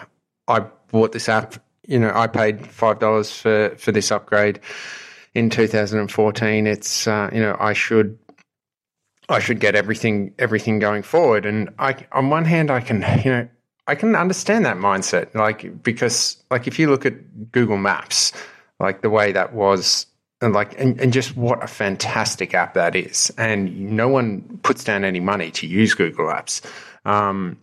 I 0.47 0.59
bought 0.91 1.11
this 1.11 1.29
app. 1.29 1.55
You 1.87 1.99
know, 1.99 2.11
I 2.13 2.27
paid 2.27 2.67
five 2.67 2.99
dollars 2.99 3.31
for 3.31 3.75
for 3.77 3.91
this 3.91 4.11
upgrade 4.11 4.59
in 5.33 5.49
2014. 5.49 6.67
It's 6.67 7.07
uh, 7.07 7.29
you 7.33 7.39
know, 7.39 7.57
I 7.59 7.73
should 7.73 8.17
I 9.29 9.39
should 9.39 9.59
get 9.59 9.75
everything 9.75 10.33
everything 10.37 10.79
going 10.79 11.03
forward. 11.03 11.45
And 11.45 11.69
I, 11.79 12.05
on 12.11 12.29
one 12.29 12.45
hand, 12.45 12.69
I 12.69 12.81
can 12.81 13.01
you 13.23 13.31
know 13.31 13.49
I 13.87 13.95
can 13.95 14.15
understand 14.15 14.65
that 14.65 14.77
mindset, 14.77 15.33
like 15.33 15.83
because 15.83 16.37
like 16.51 16.67
if 16.67 16.77
you 16.77 16.89
look 16.89 17.05
at 17.05 17.51
Google 17.51 17.77
Maps, 17.77 18.31
like 18.79 19.01
the 19.01 19.09
way 19.09 19.31
that 19.31 19.53
was. 19.53 20.05
And 20.41 20.53
like 20.53 20.79
and, 20.79 20.99
and 20.99 21.13
just 21.13 21.37
what 21.37 21.63
a 21.63 21.67
fantastic 21.67 22.53
app 22.55 22.73
that 22.73 22.95
is, 22.95 23.31
and 23.37 23.91
no 23.91 24.07
one 24.07 24.59
puts 24.63 24.83
down 24.83 25.03
any 25.03 25.19
money 25.19 25.51
to 25.51 25.67
use 25.67 25.93
Google 25.93 26.25
Apps. 26.25 26.65
Um, 27.05 27.59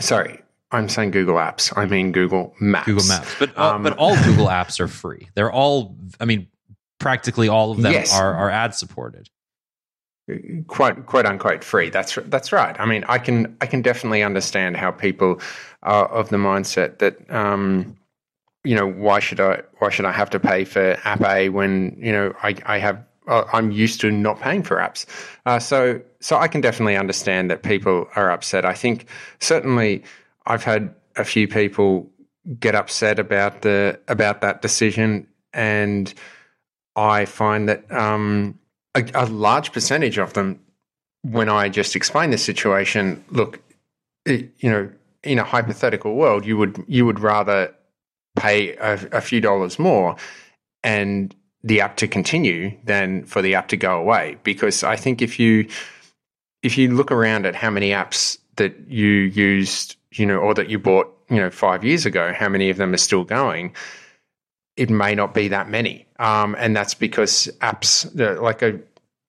sorry, 0.00 0.42
I'm 0.72 0.88
saying 0.88 1.12
Google 1.12 1.36
Apps. 1.36 1.72
I 1.76 1.86
mean 1.86 2.10
Google 2.10 2.56
Maps. 2.58 2.86
Google 2.86 3.04
Maps, 3.06 3.36
but 3.38 3.56
um, 3.56 3.84
but 3.84 3.96
all 3.98 4.16
Google 4.24 4.46
apps 4.46 4.80
are 4.80 4.88
free. 4.88 5.28
They're 5.34 5.52
all. 5.52 5.96
I 6.18 6.24
mean, 6.24 6.48
practically 6.98 7.48
all 7.48 7.70
of 7.70 7.80
them 7.80 7.92
yes. 7.92 8.12
are 8.12 8.34
are 8.34 8.50
ad 8.50 8.74
supported 8.74 9.30
quote 10.66 11.06
quote 11.06 11.26
unquote 11.26 11.64
free. 11.64 11.90
That's 11.90 12.16
that's 12.26 12.52
right. 12.52 12.78
I 12.78 12.86
mean, 12.86 13.04
I 13.08 13.18
can 13.18 13.56
I 13.60 13.66
can 13.66 13.82
definitely 13.82 14.22
understand 14.22 14.76
how 14.76 14.90
people 14.90 15.40
are 15.82 16.06
of 16.06 16.28
the 16.28 16.36
mindset 16.36 16.98
that 16.98 17.30
um, 17.30 17.96
you 18.64 18.74
know 18.74 18.86
why 18.86 19.20
should 19.20 19.40
I 19.40 19.62
why 19.78 19.90
should 19.90 20.04
I 20.04 20.12
have 20.12 20.30
to 20.30 20.40
pay 20.40 20.64
for 20.64 20.98
app 21.04 21.22
A 21.22 21.48
when 21.48 21.96
you 21.98 22.12
know 22.12 22.34
I 22.42 22.56
I 22.64 22.78
have 22.78 23.04
uh, 23.28 23.44
I'm 23.52 23.70
used 23.70 24.00
to 24.00 24.10
not 24.10 24.40
paying 24.40 24.62
for 24.62 24.76
apps. 24.76 25.06
Uh, 25.46 25.58
so 25.58 26.00
so 26.20 26.36
I 26.36 26.48
can 26.48 26.60
definitely 26.60 26.96
understand 26.96 27.50
that 27.50 27.62
people 27.62 28.08
are 28.16 28.30
upset. 28.30 28.64
I 28.64 28.74
think 28.74 29.06
certainly 29.40 30.02
I've 30.46 30.64
had 30.64 30.94
a 31.16 31.24
few 31.24 31.46
people 31.46 32.10
get 32.58 32.74
upset 32.74 33.18
about 33.18 33.62
the 33.62 33.98
about 34.08 34.40
that 34.40 34.62
decision, 34.62 35.26
and 35.52 36.12
I 36.96 37.24
find 37.24 37.68
that. 37.68 37.90
Um, 37.92 38.58
a, 38.94 39.04
a 39.14 39.26
large 39.26 39.72
percentage 39.72 40.18
of 40.18 40.32
them, 40.34 40.60
when 41.22 41.48
I 41.48 41.68
just 41.68 41.96
explain 41.96 42.30
the 42.30 42.38
situation, 42.38 43.24
look, 43.30 43.60
it, 44.24 44.50
you 44.58 44.70
know, 44.70 44.90
in 45.22 45.38
a 45.38 45.44
hypothetical 45.44 46.14
world, 46.14 46.44
you 46.44 46.56
would 46.56 46.84
you 46.88 47.06
would 47.06 47.20
rather 47.20 47.74
pay 48.36 48.76
a, 48.76 48.94
a, 49.12 49.20
few 49.20 49.40
dollars 49.40 49.78
more 49.78 50.16
and 50.82 51.34
the 51.62 51.80
app 51.80 51.96
to 51.96 52.08
continue 52.08 52.76
than 52.84 53.24
for 53.24 53.42
the 53.42 53.54
app 53.54 53.68
to 53.68 53.76
go 53.76 53.98
away. 53.98 54.38
Because 54.42 54.82
I 54.82 54.96
think 54.96 55.22
if 55.22 55.38
you 55.38 55.68
if 56.62 56.78
you 56.78 56.94
look 56.94 57.10
around 57.10 57.46
at 57.46 57.54
how 57.54 57.70
many 57.70 57.90
apps 57.90 58.38
that 58.56 58.88
you 58.88 59.06
used, 59.08 59.96
you 60.12 60.26
know, 60.26 60.38
or 60.38 60.54
that 60.54 60.68
you 60.68 60.78
bought, 60.78 61.12
you 61.28 61.36
know, 61.36 61.50
five 61.50 61.84
years 61.84 62.06
ago, 62.06 62.32
how 62.32 62.48
many 62.48 62.70
of 62.70 62.76
them 62.76 62.94
are 62.94 62.98
still 62.98 63.24
going? 63.24 63.74
it 64.76 64.90
may 64.90 65.14
not 65.14 65.34
be 65.34 65.48
that 65.48 65.68
many. 65.68 66.06
Um, 66.18 66.56
and 66.58 66.74
that's 66.74 66.94
because 66.94 67.48
apps, 67.60 68.08
like 68.40 68.62
a, 68.62 68.80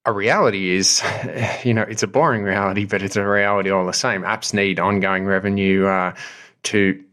a 0.06 0.12
reality 0.12 0.76
is, 0.76 1.04
you 1.64 1.74
know, 1.74 1.84
it's 1.84 2.04
a 2.04 2.08
boring 2.08 2.44
reality, 2.44 2.86
but 2.86 3.02
it's 3.02 3.16
a 3.16 3.28
reality 3.28 3.70
all 3.70 3.86
the 3.86 3.94
same. 3.94 4.24
Apps 4.24 4.54
need 4.54 4.80
ongoing 4.80 5.26
revenue 5.26 5.86
uh, 5.86 6.14
to 6.64 7.04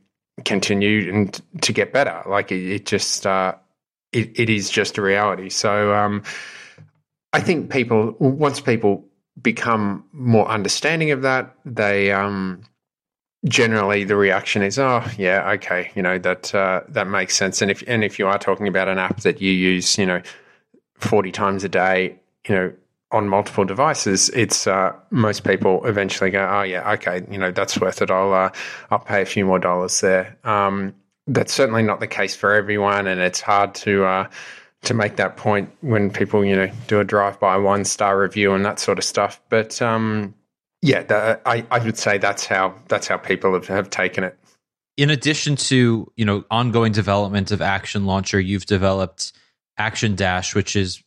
continue 0.45 1.12
and 1.12 1.41
to 1.62 1.72
get 1.72 1.93
better. 1.93 2.22
Like 2.26 2.53
it, 2.53 2.72
it 2.72 2.86
just, 2.86 3.26
uh, 3.26 3.55
it, 4.12 4.38
it 4.38 4.51
is 4.51 4.70
just 4.70 4.99
a 4.99 5.03
reality. 5.03 5.49
So 5.51 5.95
um, 5.95 6.22
I 7.32 7.41
think 7.41 7.70
people, 7.70 8.16
once 8.18 8.61
people 8.61 9.05
become 9.41 10.05
more 10.12 10.49
understanding 10.49 11.11
of 11.11 11.22
that, 11.22 11.55
they, 11.64 12.12
um, 12.12 12.62
generally 13.47 14.05
the 14.05 14.16
reaction 14.16 14.62
is, 14.62 14.78
oh 14.78 15.03
yeah, 15.16 15.53
okay, 15.53 15.91
you 15.95 16.03
know 16.03 16.18
that 16.18 16.55
uh, 16.55 16.82
that 16.88 17.07
makes 17.07 17.34
sense. 17.34 17.62
And 17.62 17.70
if 17.70 17.82
and 17.86 18.05
if 18.05 18.18
you 18.18 18.26
are 18.26 18.38
talking 18.38 18.68
about 18.68 18.86
an 18.86 18.99
app 18.99 19.20
that 19.20 19.41
you 19.41 19.51
use, 19.51 19.97
you 19.97 20.05
know, 20.05 20.20
forty 20.99 21.32
times 21.32 21.64
a 21.64 21.68
day, 21.70 22.20
you 22.47 22.55
know, 22.55 22.72
on 23.12 23.28
multiple 23.28 23.64
devices, 23.64 24.28
it's 24.30 24.66
uh, 24.66 24.92
most 25.11 25.44
people 25.44 25.84
eventually 25.86 26.30
go, 26.30 26.48
oh 26.50 26.62
yeah, 26.62 26.92
okay, 26.92 27.26
you 27.30 27.38
know, 27.38 27.50
that's 27.50 27.80
worth 27.80 28.02
it. 28.02 28.11
I'll 28.11 28.32
uh, 28.32 28.50
I'll 28.90 28.98
pay 29.00 29.22
a 29.22 29.26
few 29.26 29.44
more 29.44 29.58
dollars 29.58 30.00
there. 30.00 30.36
Um, 30.44 30.94
that's 31.26 31.52
certainly 31.52 31.82
not 31.82 32.00
the 32.00 32.06
case 32.06 32.34
for 32.34 32.52
everyone, 32.52 33.06
and 33.06 33.20
it's 33.20 33.40
hard 33.40 33.74
to. 33.76 34.04
Uh, 34.04 34.28
to 34.82 34.94
make 34.94 35.16
that 35.16 35.36
point 35.36 35.70
when 35.82 36.11
people, 36.11 36.42
you 36.42 36.56
know, 36.56 36.70
do 36.86 37.00
a 37.00 37.04
drive-by 37.04 37.54
one-star 37.58 38.18
review 38.18 38.54
and 38.54 38.64
that 38.64 38.78
sort 38.78 38.96
of 38.96 39.04
stuff, 39.04 39.38
but 39.50 39.82
um, 39.82 40.34
yeah, 40.82 41.02
the, 41.02 41.40
I, 41.44 41.64
I 41.70 41.78
would 41.84 41.98
say 41.98 42.18
that's 42.18 42.46
how 42.46 42.74
that's 42.88 43.06
how 43.06 43.18
people 43.18 43.52
have, 43.52 43.66
have 43.68 43.90
taken 43.90 44.24
it. 44.24 44.38
In 44.96 45.11
addition 45.11 45.56
to 45.56 46.11
you 46.16 46.24
know 46.24 46.44
ongoing 46.50 46.92
development 46.92 47.50
of 47.50 47.61
Action 47.61 48.06
Launcher, 48.06 48.40
you've 48.40 48.66
developed 48.66 49.32
ActionDash, 49.78 50.54
which 50.54 50.76
is 50.76 51.02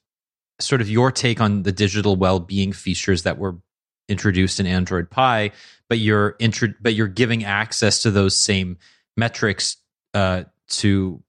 sort 0.60 0.82
of 0.82 0.90
your 0.90 1.12
take 1.12 1.42
on 1.42 1.64
the 1.64 1.72
digital 1.72 2.16
well-being 2.16 2.74
features 2.74 3.24
that 3.24 3.38
were 3.38 3.58
introduced 4.10 4.60
in 4.60 4.66
Android 4.66 5.10
Pie, 5.10 5.52
but 5.90 6.00
you're 6.00 6.36
intro- 6.40 6.74
but 6.82 6.94
you're 6.94 7.08
giving 7.08 7.44
access 7.44 8.02
to 8.04 8.12
those 8.12 8.36
same 8.36 8.78
metrics 9.18 9.78
uh, 10.14 10.44
to 10.68 11.22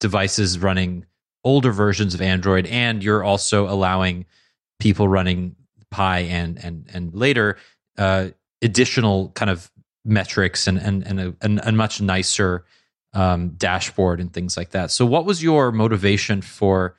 devices 0.00 0.58
running 0.58 1.04
older 1.44 1.72
versions 1.72 2.14
of 2.14 2.20
Android, 2.20 2.66
and 2.66 3.02
you're 3.02 3.22
also 3.22 3.68
allowing 3.68 4.26
people 4.78 5.08
running 5.08 5.56
Pie 5.90 6.20
and 6.20 6.62
and 6.62 6.90
and 6.92 7.14
later 7.14 7.56
uh, 7.96 8.28
additional 8.62 9.30
kind 9.30 9.50
of 9.50 9.70
metrics 10.04 10.66
and 10.66 10.78
and 10.78 11.06
and 11.06 11.20
a, 11.20 11.34
and 11.40 11.60
a 11.62 11.72
much 11.72 12.00
nicer 12.00 12.64
um, 13.14 13.50
dashboard 13.50 14.20
and 14.20 14.32
things 14.32 14.56
like 14.56 14.70
that. 14.70 14.90
So, 14.90 15.06
what 15.06 15.24
was 15.24 15.42
your 15.42 15.72
motivation 15.72 16.42
for 16.42 16.96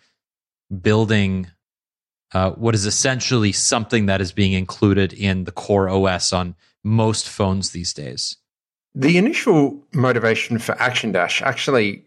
building 0.82 1.48
uh, 2.34 2.52
what 2.52 2.76
is 2.76 2.86
essentially 2.86 3.52
something 3.52 4.06
that 4.08 4.22
is 4.22 4.32
being 4.32 4.54
included 4.54 5.14
in 5.14 5.46
the 5.46 5.52
core 5.52 5.90
OS 5.90 6.34
on 6.34 6.56
most 6.84 7.30
phones 7.30 7.72
these 7.72 7.94
days? 7.94 8.38
The 8.96 9.18
initial 9.18 9.82
motivation 9.94 10.60
for 10.60 10.74
ActionDash 10.76 11.42
actually, 11.42 12.04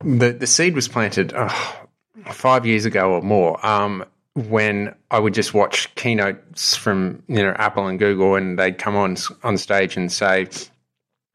the 0.00 0.32
the 0.32 0.46
seed 0.46 0.74
was 0.74 0.88
planted 0.88 1.32
oh, 1.36 1.86
five 2.30 2.66
years 2.66 2.84
ago 2.84 3.12
or 3.12 3.22
more. 3.22 3.64
Um, 3.64 4.04
when 4.34 4.94
I 5.10 5.18
would 5.18 5.34
just 5.34 5.52
watch 5.52 5.92
keynotes 5.96 6.76
from 6.76 7.22
you 7.28 7.42
know 7.42 7.52
Apple 7.56 7.86
and 7.86 7.98
Google, 7.98 8.36
and 8.36 8.58
they'd 8.58 8.78
come 8.78 8.96
on 8.96 9.16
on 9.42 9.58
stage 9.58 9.96
and 9.96 10.10
say, 10.10 10.48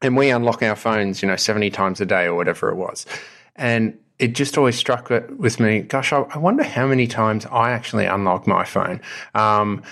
"And 0.02 0.16
we 0.16 0.30
unlock 0.30 0.62
our 0.62 0.76
phones, 0.76 1.22
you 1.22 1.28
know, 1.28 1.36
seventy 1.36 1.70
times 1.70 2.00
a 2.00 2.06
day 2.06 2.24
or 2.24 2.34
whatever 2.34 2.70
it 2.70 2.76
was," 2.76 3.06
and 3.56 3.98
it 4.18 4.34
just 4.34 4.56
always 4.56 4.76
struck 4.76 5.10
with 5.10 5.58
me. 5.58 5.80
Gosh, 5.80 6.12
I, 6.12 6.38
wonder 6.38 6.62
how 6.62 6.86
many 6.86 7.06
times 7.06 7.46
I 7.46 7.72
actually 7.72 8.06
unlock 8.06 8.46
my 8.46 8.64
phone. 8.64 9.00
Um, 9.34 9.82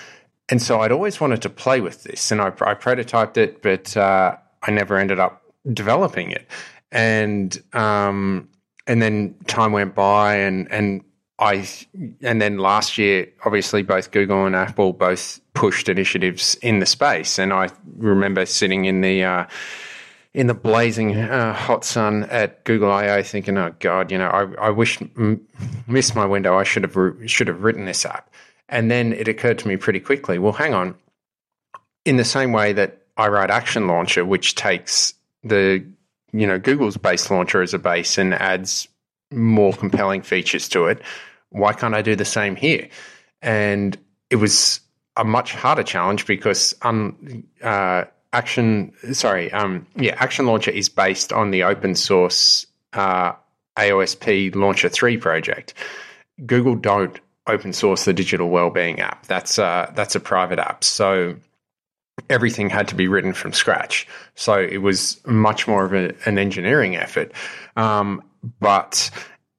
and 0.49 0.61
so 0.61 0.81
I'd 0.81 0.91
always 0.91 1.19
wanted 1.19 1.41
to 1.41 1.49
play 1.49 1.81
with 1.81 2.03
this, 2.03 2.31
and 2.31 2.41
I, 2.41 2.47
I 2.47 2.73
prototyped 2.75 3.37
it, 3.37 3.61
but 3.61 3.95
uh, 3.97 4.35
I 4.61 4.71
never 4.71 4.97
ended 4.97 5.19
up 5.19 5.41
developing 5.71 6.31
it. 6.31 6.47
And 6.91 7.61
um, 7.73 8.49
and 8.85 9.01
then 9.01 9.35
time 9.47 9.71
went 9.71 9.95
by, 9.95 10.35
and 10.35 10.71
and 10.71 11.03
I 11.39 11.67
and 12.21 12.41
then 12.41 12.57
last 12.57 12.97
year, 12.97 13.27
obviously, 13.45 13.83
both 13.83 14.11
Google 14.11 14.45
and 14.45 14.55
Apple 14.55 14.93
both 14.93 15.39
pushed 15.53 15.89
initiatives 15.89 16.55
in 16.61 16.79
the 16.79 16.85
space, 16.85 17.39
and 17.39 17.51
I 17.51 17.69
remember 17.97 18.45
sitting 18.45 18.85
in 18.85 19.01
the 19.01 19.23
uh, 19.23 19.45
in 20.33 20.47
the 20.47 20.53
blazing 20.53 21.15
uh, 21.15 21.53
hot 21.53 21.85
sun 21.85 22.23
at 22.25 22.63
Google 22.63 22.91
I/O, 22.91 23.23
thinking, 23.23 23.57
"Oh 23.57 23.73
God, 23.79 24.11
you 24.11 24.17
know, 24.17 24.27
I, 24.27 24.67
I 24.67 24.69
wish 24.69 25.01
m- 25.01 25.41
missed 25.87 26.15
my 26.15 26.25
window. 26.25 26.57
I 26.57 26.63
should 26.63 26.83
have 26.83 26.95
re- 26.95 27.27
should 27.27 27.47
have 27.47 27.61
written 27.63 27.85
this 27.85 28.05
app." 28.05 28.33
And 28.69 28.89
then 28.89 29.13
it 29.13 29.27
occurred 29.27 29.59
to 29.59 29.67
me 29.67 29.77
pretty 29.77 29.99
quickly. 29.99 30.39
Well, 30.39 30.53
hang 30.53 30.73
on. 30.73 30.95
In 32.05 32.17
the 32.17 32.25
same 32.25 32.51
way 32.51 32.73
that 32.73 33.03
I 33.17 33.27
write 33.27 33.51
Action 33.51 33.87
Launcher, 33.87 34.25
which 34.25 34.55
takes 34.55 35.13
the 35.43 35.85
you 36.31 36.47
know 36.47 36.57
Google's 36.57 36.97
base 36.97 37.29
launcher 37.29 37.61
as 37.61 37.73
a 37.73 37.79
base 37.79 38.17
and 38.17 38.33
adds 38.33 38.87
more 39.31 39.73
compelling 39.73 40.21
features 40.21 40.67
to 40.69 40.85
it. 40.85 41.01
Why 41.49 41.73
can't 41.73 41.93
I 41.93 42.01
do 42.01 42.15
the 42.15 42.25
same 42.25 42.55
here? 42.55 42.89
And 43.41 43.97
it 44.29 44.37
was 44.37 44.79
a 45.15 45.23
much 45.23 45.53
harder 45.53 45.83
challenge 45.83 46.25
because 46.25 46.73
um, 46.81 47.43
uh, 47.61 48.05
Action, 48.33 48.91
sorry, 49.13 49.51
um, 49.51 49.85
yeah, 49.95 50.15
Action 50.17 50.45
Launcher 50.45 50.71
is 50.71 50.89
based 50.89 51.31
on 51.31 51.51
the 51.51 51.63
open 51.63 51.95
source 51.95 52.65
uh, 52.93 53.33
AOSP 53.77 54.55
Launcher 54.55 54.89
3 54.89 55.17
project. 55.17 55.73
Google 56.45 56.75
don't 56.75 57.19
open 57.47 57.73
source 57.73 58.05
the 58.05 58.13
digital 58.13 58.49
wellbeing 58.49 58.99
app. 58.99 59.25
That's 59.27 59.59
uh, 59.59 59.91
that's 59.95 60.15
a 60.15 60.19
private 60.19 60.59
app. 60.59 60.83
So 60.83 61.35
everything 62.29 62.69
had 62.69 62.87
to 62.89 62.95
be 62.95 63.07
written 63.07 63.33
from 63.33 63.53
scratch. 63.53 64.07
So 64.35 64.55
it 64.55 64.77
was 64.77 65.21
much 65.25 65.67
more 65.67 65.85
of 65.85 65.93
a, 65.93 66.13
an 66.25 66.37
engineering 66.37 66.95
effort. 66.95 67.33
Um, 67.75 68.23
but 68.59 69.09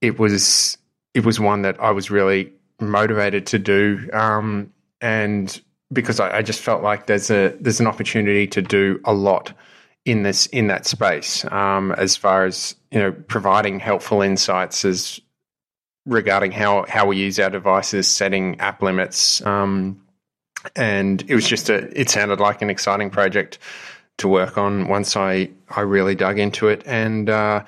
it 0.00 0.18
was 0.18 0.78
it 1.14 1.24
was 1.24 1.38
one 1.40 1.62
that 1.62 1.80
I 1.80 1.90
was 1.90 2.10
really 2.10 2.52
motivated 2.80 3.46
to 3.48 3.58
do, 3.58 4.08
um, 4.12 4.72
and 5.00 5.60
because 5.94 6.20
I, 6.20 6.38
I, 6.38 6.42
just 6.42 6.60
felt 6.60 6.82
like 6.82 7.06
there's 7.06 7.30
a 7.30 7.56
there's 7.60 7.80
an 7.80 7.86
opportunity 7.86 8.46
to 8.48 8.60
do 8.60 9.00
a 9.04 9.14
lot 9.14 9.54
in 10.04 10.22
this 10.22 10.46
in 10.46 10.66
that 10.66 10.86
space 10.86 11.44
um, 11.46 11.92
as 11.92 12.16
far 12.16 12.44
as 12.44 12.76
you 12.90 12.98
know 12.98 13.12
providing 13.12 13.80
helpful 13.80 14.20
insights 14.20 14.84
as 14.84 15.20
regarding 16.06 16.52
how 16.52 16.84
how 16.88 17.06
we 17.06 17.16
use 17.16 17.38
our 17.38 17.50
devices, 17.50 18.08
setting 18.08 18.60
app 18.60 18.82
limits, 18.82 19.44
um, 19.46 20.00
and 20.76 21.22
it 21.28 21.34
was 21.34 21.46
just 21.46 21.70
a 21.70 21.98
it 21.98 22.10
sounded 22.10 22.40
like 22.40 22.62
an 22.62 22.70
exciting 22.70 23.10
project 23.10 23.58
to 24.18 24.28
work 24.28 24.58
on 24.58 24.88
once 24.88 25.16
I 25.16 25.50
I 25.70 25.80
really 25.80 26.14
dug 26.14 26.38
into 26.38 26.68
it. 26.68 26.82
And 26.86 27.30
uh, 27.30 27.64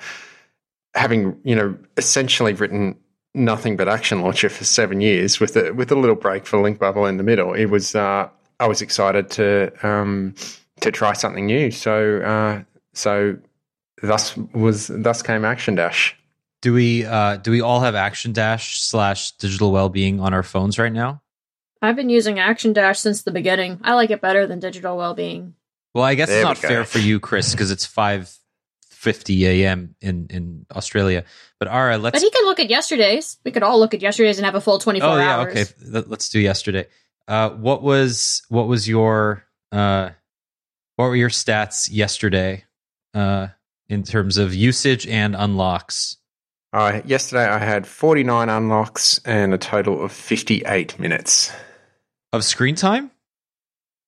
having 0.93 1.39
you 1.43 1.55
know 1.55 1.77
essentially 1.97 2.53
written 2.53 2.95
nothing 3.37 3.77
but 3.77 3.87
Action 3.87 4.21
Launcher 4.21 4.49
for 4.49 4.65
seven 4.65 4.99
years 5.01 5.39
with 5.39 5.55
a 5.55 5.71
with 5.71 5.91
a 5.91 5.95
little 5.95 6.15
break 6.15 6.45
for 6.45 6.61
Link 6.61 6.79
Bubble 6.79 7.05
in 7.05 7.17
the 7.17 7.23
middle. 7.23 7.53
It 7.53 7.65
was 7.65 7.95
uh, 7.95 8.29
I 8.59 8.67
was 8.67 8.81
excited 8.81 9.29
to 9.31 9.71
um, 9.87 10.35
to 10.81 10.91
try 10.91 11.13
something 11.13 11.45
new. 11.45 11.71
So 11.71 12.21
uh, 12.21 12.63
so 12.93 13.37
thus 14.01 14.35
was 14.35 14.87
thus 14.87 15.21
came 15.21 15.41
ActionDash. 15.41 16.13
Do 16.61 16.73
we 16.73 17.05
uh, 17.05 17.37
do 17.37 17.51
we 17.51 17.61
all 17.61 17.81
have 17.81 17.93
ActionDash 17.93 18.77
slash 18.77 19.31
digital 19.33 19.71
wellbeing 19.71 20.19
on 20.19 20.33
our 20.33 20.43
phones 20.43 20.79
right 20.79 20.91
now? 20.91 21.21
I've 21.81 21.95
been 21.95 22.09
using 22.09 22.37
ActionDash 22.37 22.97
since 22.97 23.21
the 23.21 23.31
beginning. 23.31 23.79
I 23.83 23.93
like 23.93 24.09
it 24.09 24.19
better 24.19 24.47
than 24.47 24.59
digital 24.59 24.97
wellbeing. 24.97 25.53
Well, 25.93 26.03
I 26.03 26.15
guess 26.15 26.29
there 26.29 26.39
it's 26.39 26.45
not 26.45 26.57
fair 26.57 26.83
for 26.83 26.99
you, 26.99 27.19
Chris, 27.19 27.51
because 27.51 27.71
it's 27.71 27.85
five 27.85 28.35
fifty 28.89 29.45
a.m. 29.45 29.95
in 30.01 30.27
in 30.29 30.65
Australia. 30.75 31.23
But 31.59 31.69
Ara, 31.69 31.97
let's. 31.97 32.15
But 32.15 32.21
he 32.21 32.29
can 32.29 32.45
look 32.45 32.59
at 32.59 32.69
yesterday's. 32.69 33.37
We 33.43 33.51
could 33.51 33.63
all 33.63 33.79
look 33.79 33.93
at 33.93 34.01
yesterday's 34.01 34.37
and 34.37 34.45
have 34.45 34.55
a 34.55 34.61
full 34.61 34.79
twenty 34.79 34.99
four. 34.99 35.09
Oh 35.09 35.17
yeah, 35.17 35.37
hours. 35.37 35.73
okay. 35.83 36.03
Let's 36.07 36.29
do 36.29 36.39
yesterday. 36.39 36.87
Uh, 37.27 37.49
what 37.49 37.81
was 37.81 38.43
what 38.49 38.67
was 38.67 38.87
your 38.87 39.43
uh, 39.71 40.11
what 40.95 41.05
were 41.05 41.15
your 41.15 41.29
stats 41.29 41.89
yesterday 41.91 42.65
uh, 43.13 43.47
in 43.89 44.03
terms 44.03 44.37
of 44.37 44.53
usage 44.53 45.07
and 45.07 45.35
unlocks? 45.35 46.17
Uh, 46.73 47.01
yesterday 47.05 47.45
I 47.45 47.59
had 47.59 47.87
49 47.87 48.49
unlocks 48.49 49.19
and 49.25 49.53
a 49.53 49.57
total 49.57 50.03
of 50.03 50.11
58 50.11 50.99
minutes. 50.99 51.51
Of 52.33 52.43
screen 52.43 52.75
time? 52.75 53.09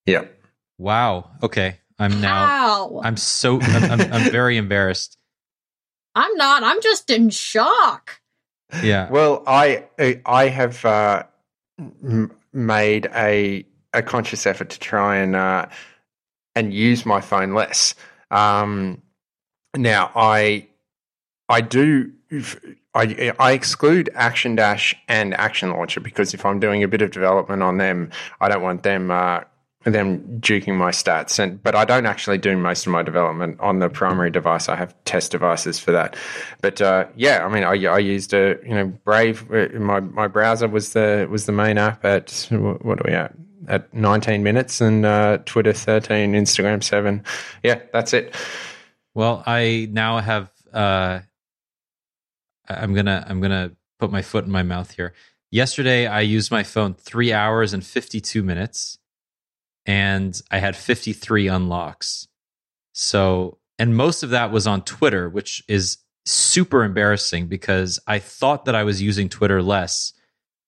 Yep. 0.06 0.36
Wow. 0.78 1.32
Okay. 1.42 1.78
I'm 1.98 2.22
now. 2.22 2.46
How? 2.46 3.02
I'm 3.04 3.18
so. 3.18 3.60
I'm, 3.62 3.92
I'm, 3.92 4.14
I'm 4.14 4.32
very 4.32 4.58
embarrassed. 4.58 5.18
I'm 6.16 6.36
not. 6.36 6.64
I'm 6.64 6.82
just 6.82 7.10
in 7.10 7.30
shock. 7.30 8.22
Yeah. 8.84 9.10
Well, 9.10 9.44
I 9.48 9.86
I 10.26 10.48
have 10.48 10.86
uh, 10.86 11.24
made 12.54 13.08
a 13.16 13.66
a 13.94 14.02
conscious 14.02 14.46
effort 14.46 14.70
to 14.70 14.80
try 14.80 15.18
and 15.18 15.36
uh, 15.36 15.68
and 16.56 16.74
use 16.74 17.06
my 17.06 17.22
phone 17.22 17.54
less. 17.54 17.96
Um, 18.32 19.02
now, 19.76 20.12
I 20.16 20.68
I 21.48 21.62
do 21.62 22.12
I, 22.94 23.34
I 23.40 23.52
exclude 23.52 24.10
ActionDash 24.16 24.96
and 25.08 25.34
Action 25.34 25.72
Launcher 25.72 26.00
because 26.00 26.34
if 26.34 26.46
I'm 26.46 26.60
doing 26.60 26.84
a 26.84 26.88
bit 26.88 27.02
of 27.02 27.12
development 27.12 27.64
on 27.64 27.78
them, 27.78 28.12
I 28.42 28.50
don't 28.50 28.62
want 28.62 28.84
them 28.84 29.12
uh, 29.12 29.42
them 29.92 30.40
duking 30.40 30.76
my 30.76 30.92
stats. 30.92 31.40
And 31.40 31.62
but 31.62 31.76
I 31.76 31.86
don't 31.86 32.06
actually 32.06 32.38
do 32.38 32.58
most 32.58 32.86
of 32.86 32.92
my 32.92 33.04
development 33.04 33.60
on 33.60 33.80
the 33.80 33.90
primary 33.90 34.32
device. 34.32 34.70
I 34.70 34.76
have 34.76 34.96
test 35.06 35.32
devices 35.32 35.80
for 35.80 35.92
that. 35.92 36.16
But 36.62 36.82
uh, 36.82 37.06
yeah, 37.16 37.46
I 37.46 37.50
mean, 37.50 37.64
I, 37.64 37.92
I 37.92 38.00
used 38.00 38.34
a 38.34 38.58
you 38.64 38.74
know 38.74 38.88
Brave. 39.04 39.52
Uh, 39.52 39.68
my 39.80 40.00
my 40.00 40.28
browser 40.28 40.68
was 40.68 40.94
the 40.94 41.28
was 41.30 41.46
the 41.46 41.52
main 41.52 41.78
app 41.78 42.04
at 42.06 42.48
what 42.52 43.00
are 43.00 43.06
we 43.06 43.14
at 43.14 43.34
at 43.68 43.94
19 43.94 44.42
minutes 44.42 44.82
and 44.82 45.06
uh, 45.06 45.38
Twitter 45.46 45.74
13, 45.74 46.34
Instagram 46.34 46.84
seven. 46.84 47.24
Yeah, 47.64 47.82
that's 47.94 48.14
it. 48.14 48.36
Well, 49.14 49.44
I 49.46 49.88
now 49.92 50.20
have. 50.20 50.52
Uh, 50.74 51.20
I'm 52.68 52.94
gonna 52.94 53.26
I'm 53.28 53.42
gonna 53.42 53.72
put 53.98 54.12
my 54.12 54.22
foot 54.22 54.46
in 54.46 54.52
my 54.52 54.64
mouth 54.64 54.92
here. 54.92 55.14
Yesterday, 55.52 56.06
I 56.06 56.22
used 56.22 56.52
my 56.52 56.62
phone 56.62 56.94
three 56.94 57.34
hours 57.34 57.74
and 57.74 57.84
52 57.84 58.44
minutes, 58.44 58.99
and 59.90 60.40
I 60.52 60.60
had 60.60 60.76
53 60.76 61.48
unlocks. 61.48 62.28
So, 62.94 63.58
and 63.80 63.98
most 63.98 64.22
of 64.22 64.30
that 64.30 64.52
was 64.52 64.68
on 64.68 64.84
Twitter, 64.84 65.28
which 65.28 65.64
is 65.68 65.98
super 66.28 66.84
embarrassing 66.84 67.48
because 67.48 68.00
I 68.06 68.20
thought 68.20 68.66
that 68.66 68.76
I 68.76 68.84
was 68.84 69.02
using 69.02 69.30
Twitter 69.30 69.64
less, 69.64 70.14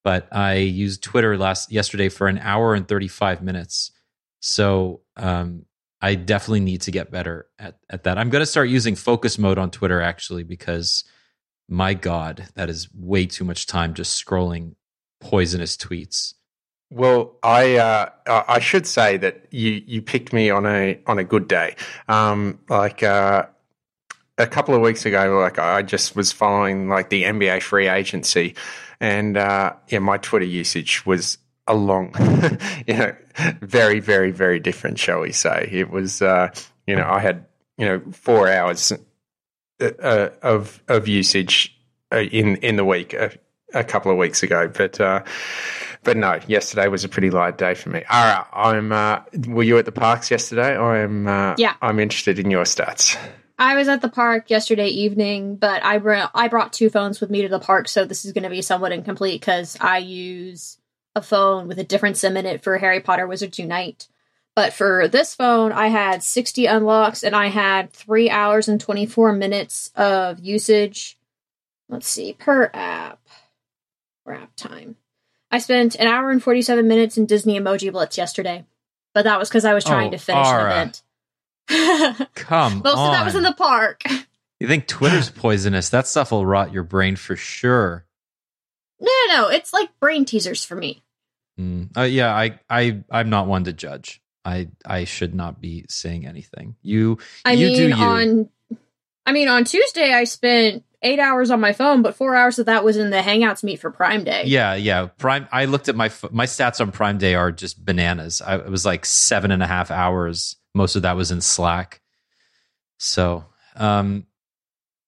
but 0.03 0.27
I 0.31 0.55
used 0.55 1.03
Twitter 1.03 1.37
last 1.37 1.71
yesterday 1.71 2.09
for 2.09 2.27
an 2.27 2.39
hour 2.39 2.73
and 2.73 2.87
35 2.87 3.43
minutes. 3.43 3.91
So, 4.39 5.01
um, 5.17 5.65
I 6.01 6.15
definitely 6.15 6.61
need 6.61 6.81
to 6.81 6.91
get 6.91 7.11
better 7.11 7.45
at, 7.59 7.77
at 7.91 8.05
that. 8.05 8.17
I'm 8.17 8.31
going 8.31 8.41
to 8.41 8.47
start 8.47 8.69
using 8.69 8.95
focus 8.95 9.37
mode 9.37 9.59
on 9.59 9.69
Twitter 9.69 10.01
actually 10.01 10.41
because 10.41 11.03
my 11.69 11.93
God, 11.93 12.47
that 12.55 12.71
is 12.71 12.89
way 12.91 13.27
too 13.27 13.45
much 13.45 13.67
time 13.67 13.93
just 13.93 14.25
scrolling 14.25 14.73
poisonous 15.19 15.77
tweets. 15.77 16.33
Well, 16.91 17.37
I 17.41 17.77
uh, 17.77 18.09
I 18.27 18.59
should 18.59 18.85
say 18.85 19.15
that 19.15 19.45
you 19.49 19.81
you 19.87 20.01
picked 20.01 20.33
me 20.33 20.49
on 20.49 20.65
a 20.65 20.99
on 21.07 21.19
a 21.19 21.23
good 21.23 21.47
day. 21.47 21.77
Um, 22.09 22.59
like 22.67 23.01
uh, 23.01 23.45
a 24.37 24.45
couple 24.45 24.75
of 24.75 24.81
weeks 24.81 25.05
ago, 25.05 25.39
like 25.39 25.57
I 25.57 25.83
just 25.83 26.17
was 26.17 26.33
following 26.33 26.89
like 26.89 27.09
the 27.09 27.23
NBA 27.23 27.61
free 27.61 27.87
agency, 27.87 28.55
and 28.99 29.37
uh, 29.37 29.73
yeah, 29.87 29.99
my 29.99 30.17
Twitter 30.17 30.45
usage 30.45 31.05
was 31.05 31.37
a 31.65 31.73
long, 31.75 32.13
you 32.87 32.97
know, 32.97 33.15
very, 33.61 34.01
very, 34.01 34.31
very 34.31 34.59
different, 34.59 34.99
shall 34.99 35.21
we 35.21 35.31
say. 35.31 35.69
It 35.71 35.91
was, 35.91 36.21
uh, 36.21 36.49
you 36.85 36.97
know, 36.97 37.07
I 37.07 37.19
had, 37.19 37.45
you 37.77 37.85
know, 37.85 38.01
four 38.11 38.49
hours 38.49 38.91
uh, 39.79 39.85
uh 39.85 40.29
of 40.41 40.83
of 40.89 41.07
usage 41.07 41.73
in 42.11 42.57
in 42.57 42.75
the 42.75 42.83
week 42.83 43.13
a, 43.13 43.31
a 43.73 43.85
couple 43.85 44.11
of 44.11 44.17
weeks 44.17 44.43
ago, 44.43 44.67
but 44.67 44.99
but 46.03 46.17
no, 46.17 46.39
yesterday 46.47 46.87
was 46.87 47.03
a 47.03 47.09
pretty 47.09 47.29
light 47.29 47.57
day 47.57 47.73
for 47.73 47.89
me. 47.89 48.03
All 48.09 48.23
right, 48.23 48.45
I'm. 48.53 48.91
Uh, 48.91 49.21
were 49.47 49.63
you 49.63 49.77
at 49.77 49.85
the 49.85 49.91
parks 49.91 50.31
yesterday? 50.31 50.77
I'm. 50.77 51.27
Uh, 51.27 51.55
yeah, 51.57 51.75
I'm 51.81 51.99
interested 51.99 52.39
in 52.39 52.49
your 52.49 52.63
stats. 52.63 53.17
I 53.59 53.75
was 53.75 53.87
at 53.87 54.01
the 54.01 54.09
park 54.09 54.49
yesterday 54.49 54.87
evening, 54.87 55.55
but 55.55 55.83
I 55.83 55.99
brought 55.99 56.31
I 56.33 56.47
brought 56.47 56.73
two 56.73 56.89
phones 56.89 57.21
with 57.21 57.29
me 57.29 57.43
to 57.43 57.49
the 57.49 57.59
park, 57.59 57.87
so 57.87 58.05
this 58.05 58.25
is 58.25 58.31
going 58.31 58.43
to 58.43 58.49
be 58.49 58.63
somewhat 58.63 58.91
incomplete 58.91 59.39
because 59.39 59.77
I 59.79 59.99
use 59.99 60.79
a 61.15 61.21
phone 61.21 61.67
with 61.67 61.77
a 61.77 61.83
different 61.83 62.17
sim 62.17 62.37
in 62.37 62.45
it 62.45 62.63
for 62.63 62.77
Harry 62.77 63.01
Potter 63.01 63.27
Wizards 63.27 63.59
Unite. 63.59 64.07
But 64.55 64.73
for 64.73 65.07
this 65.07 65.33
phone, 65.33 65.71
I 65.71 65.87
had 65.87 66.23
60 66.23 66.65
unlocks 66.65 67.23
and 67.23 67.35
I 67.35 67.47
had 67.47 67.93
three 67.93 68.29
hours 68.29 68.67
and 68.67 68.81
24 68.81 69.33
minutes 69.33 69.91
of 69.95 70.39
usage. 70.39 71.17
Let's 71.87 72.07
see, 72.07 72.33
per 72.33 72.69
app 72.73 73.21
or 74.25 74.33
app 74.33 74.55
time. 74.55 74.97
I 75.51 75.59
spent 75.59 75.95
an 75.95 76.07
hour 76.07 76.31
and 76.31 76.41
47 76.41 76.87
minutes 76.87 77.17
in 77.17 77.25
Disney 77.25 77.59
Emoji 77.59 77.91
Blitz 77.91 78.17
yesterday, 78.17 78.65
but 79.13 79.23
that 79.23 79.37
was 79.37 79.49
because 79.49 79.65
I 79.65 79.73
was 79.73 79.83
trying 79.83 80.07
oh, 80.07 80.11
to 80.11 80.17
finish 80.17 80.47
Ara. 80.47 80.63
an 80.63 80.71
event. 81.69 82.29
Come 82.35 82.81
Most 82.83 82.97
on. 82.97 83.07
of 83.07 83.13
that 83.13 83.25
was 83.25 83.35
in 83.35 83.43
the 83.43 83.53
park. 83.53 84.03
You 84.59 84.67
think 84.67 84.87
Twitter's 84.87 85.29
poisonous? 85.35 85.89
That 85.89 86.07
stuff 86.07 86.31
will 86.31 86.45
rot 86.45 86.71
your 86.71 86.83
brain 86.83 87.15
for 87.15 87.35
sure. 87.35 88.05
No, 88.99 89.11
no, 89.27 89.33
no. 89.33 89.49
It's 89.49 89.73
like 89.73 89.89
brain 89.99 90.25
teasers 90.25 90.63
for 90.63 90.75
me. 90.75 91.03
Mm. 91.59 91.95
Uh, 91.97 92.01
yeah, 92.03 92.33
I, 92.33 92.59
I, 92.69 93.03
I'm 93.11 93.29
not 93.29 93.47
one 93.47 93.65
to 93.65 93.73
judge. 93.73 94.21
I, 94.45 94.69
I 94.85 95.03
should 95.03 95.35
not 95.35 95.61
be 95.61 95.85
saying 95.89 96.25
anything. 96.25 96.75
You, 96.81 97.17
I 97.43 97.53
you 97.53 97.67
mean, 97.67 97.77
do 97.77 97.87
you. 97.89 97.93
on, 98.03 98.49
I 99.25 99.33
mean, 99.33 99.47
on 99.47 99.65
Tuesday 99.65 100.13
I 100.13 100.23
spent 100.23 100.83
eight 101.03 101.19
hours 101.19 101.51
on 101.51 101.59
my 101.59 101.73
phone, 101.73 102.01
but 102.01 102.15
four 102.15 102.35
hours 102.35 102.59
of 102.59 102.65
that 102.67 102.83
was 102.83 102.97
in 102.97 103.09
the 103.09 103.17
Hangouts 103.17 103.63
meet 103.63 103.79
for 103.79 103.91
Prime 103.91 104.23
Day. 104.23 104.43
Yeah, 104.45 104.75
yeah. 104.75 105.07
Prime. 105.17 105.47
I 105.51 105.65
looked 105.65 105.89
at 105.89 105.95
my 105.95 106.11
my 106.31 106.45
stats 106.45 106.81
on 106.81 106.91
Prime 106.91 107.17
Day 107.17 107.35
are 107.35 107.51
just 107.51 107.83
bananas. 107.83 108.41
I, 108.41 108.57
it 108.57 108.69
was 108.69 108.85
like 108.85 109.05
seven 109.05 109.51
and 109.51 109.63
a 109.63 109.67
half 109.67 109.91
hours. 109.91 110.55
Most 110.73 110.95
of 110.95 111.01
that 111.01 111.15
was 111.15 111.31
in 111.31 111.41
Slack. 111.41 112.01
So, 112.97 113.45
um, 113.75 114.25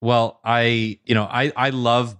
well, 0.00 0.40
I 0.44 0.98
you 1.04 1.14
know 1.14 1.24
I 1.24 1.52
I 1.56 1.70
love 1.70 2.16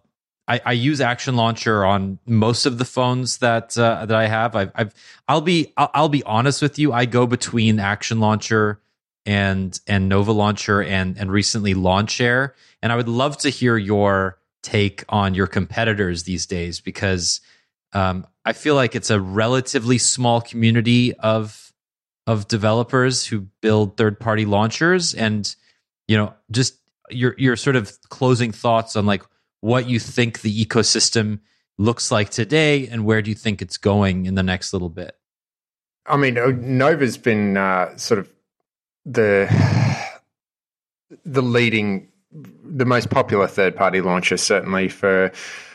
I, 0.47 0.61
I, 0.65 0.73
use 0.73 1.01
Action 1.01 1.37
Launcher 1.37 1.87
on 1.87 2.19
most 2.27 2.67
of 2.67 2.77
the 2.77 2.85
phones 2.85 3.39
that 3.39 3.79
uh, 3.79 4.05
that 4.05 4.17
I 4.17 4.27
have. 4.27 4.55
I've, 4.55 4.73
I've 4.75 4.95
I'll 5.27 5.41
be 5.41 5.73
I'll, 5.77 5.91
I'll, 5.95 6.09
be 6.09 6.23
honest 6.25 6.61
with 6.61 6.79
you. 6.79 6.93
I 6.93 7.07
go 7.07 7.27
between 7.27 7.81
Action 7.81 8.21
Launcher 8.21 8.81
and 9.27 9.79
and 9.87 10.09
Nova 10.09 10.33
Launcher 10.33 10.83
and 10.83 11.19
and 11.19 11.31
recently 11.31 11.75
Lawnchair, 11.75 12.53
and 12.83 12.93
I 12.93 12.97
would 12.97 13.09
love 13.09 13.39
to 13.39 13.51
hear 13.51 13.77
your 13.77 14.39
take 14.63 15.05
on 15.09 15.35
your 15.35 15.47
competitors 15.47 16.25
these 16.25 16.47
days 16.47 16.81
because 16.81 17.41
um, 17.93 18.27
I 18.45 18.53
feel 18.53 18.75
like 18.75 18.95
it's 18.95 19.11
a 19.11 19.21
relatively 19.21 19.99
small 19.99 20.41
community 20.41 21.15
of 21.15 21.73
of 22.27 22.49
developers 22.49 23.27
who 23.27 23.41
build 23.61 23.97
third 23.97 24.19
party 24.19 24.45
launchers, 24.45 25.15
and 25.15 25.55
you 26.09 26.17
know 26.17 26.35
just 26.51 26.77
your 27.11 27.35
your 27.39 27.57
sort 27.57 27.77
of 27.77 27.97
closing 28.09 28.53
thoughts 28.53 28.97
on 28.97 29.07
like 29.07 29.23
what 29.61 29.89
you 29.89 29.99
think 29.99 30.41
the 30.41 30.65
ecosystem 30.65 31.41
looks 31.79 32.11
like 32.11 32.31
today, 32.31 32.87
and 32.89 33.05
where 33.05 33.23
do 33.23 33.31
you 33.31 33.37
think 33.37 33.63
it's 33.63 33.77
going 33.77 34.27
in 34.27 34.35
the 34.35 34.43
next 34.43 34.73
little 34.73 34.91
bit? 34.91 35.17
I 36.07 36.19
mean, 36.19 36.35
Nova's 36.79 37.17
been 37.17 37.57
uh, 37.57 37.97
sort 37.97 38.21
of 38.21 38.31
the 39.05 39.49
the 41.25 41.43
leading, 41.43 42.09
the 42.33 42.85
most 42.85 43.11
popular 43.11 43.47
third 43.47 43.77
party 43.77 44.01
launcher 44.01 44.37
certainly 44.37 44.89
for 44.89 45.31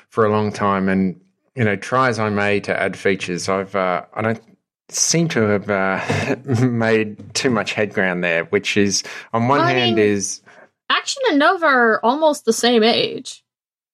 for 0.10 0.26
a 0.26 0.32
long 0.32 0.52
time, 0.52 0.90
and 0.90 1.20
you 1.56 1.64
know, 1.64 1.76
try 1.76 2.10
as 2.10 2.20
I 2.20 2.30
may 2.30 2.60
to 2.62 2.78
add 2.80 2.98
features, 2.98 3.48
I've 3.50 3.76
uh, 3.76 4.04
I 4.14 4.22
don't 4.22 4.42
seem 4.90 5.28
to 5.30 5.42
have 5.42 5.70
uh, 5.70 6.36
made 6.66 7.34
too 7.36 7.50
much 7.50 7.74
headground 7.74 8.24
there. 8.24 8.46
Which 8.46 8.76
is, 8.78 9.04
on 9.34 9.48
one 9.48 9.62
I 9.62 9.72
hand, 9.72 9.96
mean- 9.96 10.06
is 10.06 10.42
Action 10.90 11.22
and 11.30 11.38
Nova 11.40 11.66
are 11.68 12.04
almost 12.04 12.46
the 12.46 12.54
same 12.54 12.84
age. 12.84 13.44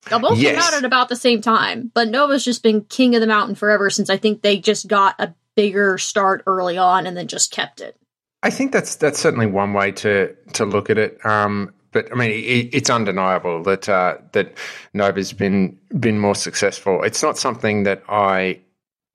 They'll 0.10 0.20
both 0.20 0.38
Yes. 0.38 0.54
came 0.54 0.62
out 0.64 0.74
at 0.76 0.86
about 0.86 1.10
the 1.10 1.16
same 1.16 1.42
time, 1.42 1.92
but 1.94 2.08
Nova's 2.10 2.46
just 2.46 2.62
been 2.62 2.82
king 2.84 3.16
of 3.16 3.22
the 3.22 3.28
mountain 3.28 3.56
forever 3.56 3.90
since 3.90 4.10
I 4.10 4.18
think 4.18 4.42
they 4.44 4.60
just 4.60 4.88
got 4.88 5.16
a 5.20 5.34
bigger 5.56 5.98
start 5.98 6.44
early 6.46 6.78
on 6.78 7.08
and 7.08 7.18
then 7.18 7.28
just 7.28 7.52
kept 7.52 7.82
it. 7.82 7.98
I 8.46 8.52
think 8.52 8.72
that's 8.72 8.98
that's 8.98 9.20
certainly 9.20 9.48
one 9.48 9.74
way 9.74 9.92
to 9.94 10.36
to 10.54 10.66
look 10.66 10.92
at 10.92 11.00
it. 11.00 11.26
Um, 11.26 11.74
but 11.92 12.12
I 12.12 12.16
mean, 12.16 12.30
it, 12.30 12.76
it's 12.76 12.92
undeniable 12.92 13.64
that 13.64 13.90
uh, 13.90 14.20
that 14.34 14.56
Nova's 14.94 15.34
been 15.34 15.80
been 16.00 16.20
more 16.20 16.36
successful. 16.36 17.02
It's 17.02 17.24
not 17.24 17.40
something 17.40 17.84
that 17.84 18.04
I 18.08 18.60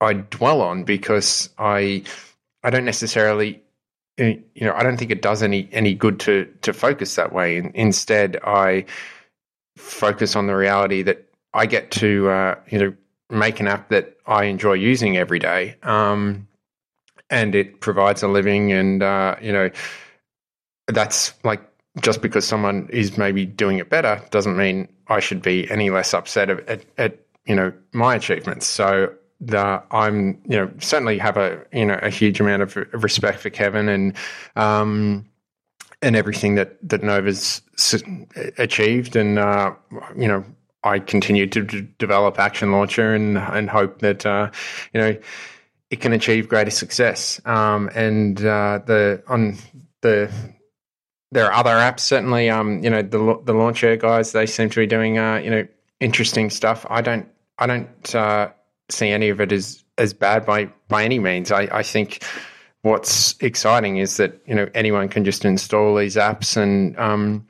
I 0.00 0.14
dwell 0.14 0.62
on 0.62 0.82
because 0.82 1.48
I 1.58 2.02
I 2.64 2.70
don't 2.70 2.84
necessarily 2.84 3.62
uh, 4.20 4.24
you 4.24 4.66
know 4.66 4.72
I 4.74 4.82
don't 4.82 4.96
think 4.96 5.12
it 5.12 5.22
does 5.22 5.44
any 5.44 5.68
any 5.70 5.94
good 5.94 6.18
to 6.20 6.52
to 6.62 6.72
focus 6.72 7.14
that 7.14 7.32
way. 7.32 7.56
In, 7.56 7.70
instead, 7.72 8.36
I 8.42 8.86
focus 9.76 10.34
on 10.34 10.48
the 10.48 10.56
reality 10.56 11.02
that 11.02 11.24
I 11.54 11.66
get 11.66 11.92
to 11.92 12.28
uh, 12.30 12.54
you 12.68 12.80
know 12.80 12.94
make 13.30 13.60
an 13.60 13.68
app 13.68 13.90
that 13.90 14.16
I 14.26 14.46
enjoy 14.46 14.72
using 14.72 15.16
every 15.16 15.38
day. 15.38 15.76
Um, 15.84 16.48
and 17.30 17.54
it 17.54 17.80
provides 17.80 18.22
a 18.22 18.28
living 18.28 18.72
and 18.72 19.02
uh, 19.02 19.36
you 19.40 19.52
know 19.52 19.70
that's 20.88 21.32
like 21.44 21.62
just 22.00 22.22
because 22.22 22.46
someone 22.46 22.88
is 22.92 23.18
maybe 23.18 23.44
doing 23.46 23.78
it 23.78 23.90
better 23.90 24.22
doesn't 24.30 24.56
mean 24.56 24.88
I 25.08 25.20
should 25.20 25.42
be 25.42 25.70
any 25.70 25.90
less 25.90 26.14
upset 26.14 26.50
at, 26.50 26.84
at, 26.98 27.18
you 27.46 27.54
know 27.54 27.72
my 27.92 28.14
achievements. 28.14 28.66
So 28.66 29.12
the 29.40 29.82
I'm 29.90 30.40
you 30.44 30.56
know 30.56 30.70
certainly 30.78 31.18
have 31.18 31.36
a 31.36 31.64
you 31.72 31.86
know 31.86 31.98
a 32.02 32.10
huge 32.10 32.38
amount 32.40 32.62
of 32.62 32.76
respect 32.92 33.40
for 33.40 33.50
Kevin 33.50 33.88
and 33.88 34.14
um 34.56 35.26
and 36.02 36.16
everything 36.16 36.54
that 36.56 36.76
that 36.88 37.02
Nova's 37.02 37.62
achieved 38.58 39.16
and 39.16 39.38
uh, 39.38 39.74
you 40.16 40.28
know 40.28 40.44
I 40.82 40.98
continue 40.98 41.46
to 41.46 41.62
d- 41.62 41.88
develop 41.98 42.38
Action 42.38 42.72
Launcher 42.72 43.14
and 43.14 43.38
and 43.38 43.68
hope 43.68 44.00
that 44.00 44.24
uh, 44.24 44.50
you 44.94 45.00
know 45.00 45.16
it 45.90 46.00
can 46.00 46.12
achieve 46.12 46.48
greater 46.48 46.70
success. 46.70 47.40
Um, 47.44 47.90
and 47.94 48.38
uh, 48.38 48.80
the 48.86 49.22
on 49.26 49.56
the 50.00 50.30
there 51.32 51.46
are 51.46 51.52
other 51.52 51.70
apps 51.70 52.00
certainly. 52.00 52.48
Um, 52.48 52.82
you 52.82 52.90
know 52.90 53.02
the 53.02 53.40
the 53.44 53.52
launcher 53.52 53.96
guys 53.96 54.32
they 54.32 54.46
seem 54.46 54.70
to 54.70 54.80
be 54.80 54.86
doing 54.86 55.18
uh, 55.18 55.36
you 55.36 55.50
know 55.50 55.66
interesting 55.98 56.50
stuff. 56.50 56.86
I 56.88 57.00
don't 57.00 57.28
I 57.58 57.66
don't 57.66 58.14
uh, 58.14 58.50
see 58.88 59.08
any 59.08 59.28
of 59.28 59.40
it 59.40 59.52
as 59.52 59.84
as 59.98 60.14
bad 60.14 60.46
by 60.46 60.66
by 60.88 61.04
any 61.04 61.18
means. 61.18 61.52
I, 61.52 61.68
I 61.70 61.82
think 61.82 62.24
what's 62.82 63.36
exciting 63.40 63.98
is 63.98 64.16
that 64.16 64.40
you 64.46 64.54
know 64.54 64.68
anyone 64.74 65.08
can 65.08 65.24
just 65.24 65.44
install 65.44 65.96
these 65.96 66.16
apps 66.16 66.56
and 66.56 66.98
um, 66.98 67.46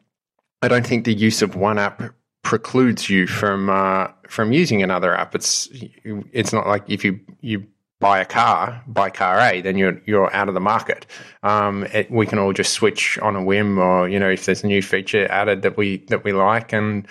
I 0.62 0.68
don't 0.68 0.86
think 0.86 1.04
the 1.04 1.14
use 1.14 1.42
of 1.42 1.54
one 1.56 1.78
app 1.78 2.02
precludes 2.42 3.08
you 3.08 3.26
from 3.26 3.70
uh, 3.70 4.08
from 4.28 4.52
using 4.52 4.82
another 4.82 5.14
app. 5.14 5.34
It's 5.34 5.68
it's 6.02 6.52
not 6.52 6.66
like 6.66 6.84
if 6.88 7.04
you 7.04 7.20
you 7.40 7.66
buy 8.00 8.18
a 8.18 8.24
car, 8.24 8.82
buy 8.86 9.10
car 9.10 9.38
A, 9.38 9.60
then 9.60 9.76
you're 9.76 10.00
you're 10.06 10.34
out 10.34 10.48
of 10.48 10.54
the 10.54 10.60
market. 10.60 11.06
Um, 11.42 11.84
it, 11.92 12.10
we 12.10 12.26
can 12.26 12.38
all 12.38 12.52
just 12.52 12.72
switch 12.72 13.18
on 13.18 13.36
a 13.36 13.44
whim, 13.44 13.78
or 13.78 14.08
you 14.08 14.18
know, 14.18 14.30
if 14.30 14.46
there's 14.46 14.64
a 14.64 14.66
new 14.66 14.82
feature 14.82 15.30
added 15.30 15.62
that 15.62 15.76
we 15.76 15.98
that 16.08 16.24
we 16.24 16.32
like, 16.32 16.72
and 16.72 17.06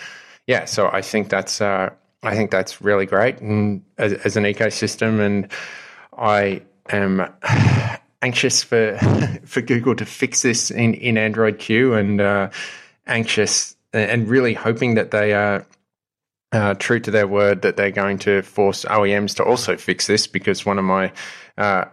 yeah. 0.47 0.65
So 0.65 0.89
I 0.91 1.01
think 1.01 1.29
that's 1.29 1.61
uh, 1.61 1.91
I 2.23 2.35
think 2.35 2.51
that's 2.51 2.81
really 2.81 3.05
great, 3.05 3.39
and 3.39 3.83
as, 3.97 4.13
as 4.13 4.35
an 4.35 4.43
ecosystem, 4.43 5.19
and 5.25 5.51
I 6.17 6.63
am 6.89 7.31
anxious 8.21 8.63
for 8.63 8.97
for 9.45 9.61
Google 9.61 9.95
to 9.95 10.05
fix 10.05 10.41
this 10.41 10.71
in 10.71 10.95
in 10.95 11.17
Android 11.17 11.59
Q, 11.59 11.93
and 11.93 12.19
uh, 12.19 12.49
anxious 13.05 13.75
and 13.93 14.27
really 14.27 14.53
hoping 14.53 14.95
that 14.95 15.11
they 15.11 15.33
are 15.33 15.65
uh, 16.51 16.73
true 16.75 16.99
to 16.99 17.11
their 17.11 17.27
word 17.27 17.61
that 17.61 17.77
they're 17.77 17.91
going 17.91 18.17
to 18.19 18.41
force 18.41 18.85
OEMs 18.85 19.35
to 19.35 19.43
also 19.43 19.77
fix 19.77 20.07
this 20.07 20.27
because 20.27 20.65
one 20.65 20.79
of 20.79 20.85
my 20.85 21.11
uh, 21.57 21.85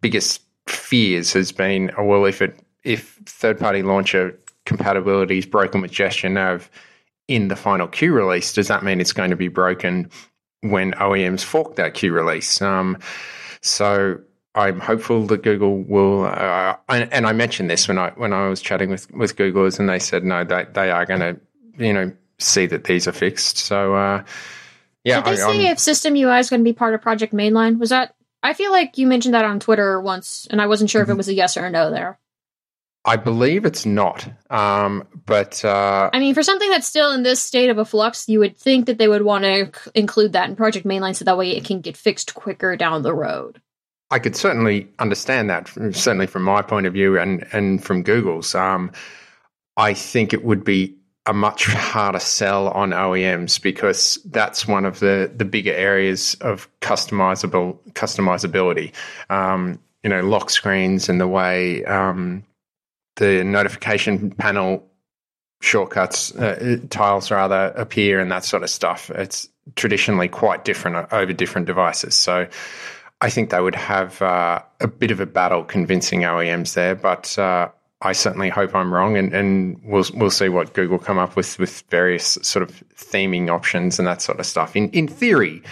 biggest 0.00 0.42
fears 0.66 1.32
has 1.32 1.52
been, 1.52 1.90
oh, 1.96 2.04
well, 2.04 2.24
if 2.24 2.42
it 2.42 2.58
if 2.84 3.18
third 3.26 3.58
party 3.58 3.82
launcher 3.82 4.38
compatibility 4.64 5.38
is 5.38 5.46
broken 5.46 5.80
with 5.80 5.90
Gesture 5.90 6.28
Nav 6.28 6.70
in 7.26 7.48
the 7.48 7.56
final 7.56 7.88
Q 7.88 8.12
release, 8.12 8.52
does 8.52 8.68
that 8.68 8.82
mean 8.82 9.00
it's 9.00 9.12
going 9.12 9.30
to 9.30 9.36
be 9.36 9.48
broken 9.48 10.10
when 10.60 10.92
OEMs 10.92 11.42
fork 11.42 11.76
that 11.76 11.94
Q 11.94 12.12
release? 12.12 12.60
Um, 12.62 12.98
so 13.62 14.20
I'm 14.54 14.80
hopeful 14.80 15.26
that 15.26 15.42
Google 15.42 15.82
will, 15.82 16.24
uh, 16.24 16.76
and, 16.88 17.12
and 17.12 17.26
I 17.26 17.32
mentioned 17.32 17.70
this 17.70 17.88
when 17.88 17.98
I 17.98 18.10
when 18.10 18.32
I 18.32 18.48
was 18.48 18.60
chatting 18.60 18.90
with 18.90 19.10
with 19.12 19.36
Googlers, 19.36 19.78
and 19.78 19.88
they 19.88 19.98
said 19.98 20.24
no, 20.24 20.44
they 20.44 20.66
they 20.72 20.90
are 20.90 21.06
going 21.06 21.20
to, 21.20 21.40
you 21.78 21.92
know, 21.92 22.12
see 22.38 22.66
that 22.66 22.84
these 22.84 23.06
are 23.08 23.12
fixed. 23.12 23.58
So, 23.58 23.94
uh, 23.94 24.24
yeah, 25.04 25.16
Did 25.16 25.24
they 25.24 25.30
I, 25.32 25.34
say 25.36 25.66
I'm- 25.66 25.72
if 25.72 25.78
System 25.78 26.14
UI 26.14 26.38
is 26.38 26.50
going 26.50 26.60
to 26.60 26.64
be 26.64 26.72
part 26.72 26.94
of 26.94 27.02
Project 27.02 27.32
Mainline? 27.32 27.78
Was 27.78 27.90
that? 27.90 28.14
I 28.42 28.52
feel 28.54 28.70
like 28.70 28.98
you 28.98 29.06
mentioned 29.06 29.34
that 29.34 29.44
on 29.44 29.58
Twitter 29.60 30.00
once, 30.00 30.46
and 30.50 30.60
I 30.62 30.66
wasn't 30.66 30.90
sure 30.90 31.02
if 31.02 31.08
it 31.08 31.12
Mm-hmm. 31.12 31.16
was 31.18 31.28
a 31.28 31.34
yes 31.34 31.56
or 31.56 31.66
a 31.66 31.70
no 31.70 31.90
there. 31.90 32.18
I 33.04 33.16
believe 33.16 33.64
it's 33.64 33.86
not, 33.86 34.28
um, 34.50 35.06
but 35.24 35.64
uh, 35.64 36.10
I 36.12 36.18
mean, 36.18 36.34
for 36.34 36.42
something 36.42 36.68
that's 36.68 36.86
still 36.86 37.12
in 37.12 37.22
this 37.22 37.40
state 37.40 37.70
of 37.70 37.78
a 37.78 37.84
flux, 37.84 38.28
you 38.28 38.38
would 38.40 38.58
think 38.58 38.84
that 38.86 38.98
they 38.98 39.08
would 39.08 39.22
want 39.22 39.44
to 39.44 39.70
c- 39.74 39.90
include 39.94 40.32
that 40.34 40.48
in 40.50 40.56
Project 40.56 40.84
Mainline 40.84 41.16
so 41.16 41.24
that 41.24 41.38
way 41.38 41.56
it 41.56 41.64
can 41.64 41.80
get 41.80 41.96
fixed 41.96 42.34
quicker 42.34 42.76
down 42.76 43.02
the 43.02 43.14
road. 43.14 43.62
I 44.10 44.18
could 44.18 44.36
certainly 44.36 44.88
understand 44.98 45.48
that, 45.48 45.68
certainly 45.94 46.26
from 46.26 46.42
my 46.42 46.60
point 46.60 46.86
of 46.86 46.92
view 46.92 47.18
and, 47.18 47.46
and 47.52 47.82
from 47.82 48.02
Google's. 48.02 48.54
Um, 48.54 48.90
I 49.76 49.94
think 49.94 50.34
it 50.34 50.44
would 50.44 50.64
be 50.64 50.94
a 51.28 51.34
much 51.34 51.66
harder 51.66 52.18
sell 52.18 52.68
on 52.68 52.90
OEMs 52.90 53.60
because 53.60 54.18
that's 54.24 54.66
one 54.66 54.86
of 54.86 54.98
the, 55.00 55.30
the 55.36 55.44
bigger 55.44 55.74
areas 55.74 56.34
of 56.40 56.68
customizable 56.80 57.78
customizability. 57.92 58.94
Um, 59.28 59.78
you 60.02 60.08
know, 60.08 60.22
lock 60.22 60.48
screens 60.48 61.10
and 61.10 61.20
the 61.20 61.28
way 61.28 61.84
um, 61.84 62.44
the 63.16 63.44
notification 63.44 64.30
panel 64.30 64.90
shortcuts 65.60 66.34
uh, 66.34 66.78
tiles 66.88 67.30
rather 67.30 67.74
appear 67.76 68.20
and 68.20 68.32
that 68.32 68.44
sort 68.44 68.62
of 68.62 68.70
stuff. 68.70 69.10
It's 69.10 69.48
traditionally 69.76 70.28
quite 70.28 70.64
different 70.64 71.12
over 71.12 71.34
different 71.34 71.66
devices. 71.66 72.14
So 72.14 72.48
I 73.20 73.28
think 73.28 73.50
they 73.50 73.60
would 73.60 73.74
have 73.74 74.22
uh, 74.22 74.62
a 74.80 74.88
bit 74.88 75.10
of 75.10 75.20
a 75.20 75.26
battle 75.26 75.62
convincing 75.64 76.20
OEMs 76.20 76.72
there, 76.72 76.94
but 76.94 77.38
uh, 77.38 77.68
I 78.00 78.12
certainly 78.12 78.48
hope 78.48 78.74
I'm 78.74 78.94
wrong, 78.94 79.16
and, 79.16 79.34
and 79.34 79.80
we'll 79.84 80.04
we'll 80.14 80.30
see 80.30 80.48
what 80.48 80.72
Google 80.72 80.98
come 80.98 81.18
up 81.18 81.34
with 81.36 81.58
with 81.58 81.82
various 81.90 82.38
sort 82.42 82.62
of 82.62 82.84
theming 82.94 83.50
options 83.50 83.98
and 83.98 84.06
that 84.06 84.22
sort 84.22 84.38
of 84.38 84.46
stuff. 84.46 84.76
In 84.76 84.90
in 84.90 85.08
theory, 85.08 85.62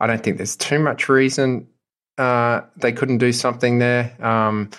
I 0.00 0.06
don't 0.06 0.22
think 0.22 0.38
there's 0.38 0.56
too 0.56 0.78
much 0.78 1.08
reason 1.08 1.66
uh, 2.18 2.62
they 2.76 2.92
couldn't 2.92 3.18
do 3.18 3.32
something 3.32 3.78
there. 3.78 4.14
Um, 4.24 4.70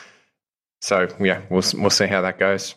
so 0.81 1.07
yeah, 1.19 1.41
we'll 1.49 1.63
we'll 1.75 1.89
see 1.89 2.07
how 2.07 2.21
that 2.21 2.39
goes. 2.39 2.75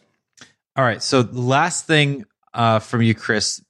All 0.76 0.85
right. 0.85 1.03
So 1.03 1.29
last 1.33 1.87
thing 1.87 2.24
uh, 2.55 2.79
from 2.79 3.03
you, 3.03 3.14
Chris, 3.14 3.62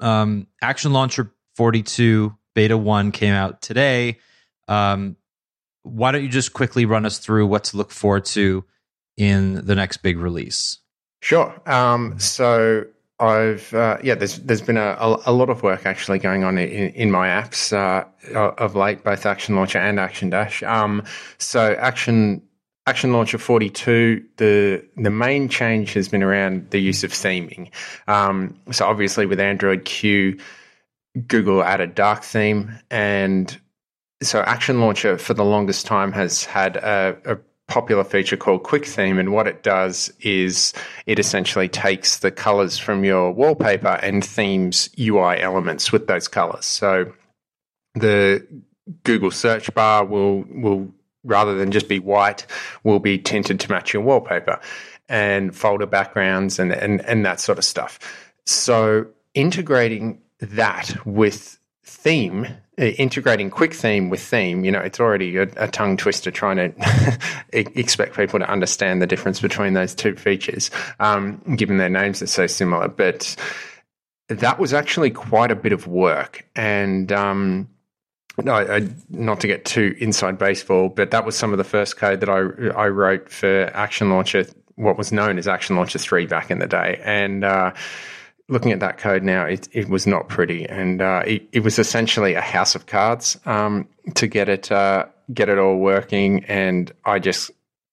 um, 0.00 0.46
Action 0.62 0.92
Launcher 0.92 1.32
42 1.56 2.34
Beta 2.54 2.76
1 2.76 3.12
came 3.12 3.32
out 3.32 3.62
today. 3.62 4.18
Um, 4.68 5.16
why 5.82 6.12
don't 6.12 6.22
you 6.22 6.28
just 6.28 6.52
quickly 6.52 6.84
run 6.84 7.06
us 7.06 7.18
through 7.18 7.46
what 7.46 7.64
to 7.64 7.76
look 7.76 7.90
forward 7.90 8.24
to 8.26 8.64
in 9.16 9.64
the 9.64 9.74
next 9.74 9.98
big 9.98 10.18
release? 10.18 10.78
Sure. 11.20 11.54
Um, 11.66 12.18
so 12.18 12.84
I've 13.18 13.72
uh, 13.72 13.98
yeah, 14.02 14.14
there's 14.14 14.38
there's 14.40 14.60
been 14.60 14.76
a, 14.76 14.96
a, 14.98 15.32
lot 15.32 15.48
of 15.48 15.62
work 15.62 15.86
actually 15.86 16.18
going 16.18 16.44
on 16.44 16.58
in, 16.58 16.90
in 16.90 17.10
my 17.10 17.28
apps 17.28 17.72
uh, 17.72 18.04
of 18.58 18.76
late, 18.76 19.04
both 19.04 19.24
Action 19.24 19.56
Launcher 19.56 19.78
and 19.78 19.98
ActionDash. 19.98 20.68
Um, 20.68 21.02
so 21.38 21.74
Action 21.78 22.42
Action 22.86 23.12
Launcher 23.12 23.38
42, 23.38 24.22
the 24.36 24.84
the 24.96 25.10
main 25.10 25.48
change 25.48 25.94
has 25.94 26.08
been 26.08 26.22
around 26.22 26.70
the 26.70 26.78
use 26.78 27.04
of 27.04 27.10
theming. 27.10 27.70
Um, 28.06 28.54
so 28.70 28.86
obviously 28.86 29.24
with 29.24 29.40
Android 29.40 29.86
Q, 29.86 30.38
Google 31.26 31.64
added 31.64 31.94
dark 31.94 32.22
theme, 32.22 32.78
and 32.90 33.58
so 34.22 34.40
Action 34.42 34.80
Launcher 34.80 35.16
for 35.16 35.32
the 35.32 35.44
longest 35.44 35.86
time 35.86 36.12
has 36.12 36.44
had 36.44 36.76
a, 36.76 37.16
a 37.24 37.38
popular 37.68 38.04
feature 38.04 38.36
called 38.36 38.62
Quick 38.62 38.86
Theme, 38.86 39.18
and 39.18 39.32
what 39.32 39.46
it 39.46 39.62
does 39.62 40.12
is 40.20 40.72
it 41.06 41.18
essentially 41.18 41.68
takes 41.68 42.18
the 42.18 42.30
colors 42.30 42.78
from 42.78 43.04
your 43.04 43.32
wallpaper 43.32 43.98
and 44.02 44.24
themes 44.24 44.88
UI 44.98 45.40
elements 45.40 45.92
with 45.92 46.06
those 46.06 46.28
colors. 46.28 46.64
So 46.64 47.12
the 47.94 48.46
Google 49.04 49.30
search 49.30 49.72
bar 49.74 50.04
will 50.04 50.44
will 50.48 50.92
rather 51.24 51.56
than 51.56 51.72
just 51.72 51.88
be 51.88 51.98
white, 51.98 52.46
will 52.84 53.00
be 53.00 53.18
tinted 53.18 53.58
to 53.60 53.70
match 53.70 53.92
your 53.92 54.02
wallpaper 54.02 54.60
and 55.08 55.54
folder 55.54 55.86
backgrounds 55.86 56.58
and, 56.58 56.72
and, 56.72 57.00
and 57.02 57.24
that 57.26 57.40
sort 57.40 57.58
of 57.58 57.64
stuff. 57.64 57.98
So 58.44 59.06
integrating 59.34 60.20
that 60.40 60.94
with 61.04 61.58
theme, 61.84 62.46
integrating 62.78 63.48
quick 63.48 63.72
theme 63.72 64.10
with 64.10 64.20
theme, 64.22 64.64
you 64.64 64.70
know, 64.70 64.80
it's 64.80 65.00
already 65.00 65.36
a, 65.36 65.48
a 65.56 65.68
tongue 65.68 65.96
twister 65.96 66.30
trying 66.30 66.56
to 66.56 67.18
expect 67.52 68.14
people 68.14 68.38
to 68.38 68.50
understand 68.50 69.00
the 69.00 69.06
difference 69.06 69.40
between 69.40 69.72
those 69.72 69.94
two 69.94 70.14
features, 70.14 70.70
um, 71.00 71.38
given 71.56 71.78
their 71.78 71.88
names 71.88 72.20
are 72.20 72.26
so 72.26 72.46
similar. 72.46 72.88
But 72.88 73.34
that 74.28 74.58
was 74.58 74.74
actually 74.74 75.10
quite 75.10 75.50
a 75.50 75.56
bit 75.56 75.72
of 75.72 75.86
work. 75.86 76.46
And, 76.54 77.10
um, 77.12 77.68
no, 78.42 78.52
I, 78.52 78.88
not 79.08 79.40
to 79.40 79.46
get 79.46 79.64
too 79.64 79.96
inside 79.98 80.36
baseball, 80.36 80.90
but 80.90 81.10
that 81.12 81.24
was 81.24 81.34
some 81.36 81.52
of 81.52 81.58
the 81.58 81.64
first 81.64 81.96
code 81.96 82.20
that 82.20 82.28
I 82.28 82.40
I 82.78 82.88
wrote 82.88 83.30
for 83.30 83.70
Action 83.72 84.10
Launcher, 84.10 84.44
what 84.74 84.98
was 84.98 85.10
known 85.10 85.38
as 85.38 85.48
Action 85.48 85.76
Launcher 85.76 85.98
three 85.98 86.26
back 86.26 86.50
in 86.50 86.58
the 86.58 86.66
day, 86.66 87.00
and. 87.02 87.44
Uh, 87.44 87.72
looking 88.48 88.72
at 88.72 88.80
that 88.80 88.98
code 88.98 89.22
now, 89.22 89.44
it, 89.44 89.68
it 89.72 89.88
was 89.88 90.06
not 90.06 90.28
pretty, 90.28 90.66
and 90.66 91.02
uh, 91.02 91.22
it, 91.26 91.48
it, 91.52 91.60
was 91.60 91.78
essentially 91.78 92.34
a 92.34 92.40
house 92.40 92.74
of 92.74 92.86
cards 92.86 93.38
um, 93.44 93.88
to 94.14 94.26
get 94.26 94.48
it 94.48 94.70
uh, 94.70 95.06
get 95.32 95.48
it 95.48 95.58
all 95.58 95.76
working. 95.76 96.44
And 96.44 96.92
I 97.04 97.18
just 97.18 97.50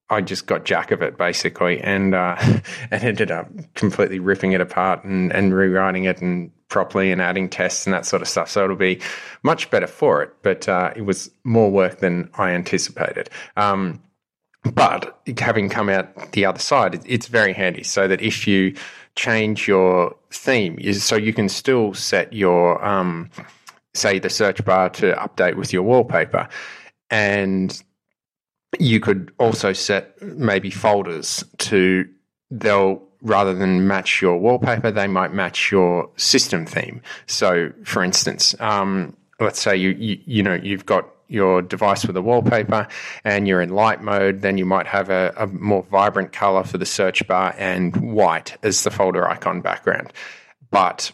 I 0.09 0.21
just 0.21 0.45
got 0.45 0.65
jack 0.65 0.91
of 0.91 1.01
it 1.01 1.17
basically, 1.17 1.79
and 1.81 2.13
uh, 2.13 2.35
and 2.91 3.03
ended 3.03 3.31
up 3.31 3.49
completely 3.73 4.19
ripping 4.19 4.51
it 4.51 4.61
apart 4.61 5.03
and, 5.03 5.31
and 5.33 5.53
rewriting 5.53 6.05
it 6.05 6.21
and 6.21 6.51
properly 6.69 7.11
and 7.11 7.21
adding 7.21 7.49
tests 7.49 7.85
and 7.85 7.93
that 7.93 8.05
sort 8.05 8.21
of 8.21 8.27
stuff. 8.27 8.49
So 8.49 8.63
it'll 8.63 8.75
be 8.75 8.99
much 9.43 9.69
better 9.69 9.87
for 9.87 10.23
it, 10.23 10.33
but 10.41 10.67
uh, 10.67 10.91
it 10.95 11.03
was 11.03 11.29
more 11.43 11.69
work 11.69 11.99
than 11.99 12.29
I 12.35 12.51
anticipated. 12.51 13.29
Um, 13.57 14.01
but 14.73 15.19
having 15.39 15.69
come 15.69 15.89
out 15.89 16.31
the 16.31 16.45
other 16.45 16.59
side, 16.59 17.01
it's 17.05 17.27
very 17.27 17.53
handy 17.53 17.83
so 17.83 18.07
that 18.07 18.21
if 18.21 18.47
you 18.47 18.75
change 19.15 19.67
your 19.67 20.15
theme, 20.31 20.79
so 20.93 21.15
you 21.15 21.33
can 21.33 21.49
still 21.49 21.93
set 21.93 22.33
your, 22.33 22.83
um, 22.83 23.29
say, 23.93 24.19
the 24.19 24.29
search 24.29 24.63
bar 24.65 24.89
to 24.89 25.13
update 25.13 25.55
with 25.55 25.71
your 25.71 25.83
wallpaper. 25.83 26.47
And 27.09 27.81
you 28.79 28.99
could 28.99 29.31
also 29.37 29.71
set 29.73 30.19
maybe 30.21 30.71
folders 30.71 31.43
to, 31.59 32.07
they'll 32.49 33.01
rather 33.21 33.53
than 33.53 33.87
match 33.87 34.21
your 34.21 34.37
wallpaper, 34.37 34.91
they 34.91 35.07
might 35.07 35.33
match 35.33 35.71
your 35.71 36.09
system 36.17 36.65
theme. 36.65 37.01
So, 37.25 37.71
for 37.83 38.03
instance, 38.03 38.55
um, 38.59 39.15
let's 39.39 39.59
say 39.59 39.75
you, 39.75 39.91
you, 39.91 40.19
you 40.25 40.43
know 40.43 40.55
you've 40.55 40.85
got 40.85 41.07
your 41.33 41.61
device 41.61 42.05
with 42.05 42.15
a 42.15 42.21
wallpaper 42.21 42.87
and 43.23 43.47
you're 43.47 43.61
in 43.61 43.69
light 43.69 44.01
mode, 44.01 44.41
then 44.41 44.57
you 44.57 44.65
might 44.65 44.87
have 44.87 45.09
a, 45.09 45.33
a 45.35 45.47
more 45.47 45.83
vibrant 45.83 46.31
color 46.31 46.63
for 46.63 46.77
the 46.77 46.85
search 46.85 47.27
bar 47.27 47.53
and 47.57 47.95
white 47.97 48.57
as 48.63 48.83
the 48.83 48.91
folder 48.91 49.27
icon 49.27 49.61
background. 49.61 50.13
But 50.69 51.11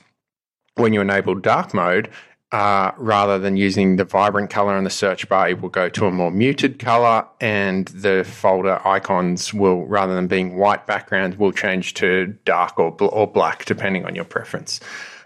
when 0.76 0.94
you 0.94 1.02
enable 1.02 1.36
dark 1.36 1.74
mode, 1.74 2.10
uh, 2.52 2.92
rather 2.98 3.38
than 3.38 3.58
using 3.58 3.98
the 3.98 4.04
vibrant 4.04 4.50
color 4.50 4.76
in 4.78 4.84
the 4.84 4.90
search 4.90 5.30
bar, 5.30 5.50
it 5.50 5.62
will 5.62 5.70
go 5.70 5.88
to 5.88 6.08
a 6.08 6.12
more 6.12 6.32
muted 6.32 6.80
color, 6.80 7.26
and 7.40 7.88
the 7.90 8.24
folder 8.24 8.82
icons 8.88 9.54
will, 9.54 9.86
rather 9.86 10.16
than 10.16 10.28
being 10.28 10.58
white 10.58 10.88
backgrounds, 10.88 11.38
will 11.38 11.52
change 11.52 11.94
to 11.94 12.36
dark 12.46 12.80
or, 12.80 12.96
or 13.04 13.28
black, 13.28 13.66
depending 13.66 14.04
on 14.06 14.16
your 14.16 14.26
preference. 14.26 14.80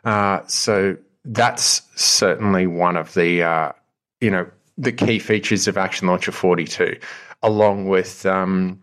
Uh, 0.04 0.42
so 0.48 0.98
that's 1.24 1.84
certainly 1.96 2.68
one 2.68 2.98
of 2.98 3.14
the, 3.14 3.42
uh, 3.42 3.72
you 4.20 4.30
know, 4.30 4.46
the 4.78 4.92
key 4.92 5.20
features 5.20 5.68
of 5.68 5.78
Action 5.78 6.08
Launcher 6.08 6.32
42, 6.32 6.98
along 7.42 7.88
with 7.88 8.26
um, 8.26 8.82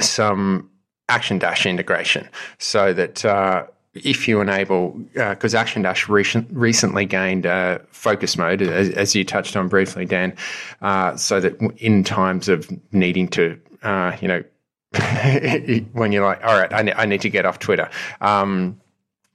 some 0.00 0.70
ActionDash 1.08 1.68
integration, 1.68 2.28
so 2.58 2.92
that 2.92 3.24
uh, 3.24 3.66
if 3.94 4.28
you 4.28 4.40
enable, 4.40 4.90
because 5.14 5.54
uh, 5.54 5.64
ActionDash 5.64 6.08
recent, 6.08 6.48
recently 6.52 7.04
gained 7.04 7.46
uh, 7.46 7.78
focus 7.90 8.36
mode, 8.36 8.62
as, 8.62 8.90
as, 8.90 9.14
you 9.14 9.24
touched 9.24 9.56
on 9.56 9.68
briefly, 9.68 10.04
Dan, 10.04 10.36
uh, 10.82 11.16
so 11.16 11.40
that 11.40 11.60
in 11.78 12.04
times 12.04 12.48
of 12.48 12.70
needing 12.92 13.28
to, 13.28 13.58
uh, 13.82 14.16
you 14.20 14.28
know, 14.28 14.44
when 15.92 16.12
you're 16.12 16.24
like, 16.24 16.42
all 16.42 16.58
right, 16.58 16.72
I, 16.72 16.82
ne- 16.82 16.94
I 16.94 17.06
need 17.06 17.20
to 17.22 17.30
get 17.30 17.44
off 17.44 17.58
Twitter. 17.58 17.90
Um, 18.20 18.80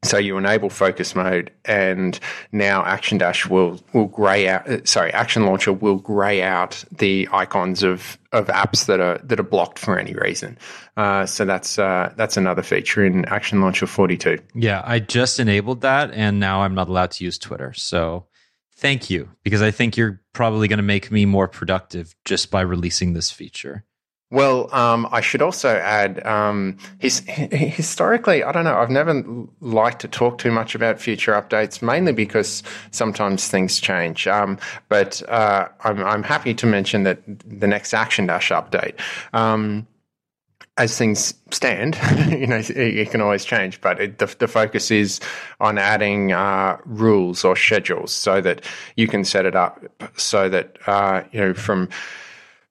so 0.03 0.17
you 0.17 0.37
enable 0.37 0.69
focus 0.69 1.15
mode, 1.15 1.51
and 1.65 2.19
now 2.51 2.83
ActionDash 2.83 3.49
will 3.49 3.79
will 3.93 4.07
grey 4.07 4.47
out. 4.47 4.69
Uh, 4.69 4.83
sorry, 4.85 5.11
Action 5.13 5.45
Launcher 5.45 5.73
will 5.73 5.95
grey 5.95 6.41
out 6.41 6.83
the 6.91 7.27
icons 7.31 7.83
of 7.83 8.17
of 8.31 8.47
apps 8.47 8.85
that 8.85 8.99
are 8.99 9.19
that 9.23 9.39
are 9.39 9.43
blocked 9.43 9.79
for 9.79 9.97
any 9.97 10.13
reason. 10.13 10.57
Uh, 10.97 11.25
so 11.25 11.45
that's 11.45 11.79
uh, 11.79 12.13
that's 12.15 12.37
another 12.37 12.63
feature 12.63 13.03
in 13.05 13.25
Action 13.25 13.61
Launcher 13.61 13.87
42. 13.87 14.39
Yeah, 14.53 14.81
I 14.85 14.99
just 14.99 15.39
enabled 15.39 15.81
that, 15.81 16.11
and 16.11 16.39
now 16.39 16.61
I'm 16.61 16.75
not 16.75 16.89
allowed 16.89 17.11
to 17.11 17.23
use 17.23 17.37
Twitter. 17.37 17.73
So 17.73 18.27
thank 18.75 19.09
you, 19.09 19.29
because 19.43 19.61
I 19.61 19.71
think 19.71 19.97
you're 19.97 20.21
probably 20.33 20.67
going 20.67 20.77
to 20.77 20.83
make 20.83 21.11
me 21.11 21.25
more 21.25 21.47
productive 21.47 22.15
just 22.25 22.51
by 22.51 22.61
releasing 22.61 23.13
this 23.13 23.31
feature. 23.31 23.85
Well, 24.33 24.67
um, 24.73 25.07
I 25.11 25.21
should 25.21 25.43
also 25.43 25.69
add, 25.77 26.25
um, 26.25 26.77
his, 26.97 27.19
historically, 27.27 28.43
I 28.43 28.51
don't 28.51 28.63
know, 28.63 28.75
I've 28.75 28.89
never 28.89 29.23
liked 29.61 30.01
to 30.01 30.07
talk 30.07 30.39
too 30.39 30.49
much 30.49 30.73
about 30.73 30.99
future 30.99 31.33
updates, 31.33 31.83
mainly 31.83 32.13
because 32.13 32.63
sometimes 32.89 33.47
things 33.47 33.79
change. 33.79 34.27
Um, 34.27 34.57
but 34.89 35.21
uh, 35.29 35.67
I'm, 35.81 36.03
I'm, 36.03 36.23
happy 36.23 36.55
to 36.55 36.65
mention 36.65 37.03
that 37.03 37.21
the 37.27 37.67
next 37.67 37.93
ActionDash 37.93 38.49
update, 38.49 38.95
um, 39.33 39.85
as 40.77 40.97
things 40.97 41.35
stand, 41.51 41.95
you 42.31 42.47
know, 42.47 42.59
it, 42.67 43.11
can 43.11 43.21
always 43.21 43.45
change, 43.45 43.81
but 43.81 44.01
it, 44.01 44.17
the, 44.17 44.35
the, 44.39 44.47
focus 44.47 44.89
is 44.89 45.19
on 45.59 45.77
adding 45.77 46.31
uh, 46.31 46.77
rules 46.85 47.43
or 47.45 47.55
schedules 47.55 48.11
so 48.11 48.41
that 48.41 48.65
you 48.95 49.07
can 49.07 49.23
set 49.23 49.45
it 49.45 49.55
up 49.55 49.85
so 50.17 50.49
that, 50.49 50.75
uh, 50.87 51.21
you 51.31 51.39
know, 51.39 51.53
from 51.53 51.87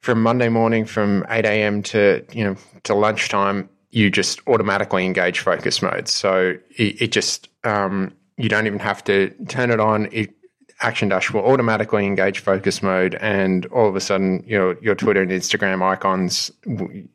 from 0.02 0.20
Monday 0.20 0.48
morning 0.48 0.84
from 0.84 1.24
8 1.30 1.44
a.m. 1.44 1.82
to, 1.84 2.24
you 2.32 2.44
know, 2.44 2.56
to 2.82 2.94
lunchtime, 2.94 3.68
you 3.90 4.10
just 4.10 4.40
automatically 4.48 5.06
engage 5.06 5.38
focus 5.38 5.80
mode. 5.80 6.08
So 6.08 6.58
it, 6.76 7.02
it 7.02 7.12
just, 7.12 7.48
um, 7.64 8.12
you 8.36 8.48
don't 8.48 8.66
even 8.66 8.80
have 8.80 9.02
to 9.04 9.30
turn 9.48 9.70
it 9.70 9.80
on. 9.80 10.08
It, 10.12 10.34
ActionDash 10.80 11.32
will 11.32 11.42
automatically 11.42 12.04
engage 12.04 12.40
focus 12.40 12.82
mode, 12.82 13.14
and 13.20 13.66
all 13.66 13.88
of 13.88 13.94
a 13.94 14.00
sudden, 14.00 14.42
your 14.48 14.76
your 14.82 14.96
Twitter 14.96 15.22
and 15.22 15.30
Instagram 15.30 15.80
icons, 15.80 16.50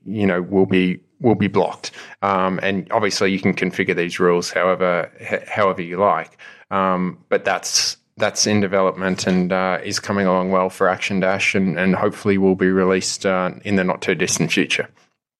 you 0.06 0.26
know, 0.26 0.42
will 0.42 0.66
be 0.66 1.02
will 1.20 1.36
be 1.36 1.50
blocked. 1.50 1.92
Um, 2.22 2.62
and 2.64 2.90
obviously, 2.92 3.30
you 3.30 3.42
can 3.42 3.54
configure 3.54 3.94
these 3.94 4.22
rules 4.22 4.50
however 4.52 5.12
however 5.50 5.82
you 5.82 5.98
like. 5.98 6.38
Um, 6.72 7.18
but 7.28 7.44
that's 7.44 7.98
that's 8.18 8.47
in 8.47 8.59
development 8.59 9.28
and 9.28 9.51
uh, 9.51 9.80
is 9.84 9.99
coming 9.99 10.26
along 10.26 10.51
well 10.51 10.70
for 10.70 10.88
ActionDash 10.88 11.55
and, 11.55 11.78
and 11.80 11.95
hopefully 11.95 12.38
will 12.38 12.55
be 12.55 12.70
released 12.70 13.26
uh, 13.26 13.51
in 13.63 13.76
the 13.76 13.84
not 13.84 14.01
too 14.01 14.15
distant 14.15 14.51
future. 14.51 14.89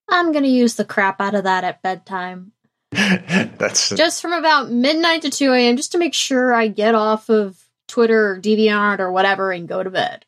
I'm 0.09 0.32
going 0.32 0.43
to 0.43 0.49
use 0.49 0.75
the 0.75 0.86
crap 0.86 1.19
out 1.19 1.36
of 1.36 1.43
that 1.43 1.63
at 1.63 1.82
bedtime. 1.82 2.53
that's 2.91 3.89
just 3.89 4.21
from 4.21 4.32
about 4.32 4.71
midnight 4.71 5.23
to 5.23 5.30
2 5.30 5.51
a.m. 5.51 5.75
just 5.75 5.91
to 5.91 5.97
make 5.97 6.13
sure 6.13 6.53
I 6.53 6.69
get 6.69 6.95
off 6.95 7.30
of 7.30 7.61
Twitter 7.88 8.32
or 8.32 8.39
DeviantArt 8.39 8.99
or 8.99 9.11
whatever 9.11 9.51
and 9.51 9.67
go 9.67 9.84
to 9.84 9.89
bed. 9.89 10.25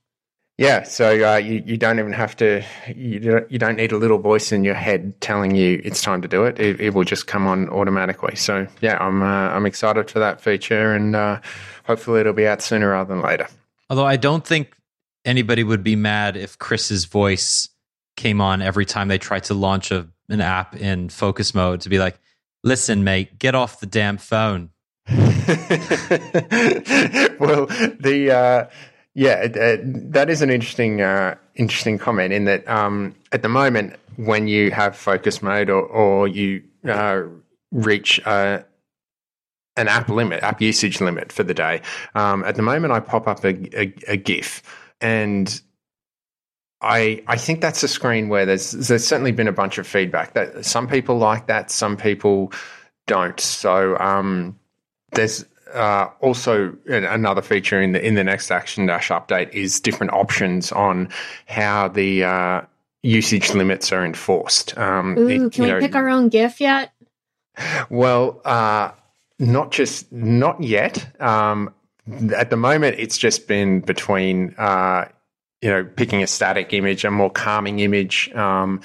Yeah, 0.59 0.83
so 0.83 1.35
uh, 1.35 1.37
you 1.37 1.63
you 1.65 1.77
don't 1.77 1.99
even 1.99 2.11
have 2.11 2.35
to 2.35 2.61
you 2.93 3.21
don't, 3.21 3.49
you 3.49 3.57
don't 3.57 3.77
need 3.77 3.93
a 3.93 3.97
little 3.97 4.17
voice 4.17 4.51
in 4.51 4.65
your 4.65 4.75
head 4.75 5.13
telling 5.21 5.55
you 5.55 5.81
it's 5.85 6.01
time 6.01 6.21
to 6.21 6.27
do 6.27 6.43
it. 6.43 6.59
It, 6.59 6.81
it 6.81 6.93
will 6.93 7.05
just 7.05 7.27
come 7.27 7.47
on 7.47 7.69
automatically. 7.69 8.35
So 8.35 8.67
yeah, 8.81 8.97
I'm 8.99 9.21
uh, 9.21 9.25
I'm 9.25 9.65
excited 9.65 10.11
for 10.11 10.19
that 10.19 10.41
feature, 10.41 10.93
and 10.93 11.15
uh, 11.15 11.39
hopefully 11.89 12.19
it'll 12.19 12.33
be 12.33 12.47
out 12.47 12.61
sooner 12.61 12.91
rather 12.91 13.15
than 13.15 13.23
later. 13.23 13.47
Although 13.89 14.05
I 14.05 14.15
don't 14.15 14.45
think 14.45 14.75
anybody 15.25 15.63
would 15.63 15.83
be 15.83 15.95
mad 15.95 16.37
if 16.37 16.59
Chris's 16.59 17.05
voice 17.05 17.67
came 18.15 18.39
on 18.39 18.61
every 18.61 18.85
time 18.85 19.07
they 19.07 19.17
tried 19.17 19.45
to 19.45 19.55
launch 19.55 19.89
a, 19.89 20.07
an 20.29 20.39
app 20.39 20.75
in 20.75 21.09
focus 21.09 21.55
mode 21.55 21.81
to 21.81 21.89
be 21.89 21.97
like, 21.97 22.19
"Listen, 22.63 23.03
mate, 23.03 23.39
get 23.39 23.55
off 23.55 23.79
the 23.79 23.87
damn 23.87 24.17
phone." 24.17 24.69
well, 25.07 25.25
the 27.97 28.29
uh, 28.31 28.69
yeah, 29.15 29.47
that 29.47 30.29
is 30.29 30.43
an 30.43 30.51
interesting 30.51 31.01
uh, 31.01 31.33
interesting 31.55 31.97
comment 31.97 32.31
in 32.31 32.45
that 32.45 32.67
um, 32.69 33.15
at 33.31 33.41
the 33.41 33.49
moment 33.49 33.95
when 34.17 34.47
you 34.47 34.69
have 34.69 34.95
focus 34.95 35.41
mode 35.41 35.71
or, 35.71 35.81
or 35.81 36.27
you 36.27 36.61
uh, 36.87 37.23
reach 37.71 38.21
uh, 38.27 38.59
an 39.79 39.87
app 39.87 40.09
limit, 40.09 40.43
app 40.43 40.61
usage 40.61 41.01
limit 41.01 41.31
for 41.31 41.43
the 41.43 41.53
day, 41.53 41.81
um, 42.15 42.43
at 42.43 42.55
the 42.55 42.61
moment 42.61 42.93
I 42.93 42.99
pop 42.99 43.27
up 43.27 43.43
a, 43.43 43.53
a, 43.79 43.93
a 44.07 44.17
GIF 44.17 44.61
and 45.01 45.61
I 46.81 47.21
I 47.27 47.37
think 47.37 47.61
that's 47.61 47.83
a 47.83 47.87
screen 47.87 48.29
where 48.29 48.45
there's 48.45 48.71
there's 48.71 49.05
certainly 49.05 49.31
been 49.31 49.47
a 49.47 49.53
bunch 49.53 49.77
of 49.77 49.85
feedback 49.85 50.33
that 50.33 50.65
some 50.65 50.87
people 50.87 51.17
like 51.17 51.47
that, 51.47 51.71
some 51.71 51.97
people 51.97 52.53
don't. 53.05 53.39
So 53.39 53.97
um, 53.97 54.57
there's 55.11 55.45
uh, 55.73 56.07
also 56.21 56.75
another 56.87 57.41
feature 57.41 57.81
in 57.81 57.91
the 57.91 58.05
in 58.05 58.15
the 58.15 58.23
next 58.23 58.49
ActionDash 58.49 59.09
update 59.09 59.51
is 59.51 59.79
different 59.79 60.13
options 60.13 60.71
on 60.71 61.09
how 61.47 61.89
the 61.89 62.23
uh, 62.23 62.61
usage 63.03 63.53
limits 63.53 63.91
are 63.91 64.05
enforced. 64.05 64.77
Um, 64.77 65.17
Ooh, 65.17 65.27
it, 65.27 65.51
can 65.51 65.63
we 65.63 65.71
know, 65.71 65.79
pick 65.79 65.95
our 65.95 66.07
own 66.07 66.29
GIF 66.29 66.61
yet? 66.61 66.93
Well, 67.89 68.39
uh, 68.45 68.91
not 69.39 69.71
just 69.71 70.11
not 70.11 70.61
yet. 70.61 71.19
Um, 71.21 71.73
at 72.35 72.49
the 72.49 72.57
moment, 72.57 72.97
it's 72.99 73.17
just 73.17 73.47
been 73.47 73.79
between 73.79 74.53
uh, 74.57 75.05
you 75.61 75.69
know 75.69 75.83
picking 75.83 76.21
a 76.21 76.27
static 76.27 76.73
image, 76.73 77.05
a 77.05 77.11
more 77.11 77.29
calming 77.29 77.79
image. 77.79 78.31
Um, 78.33 78.81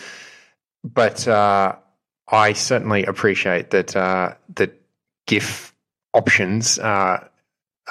but 0.84 1.26
uh, 1.26 1.74
I 2.28 2.52
certainly 2.52 3.04
appreciate 3.04 3.70
that 3.70 3.96
uh, 3.96 4.34
that 4.54 4.80
GIF 5.26 5.74
options. 6.12 6.78
Uh, 6.78 7.26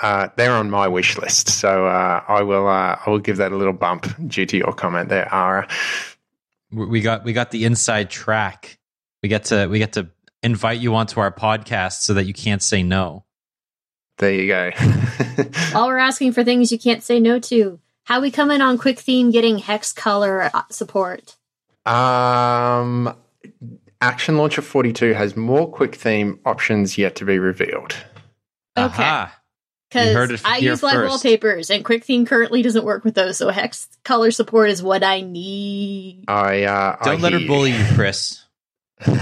uh, 0.01 0.29
they're 0.37 0.53
on 0.53 0.71
my 0.71 0.87
wish 0.87 1.17
list, 1.17 1.49
so 1.49 1.85
uh, 1.85 2.23
I 2.27 2.41
will. 2.41 2.67
Uh, 2.67 2.97
I 3.05 3.09
will 3.09 3.19
give 3.19 3.37
that 3.37 3.51
a 3.51 3.57
little 3.57 3.73
bump 3.73 4.07
due 4.27 4.45
to 4.45 4.57
your 4.57 4.73
comment 4.73 5.09
there, 5.09 5.31
Ara. 5.31 5.67
We 6.71 7.01
got 7.01 7.23
we 7.23 7.33
got 7.33 7.51
the 7.51 7.65
inside 7.65 8.09
track. 8.09 8.79
We 9.21 9.29
get 9.29 9.45
to 9.45 9.67
we 9.67 9.77
get 9.77 9.93
to 9.93 10.09
invite 10.43 10.79
you 10.79 10.95
onto 10.95 11.19
our 11.19 11.31
podcast 11.31 12.01
so 12.01 12.13
that 12.13 12.25
you 12.25 12.33
can't 12.33 12.61
say 12.61 12.83
no. 12.83 13.25
There 14.17 14.31
you 14.31 14.47
go. 14.47 14.71
All 15.75 15.87
we're 15.87 15.97
asking 15.97 16.33
for 16.33 16.43
things 16.43 16.71
you 16.71 16.77
can't 16.77 17.01
say 17.01 17.19
no 17.19 17.39
to. 17.39 17.79
How 18.03 18.21
we 18.21 18.31
coming 18.31 18.61
on 18.61 18.77
Quick 18.77 18.99
Theme 18.99 19.31
getting 19.31 19.57
hex 19.57 19.93
color 19.93 20.51
uh, 20.53 20.63
support? 20.69 21.35
Um, 21.85 23.15
Action 24.01 24.37
Launcher 24.37 24.61
42 24.61 25.13
has 25.13 25.35
more 25.35 25.69
quick 25.69 25.95
theme 25.95 26.39
options 26.45 26.97
yet 26.97 27.15
to 27.15 27.25
be 27.25 27.39
revealed. 27.39 27.95
Okay. 28.77 29.25
Because 29.89 30.43
I 30.43 30.57
use 30.57 30.81
live 30.81 31.07
wallpapers, 31.07 31.69
and 31.69 31.85
Quick 31.85 32.03
Theme 32.03 32.25
currently 32.25 32.63
doesn't 32.63 32.83
work 32.83 33.03
with 33.03 33.13
those. 33.13 33.37
So 33.37 33.49
hex 33.49 33.87
color 34.03 34.31
support 34.31 34.71
is 34.71 34.81
what 34.81 35.03
I 35.03 35.21
need. 35.21 36.25
I 36.27 36.63
uh, 36.63 36.97
don't 37.03 37.19
I 37.19 37.21
let 37.21 37.33
her 37.33 37.45
bully 37.45 37.71
you, 37.71 37.85
Chris. 37.93 38.39
no, 39.07 39.15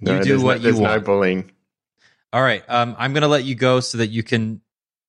you 0.00 0.22
do 0.22 0.40
what 0.40 0.62
no, 0.62 0.68
you 0.68 0.78
want. 0.78 0.94
No 0.94 1.00
bullying. 1.00 1.50
All 2.32 2.42
right, 2.42 2.62
um, 2.68 2.94
I'm 2.98 3.12
going 3.12 3.22
to 3.22 3.28
let 3.28 3.44
you 3.44 3.54
go 3.54 3.80
so 3.80 3.98
that 3.98 4.08
you 4.08 4.22
can 4.22 4.62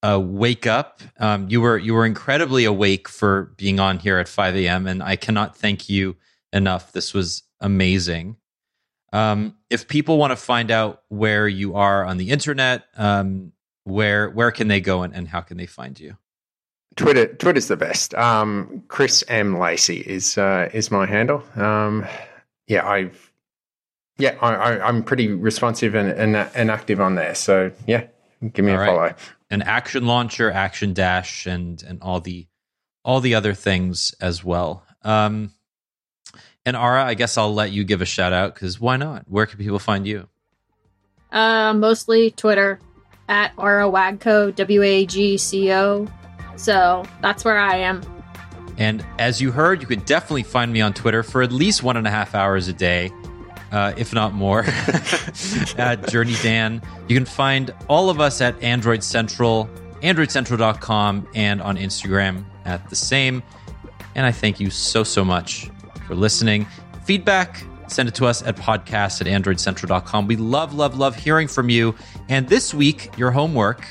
uh, 0.03 0.19
wake 0.21 0.67
up. 0.67 1.01
Um, 1.17 1.47
you 1.49 1.61
were 1.61 1.78
you 1.78 1.93
were 1.93 2.05
incredibly 2.05 2.65
awake 2.65 3.07
for 3.07 3.53
being 3.57 3.80
on 3.80 3.99
here 3.99 4.19
at 4.19 4.28
5 4.28 4.55
a.m. 4.57 4.88
and 4.88 5.01
I 5.01 5.15
cannot 5.15 5.57
thank 5.57 5.89
you 5.89 6.17
enough. 6.51 6.91
This 6.91 7.13
was 7.13 7.43
amazing. 7.61 8.36
Um, 9.13 9.55
if 9.69 9.88
people 9.88 10.17
want 10.17 10.32
to 10.32 10.36
find 10.36 10.71
out 10.71 11.03
where 11.07 11.47
you 11.47 11.76
are 11.76 12.03
on 12.03 12.17
the 12.17 12.32
internet, 12.32 12.84
um, 12.97 13.53
where 13.86 14.30
where 14.30 14.51
can 14.51 14.67
they 14.67 14.82
go 14.82 15.03
and, 15.03 15.15
and 15.15 15.28
how 15.28 15.41
can 15.41 15.57
they 15.57 15.65
find 15.65 15.99
you? 15.99 16.17
Twitter 16.95 17.27
Twitter's 17.27 17.67
the 17.67 17.77
best. 17.77 18.13
Um, 18.15 18.83
Chris 18.87 19.23
M 19.27 19.57
Lacy 19.57 19.97
is 19.97 20.37
uh, 20.37 20.69
is 20.73 20.91
my 20.91 21.05
handle. 21.05 21.43
Um, 21.55 22.05
yeah, 22.67 22.87
I've 22.87 23.31
yeah, 24.17 24.37
I, 24.41 24.87
am 24.87 25.03
pretty 25.03 25.29
responsive 25.29 25.95
and, 25.95 26.11
and, 26.11 26.35
and 26.35 26.69
active 26.69 27.01
on 27.01 27.15
there. 27.15 27.33
So 27.35 27.71
yeah, 27.87 28.05
give 28.53 28.63
me 28.63 28.71
all 28.71 28.77
a 28.77 28.81
right. 28.81 28.87
follow. 28.87 29.15
An 29.49 29.61
action 29.63 30.05
launcher, 30.05 30.51
action 30.51 30.93
dash, 30.93 31.45
and 31.45 31.81
and 31.83 32.01
all 32.01 32.19
the 32.19 32.47
all 33.03 33.21
the 33.21 33.35
other 33.35 33.53
things 33.53 34.13
as 34.21 34.43
well. 34.43 34.85
Um, 35.01 35.51
and 36.65 36.77
Ara, 36.77 37.03
I 37.03 37.13
guess 37.15 37.37
I'll 37.37 37.53
let 37.53 37.71
you 37.71 37.83
give 37.83 38.01
a 38.01 38.05
shout 38.05 38.33
out 38.33 38.53
because 38.53 38.79
why 38.79 38.97
not? 38.97 39.25
Where 39.27 39.45
can 39.45 39.59
people 39.59 39.79
find 39.79 40.07
you? 40.07 40.29
Uh, 41.31 41.73
mostly 41.73 42.31
Twitter 42.31 42.79
at 43.27 43.51
Ara 43.57 43.89
Wagco, 43.89 44.55
W 44.55 44.81
A 44.83 45.05
G 45.05 45.37
C 45.37 45.71
O. 45.73 46.07
So 46.55 47.03
that's 47.21 47.43
where 47.43 47.57
I 47.57 47.77
am. 47.77 48.01
And 48.77 49.05
as 49.19 49.41
you 49.41 49.51
heard, 49.51 49.81
you 49.81 49.87
could 49.87 50.05
definitely 50.05 50.43
find 50.43 50.71
me 50.73 50.81
on 50.81 50.93
Twitter 50.93 51.23
for 51.23 51.41
at 51.41 51.51
least 51.51 51.83
one 51.83 51.97
and 51.97 52.07
a 52.07 52.09
half 52.09 52.33
hours 52.33 52.67
a 52.67 52.73
day, 52.73 53.11
uh, 53.71 53.93
if 53.97 54.13
not 54.13 54.33
more, 54.33 54.65
at 55.77 56.07
Journey 56.09 56.35
Dan. 56.41 56.81
You 57.07 57.15
can 57.15 57.25
find 57.25 57.73
all 57.87 58.09
of 58.09 58.19
us 58.19 58.41
at 58.41 58.61
Android 58.63 59.03
Central, 59.03 59.69
AndroidCentral.com, 60.01 61.27
and 61.35 61.61
on 61.61 61.77
Instagram 61.77 62.45
at 62.65 62.89
the 62.89 62.95
same. 62.95 63.43
And 64.15 64.25
I 64.25 64.31
thank 64.31 64.59
you 64.59 64.69
so, 64.69 65.03
so 65.03 65.23
much 65.23 65.69
for 66.07 66.15
listening. 66.15 66.65
Feedback, 67.05 67.63
send 67.87 68.09
it 68.09 68.15
to 68.15 68.25
us 68.25 68.41
at 68.43 68.55
podcast 68.55 69.21
at 69.21 69.27
androidcentral.com. 69.27 70.27
We 70.27 70.35
love, 70.35 70.73
love, 70.73 70.97
love 70.97 71.15
hearing 71.15 71.47
from 71.47 71.69
you. 71.69 71.95
And 72.27 72.47
this 72.47 72.73
week, 72.73 73.15
your 73.17 73.31
homework 73.31 73.85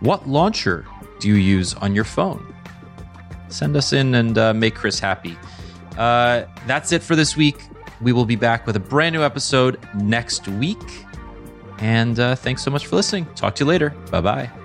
what 0.00 0.28
launcher 0.28 0.84
do 1.18 1.28
you 1.28 1.34
use 1.34 1.74
on 1.74 1.94
your 1.94 2.04
phone? 2.04 2.54
Send 3.48 3.76
us 3.76 3.92
in 3.92 4.14
and 4.14 4.36
uh, 4.36 4.52
make 4.54 4.74
Chris 4.74 4.98
happy. 4.98 5.36
Uh, 5.96 6.44
that's 6.66 6.92
it 6.92 7.02
for 7.02 7.14
this 7.14 7.36
week. 7.36 7.56
We 8.00 8.12
will 8.12 8.24
be 8.24 8.36
back 8.36 8.66
with 8.66 8.76
a 8.76 8.80
brand 8.80 9.14
new 9.14 9.22
episode 9.22 9.78
next 9.94 10.48
week. 10.48 10.82
And 11.78 12.18
uh, 12.18 12.34
thanks 12.34 12.62
so 12.62 12.70
much 12.70 12.86
for 12.86 12.96
listening. 12.96 13.26
Talk 13.34 13.54
to 13.56 13.64
you 13.64 13.68
later. 13.68 13.90
Bye 14.10 14.20
bye. 14.20 14.63